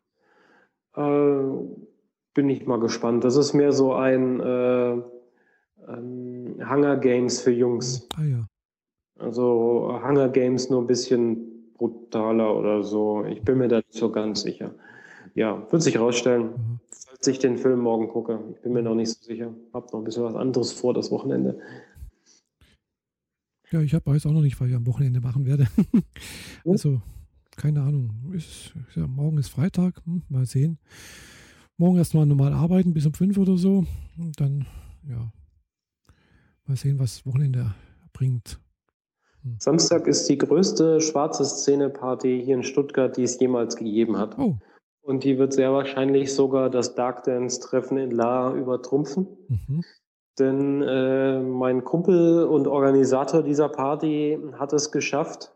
Äh, 0.95 1.43
bin 2.33 2.49
ich 2.49 2.65
mal 2.65 2.79
gespannt. 2.79 3.23
Das 3.23 3.35
ist 3.35 3.53
mehr 3.53 3.73
so 3.73 3.93
ein 3.93 4.39
äh, 4.39 4.91
ähm, 5.87 6.55
Hunger 6.67 6.97
Games 6.97 7.41
für 7.41 7.51
Jungs. 7.51 8.07
Ah 8.17 8.23
ja. 8.23 8.47
Also 9.19 9.99
Hunger 10.03 10.29
Games 10.29 10.69
nur 10.69 10.81
ein 10.81 10.87
bisschen 10.87 11.52
brutaler 11.77 12.55
oder 12.57 12.83
so. 12.83 13.25
Ich 13.25 13.41
bin 13.41 13.57
mir 13.57 13.67
da 13.67 13.77
nicht 13.77 13.93
so 13.93 14.11
ganz 14.11 14.41
sicher 14.41 14.73
ja, 15.35 15.71
wird 15.71 15.81
sich 15.81 15.95
herausstellen, 15.95 16.51
mhm. 16.51 16.79
falls 16.89 17.27
ich 17.27 17.39
den 17.39 17.57
Film 17.57 17.79
morgen 17.79 18.07
gucke. 18.07 18.39
Ich 18.53 18.61
bin 18.61 18.73
mir 18.73 18.83
noch 18.83 18.95
nicht 18.95 19.09
so 19.09 19.23
sicher. 19.23 19.53
Hab 19.73 19.91
noch 19.91 19.99
ein 19.99 20.03
bisschen 20.03 20.23
was 20.23 20.35
anderes 20.35 20.71
vor 20.71 20.93
das 20.93 21.11
Wochenende. 21.11 21.59
Ja, 23.71 23.81
ich 23.81 23.93
habe 23.93 24.05
weiß 24.05 24.25
auch 24.27 24.31
noch 24.31 24.41
nicht, 24.41 24.59
was 24.59 24.69
ich 24.69 24.75
am 24.75 24.85
Wochenende 24.85 25.19
machen 25.19 25.45
werde. 25.45 25.67
also, 26.65 27.01
keine 27.55 27.81
Ahnung. 27.81 28.11
Ist, 28.33 28.73
ja, 28.95 29.07
morgen 29.07 29.39
ist 29.39 29.49
Freitag. 29.49 30.01
Hm, 30.05 30.21
mal 30.29 30.45
sehen. 30.45 30.77
Morgen 31.77 31.97
erstmal 31.97 32.27
normal 32.27 32.53
arbeiten 32.53 32.93
bis 32.93 33.07
um 33.07 33.13
fünf 33.13 33.37
oder 33.37 33.57
so. 33.57 33.85
Und 34.17 34.39
dann, 34.39 34.67
ja, 35.09 35.31
mal 36.67 36.77
sehen, 36.77 36.99
was 36.99 37.25
Wochenende 37.25 37.73
bringt. 38.13 38.59
Hm. 39.43 39.57
Samstag 39.59 40.07
ist 40.07 40.27
die 40.29 40.37
größte 40.37 41.01
schwarze 41.01 41.45
Szene-Party 41.45 42.41
hier 42.43 42.55
in 42.55 42.63
Stuttgart, 42.63 43.15
die 43.15 43.23
es 43.23 43.39
jemals 43.39 43.75
gegeben 43.75 44.17
hat. 44.17 44.37
Oh. 44.37 44.55
Und 45.01 45.23
die 45.25 45.37
wird 45.37 45.53
sehr 45.53 45.73
wahrscheinlich 45.73 46.33
sogar 46.33 46.69
das 46.69 46.95
Dark 46.95 47.23
Dance-Treffen 47.25 47.97
in 47.97 48.11
La 48.11 48.53
übertrumpfen. 48.53 49.27
Mhm. 49.49 49.83
Denn 50.39 50.81
äh, 50.81 51.41
mein 51.41 51.83
Kumpel 51.83 52.45
und 52.45 52.67
Organisator 52.67 53.43
dieser 53.43 53.69
Party 53.69 54.39
hat 54.53 54.73
es 54.73 54.91
geschafft, 54.91 55.51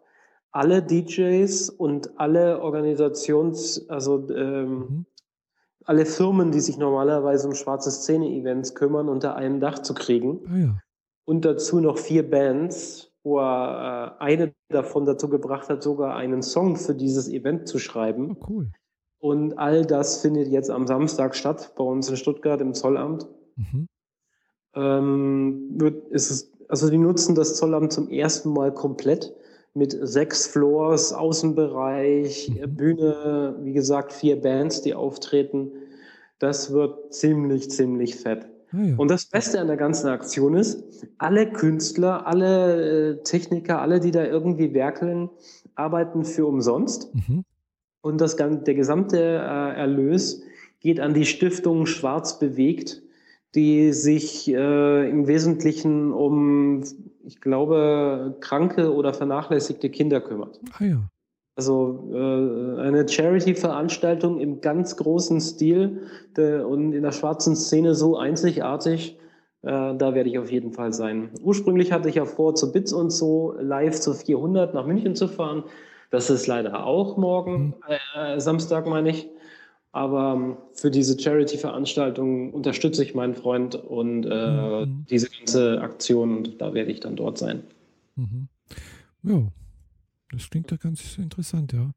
alle 0.52 0.84
DJs 0.84 1.70
und 1.70 2.20
alle 2.20 2.62
Organisations-, 2.62 3.90
also 3.90 4.30
ähm, 4.30 4.80
mhm. 4.80 5.06
alle 5.86 6.06
Firmen, 6.06 6.52
die 6.52 6.60
sich 6.60 6.78
normalerweise 6.78 7.48
um 7.48 7.56
schwarze 7.56 7.90
Szene-Events 7.90 8.76
kümmern, 8.76 9.10
unter 9.10 9.36
einem 9.36 9.60
Dach 9.60 9.80
zu 9.80 9.94
kriegen. 9.94 10.42
Ah, 10.48 10.58
ja. 10.58 10.80
Und 11.26 11.44
dazu 11.44 11.80
noch 11.80 11.98
vier 11.98 12.30
Bands, 12.30 13.07
wo 13.28 13.40
er 13.40 14.16
äh, 14.20 14.24
eine 14.24 14.54
davon 14.70 15.06
dazu 15.06 15.28
gebracht 15.28 15.68
hat, 15.70 15.84
sogar 15.84 16.16
einen 16.16 16.42
Song 16.42 16.78
für 16.78 16.96
dieses 16.96 17.28
Event 17.28 17.68
zu 17.68 17.78
schreiben. 17.78 18.38
Oh, 18.40 18.46
cool. 18.50 18.72
Und 19.20 19.58
all 19.58 19.86
das 19.86 20.22
findet 20.22 20.48
jetzt 20.48 20.70
am 20.70 20.88
Samstag 20.88 21.36
statt, 21.36 21.74
bei 21.76 21.84
uns 21.84 22.10
in 22.10 22.16
Stuttgart 22.16 22.62
im 22.62 22.74
Zollamt. 22.74 23.28
Mhm. 23.58 23.88
Ähm, 24.76 25.70
wird, 25.72 26.08
ist 26.10 26.32
es, 26.32 26.52
also 26.70 26.90
die 26.90 26.98
nutzen 26.98 27.36
das 27.36 27.56
Zollamt 27.58 27.92
zum 27.92 28.10
ersten 28.10 28.54
Mal 28.54 28.74
komplett 28.74 29.36
mit 29.74 29.98
sechs 30.02 30.48
Floors, 30.48 31.12
Außenbereich, 31.12 32.50
mhm. 32.50 32.76
Bühne, 32.76 33.58
wie 33.62 33.74
gesagt, 33.74 34.14
vier 34.14 34.40
Bands, 34.40 34.82
die 34.84 34.94
auftreten. 34.94 35.72
Das 36.40 36.72
wird 36.72 37.14
ziemlich, 37.14 37.70
ziemlich 37.72 38.16
fett. 38.16 38.48
Ah, 38.72 38.82
ja. 38.82 38.96
Und 38.98 39.10
das 39.10 39.26
Beste 39.26 39.60
an 39.60 39.68
der 39.68 39.78
ganzen 39.78 40.08
Aktion 40.08 40.56
ist, 40.56 40.84
alle 41.18 41.52
Künstler, 41.52 42.28
alle 42.28 43.12
äh, 43.12 43.24
Techniker, 43.24 43.82
alle, 43.82 44.00
die 44.00 44.12
da 44.12 44.26
irgendwie 44.26 44.74
werkeln, 44.74 45.30
arbeiten 45.76 46.26
für 46.26 46.46
umsonst. 46.46 47.14
Mhm. 47.14 47.44
Und 48.02 48.22
das, 48.22 48.36
der 48.36 48.74
gesamte 48.74 49.18
äh, 49.18 49.80
Erlös 49.80 50.42
geht 50.80 51.00
an 51.00 51.14
die 51.14 51.26
Stiftung 51.26 51.86
Schwarz 51.86 52.40
bewegt, 52.40 53.02
die 53.56 53.94
sich 53.94 54.48
äh, 54.50 55.10
im 55.10 55.28
Wesentlichen 55.28 56.12
um, 56.12 56.84
ich 57.26 57.42
glaube, 57.42 58.38
kranke 58.40 58.94
oder 58.94 59.14
vernachlässigte 59.14 59.90
Kinder 59.90 60.22
kümmert. 60.22 60.60
Ah 60.78 60.84
ja. 60.84 61.10
Also 61.58 62.08
äh, 62.14 62.82
eine 62.82 63.10
Charity-Veranstaltung 63.10 64.40
im 64.40 64.62
ganz 64.62 64.96
großen 64.96 65.42
Stil 65.42 66.04
de, 66.38 66.62
und 66.62 66.94
in 66.94 67.02
der 67.02 67.12
schwarzen 67.12 67.56
Szene 67.56 67.96
so 67.96 68.16
einzigartig. 68.16 69.18
Äh, 69.64 69.96
da 69.96 70.14
werde 70.14 70.30
ich 70.30 70.38
auf 70.38 70.52
jeden 70.52 70.72
Fall 70.72 70.94
sein. 70.94 71.32
Ursprünglich 71.42 71.92
hatte 71.92 72.10
ich 72.10 72.16
ja 72.16 72.26
vor, 72.26 72.54
zu 72.54 72.72
Bits 72.72 72.94
und 72.94 73.10
so 73.10 73.56
live 73.60 74.00
zu 74.00 74.14
400 74.14 74.76
nach 74.76 74.86
München 74.86 75.16
zu 75.16 75.28
fahren. 75.28 75.64
Das 76.12 76.30
ist 76.30 76.46
leider 76.46 76.86
auch 76.86 77.18
morgen, 77.18 77.66
mhm. 77.68 77.74
äh, 78.16 78.40
Samstag 78.40 78.86
meine 78.86 79.10
ich. 79.10 79.28
Aber 79.92 80.34
ähm, 80.36 80.58
für 80.74 80.92
diese 80.92 81.20
Charity-Veranstaltung 81.20 82.54
unterstütze 82.54 83.02
ich 83.02 83.16
meinen 83.16 83.34
Freund 83.34 83.74
und 83.74 84.26
äh, 84.26 84.86
mhm. 84.86 85.08
diese 85.10 85.28
ganze 85.28 85.82
Aktion 85.82 86.38
und 86.38 86.62
da 86.62 86.76
werde 86.76 86.92
ich 86.92 87.00
dann 87.00 87.16
dort 87.16 87.40
sein. 87.40 87.64
Mhm. 88.16 88.48
Ja, 89.24 89.42
Das 90.32 90.50
klingt 90.50 90.70
ja 90.72 90.78
ganz 90.78 91.18
interessant, 91.18 91.72
ja. 91.72 91.94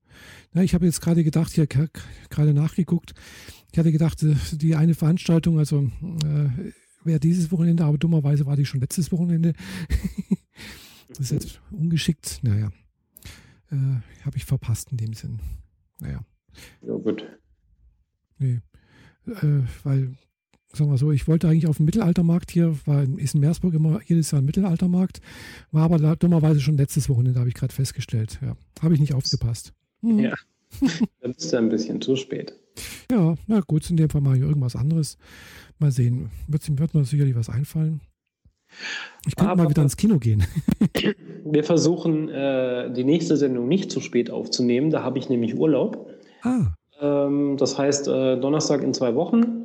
Na, 0.52 0.62
ich 0.62 0.74
habe 0.74 0.86
jetzt 0.86 1.01
gerade 1.01 1.24
gedacht, 1.24 1.52
hier 1.52 1.66
gerade 1.66 2.55
nachgeguckt. 2.55 3.12
Ich 3.73 3.78
hatte 3.78 3.90
gedacht, 3.90 4.23
äh, 4.23 4.36
die 4.52 4.77
eine 4.77 4.94
Veranstaltung, 4.94 5.59
also 5.59 5.90
äh, 6.24 6.73
wäre 7.05 7.19
dieses 7.19 7.51
Wochenende, 7.51 7.85
aber 7.85 7.98
dummerweise 7.98 8.47
war 8.47 8.57
die 8.57 8.66
schon 8.66 8.81
letztes 8.81 9.11
Wochenende. 9.11 9.55
das 11.09 11.19
ist 11.19 11.32
jetzt 11.32 11.61
ungeschickt. 11.73 12.40
Naja, 12.43 12.70
äh, 13.70 13.77
habe 14.24 14.36
ich 14.36 14.44
verpasst 14.44 14.93
in 14.93 14.98
dem 14.98 15.12
Sinn. 15.12 15.40
Naja. 15.98 16.24
Ja, 16.82 16.94
gut. 16.94 17.24
Nee, 18.39 18.61
äh, 19.27 19.62
weil 19.82 20.16
sagen 20.73 20.91
wir 20.91 20.99
so, 20.99 21.11
ich 21.13 21.27
wollte 21.27 21.49
eigentlich 21.49 21.67
auf 21.67 21.79
den 21.79 21.87
Mittelaltermarkt 21.87 22.51
hier, 22.51 22.77
war 22.87 23.03
ist 23.19 23.35
in 23.35 23.41
Meersburg 23.41 23.75
immer 23.75 24.01
jedes 24.07 24.31
Jahr 24.31 24.41
ein 24.41 24.45
Mittelaltermarkt, 24.45 25.21
war 25.73 25.85
aber 25.85 25.99
da, 25.99 26.17
dummerweise 26.17 26.61
schon 26.61 26.77
letztes 26.77 27.09
Wochenende, 27.09 27.39
habe 27.39 27.49
ich 27.49 27.55
gerade 27.55 27.75
festgestellt. 27.75 28.39
Ja, 28.43 28.57
habe 28.83 28.95
ich 28.95 29.01
nicht 29.01 29.15
aufgepasst. 29.15 29.73
Mhm. 30.03 30.19
Ja, 30.19 30.35
dann 31.21 31.33
ist 31.33 31.53
ja 31.53 31.59
ein 31.59 31.69
bisschen 31.69 32.01
zu 32.01 32.17
spät. 32.17 32.55
Ja, 33.11 33.35
na 33.47 33.61
gut, 33.61 33.91
in 33.91 33.97
dem 33.97 34.09
Fall 34.09 34.21
mache 34.21 34.37
ich 34.37 34.43
irgendwas 34.43 34.77
anderes. 34.77 35.19
Mal 35.79 35.91
sehen, 35.91 36.31
wird, 36.47 36.79
wird 36.79 36.95
mir 36.95 37.05
sicherlich 37.05 37.35
was 37.35 37.49
einfallen. 37.49 38.01
Ich 39.27 39.35
könnte 39.35 39.51
aber 39.51 39.65
mal 39.65 39.71
wieder 39.71 39.83
ins 39.83 39.97
Kino 39.97 40.19
gehen. 40.19 40.45
wir 41.45 41.65
versuchen, 41.65 42.29
äh, 42.29 42.93
die 42.93 43.03
nächste 43.03 43.37
Sendung 43.37 43.67
nicht 43.67 43.91
zu 43.91 44.01
spät 44.01 44.31
aufzunehmen. 44.31 44.91
Da 44.91 45.03
habe 45.03 45.19
ich 45.19 45.29
nämlich 45.29 45.57
Urlaub. 45.57 46.09
Ah. 46.43 46.75
Ähm, 47.01 47.57
das 47.57 47.77
heißt, 47.77 48.07
äh, 48.07 48.39
Donnerstag 48.39 48.85
in 48.85 48.95
zwei 48.95 49.17
Wochen 49.17 49.65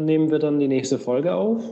nehmen 0.00 0.30
wir 0.30 0.38
dann 0.38 0.58
die 0.58 0.68
nächste 0.68 0.98
Folge 0.98 1.34
auf. 1.34 1.62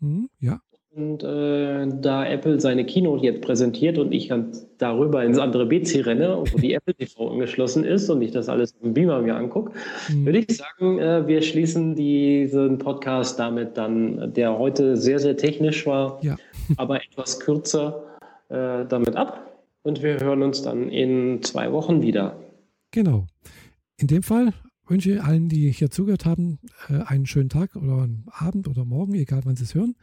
Mhm, 0.00 0.28
ja. 0.40 0.60
Und 0.90 1.22
äh, 1.22 1.86
da 2.00 2.26
Apple 2.26 2.60
seine 2.60 2.84
Keynote 2.84 3.22
jetzt 3.22 3.42
präsentiert 3.42 3.98
und 3.98 4.10
ich 4.10 4.28
dann 4.28 4.50
darüber 4.78 5.22
ins 5.24 5.38
andere 5.38 5.66
BC 5.66 6.04
renne, 6.04 6.42
wo 6.50 6.58
die 6.58 6.72
Apple 6.72 6.94
TV 6.94 7.28
angeschlossen 7.32 7.84
ist 7.84 8.08
und 8.10 8.20
ich 8.22 8.32
das 8.32 8.48
alles 8.48 8.74
im 8.82 8.94
Beamer 8.94 9.20
mir 9.20 9.36
angucke, 9.36 9.72
mhm. 10.08 10.26
würde 10.26 10.38
ich 10.38 10.56
sagen, 10.56 10.98
äh, 10.98 11.26
wir 11.26 11.42
schließen 11.42 11.94
diesen 11.94 12.78
Podcast 12.78 13.38
damit 13.38 13.76
dann, 13.76 14.32
der 14.32 14.58
heute 14.58 14.96
sehr, 14.96 15.18
sehr 15.18 15.36
technisch 15.36 15.86
war, 15.86 16.18
ja. 16.22 16.36
aber 16.78 16.96
etwas 17.04 17.38
kürzer, 17.38 18.02
äh, 18.48 18.84
damit 18.88 19.14
ab. 19.14 19.44
Und 19.82 20.02
wir 20.02 20.18
hören 20.18 20.42
uns 20.42 20.62
dann 20.62 20.88
in 20.88 21.42
zwei 21.42 21.70
Wochen 21.72 22.02
wieder. 22.02 22.36
Genau. 22.90 23.26
In 23.98 24.08
dem 24.08 24.22
Fall 24.22 24.52
wünsche 24.90 25.22
allen, 25.22 25.48
die 25.48 25.70
hier 25.70 25.90
zugehört 25.90 26.24
haben, 26.24 26.58
äh, 26.88 27.02
einen 27.02 27.26
schönen 27.26 27.48
Tag 27.48 27.76
oder 27.76 28.02
einen 28.02 28.26
Abend 28.30 28.68
oder 28.68 28.84
Morgen, 28.84 29.14
egal 29.14 29.42
wann 29.44 29.56
Sie 29.56 29.64
es 29.64 29.74
hören. 29.74 29.96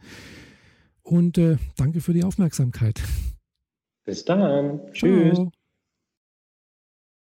Und 1.02 1.38
äh, 1.38 1.56
danke 1.76 2.00
für 2.00 2.12
die 2.12 2.24
Aufmerksamkeit. 2.24 3.02
Bis 4.04 4.24
dann. 4.24 4.80
Tschüss. 4.92 5.34
Ciao. 5.34 5.52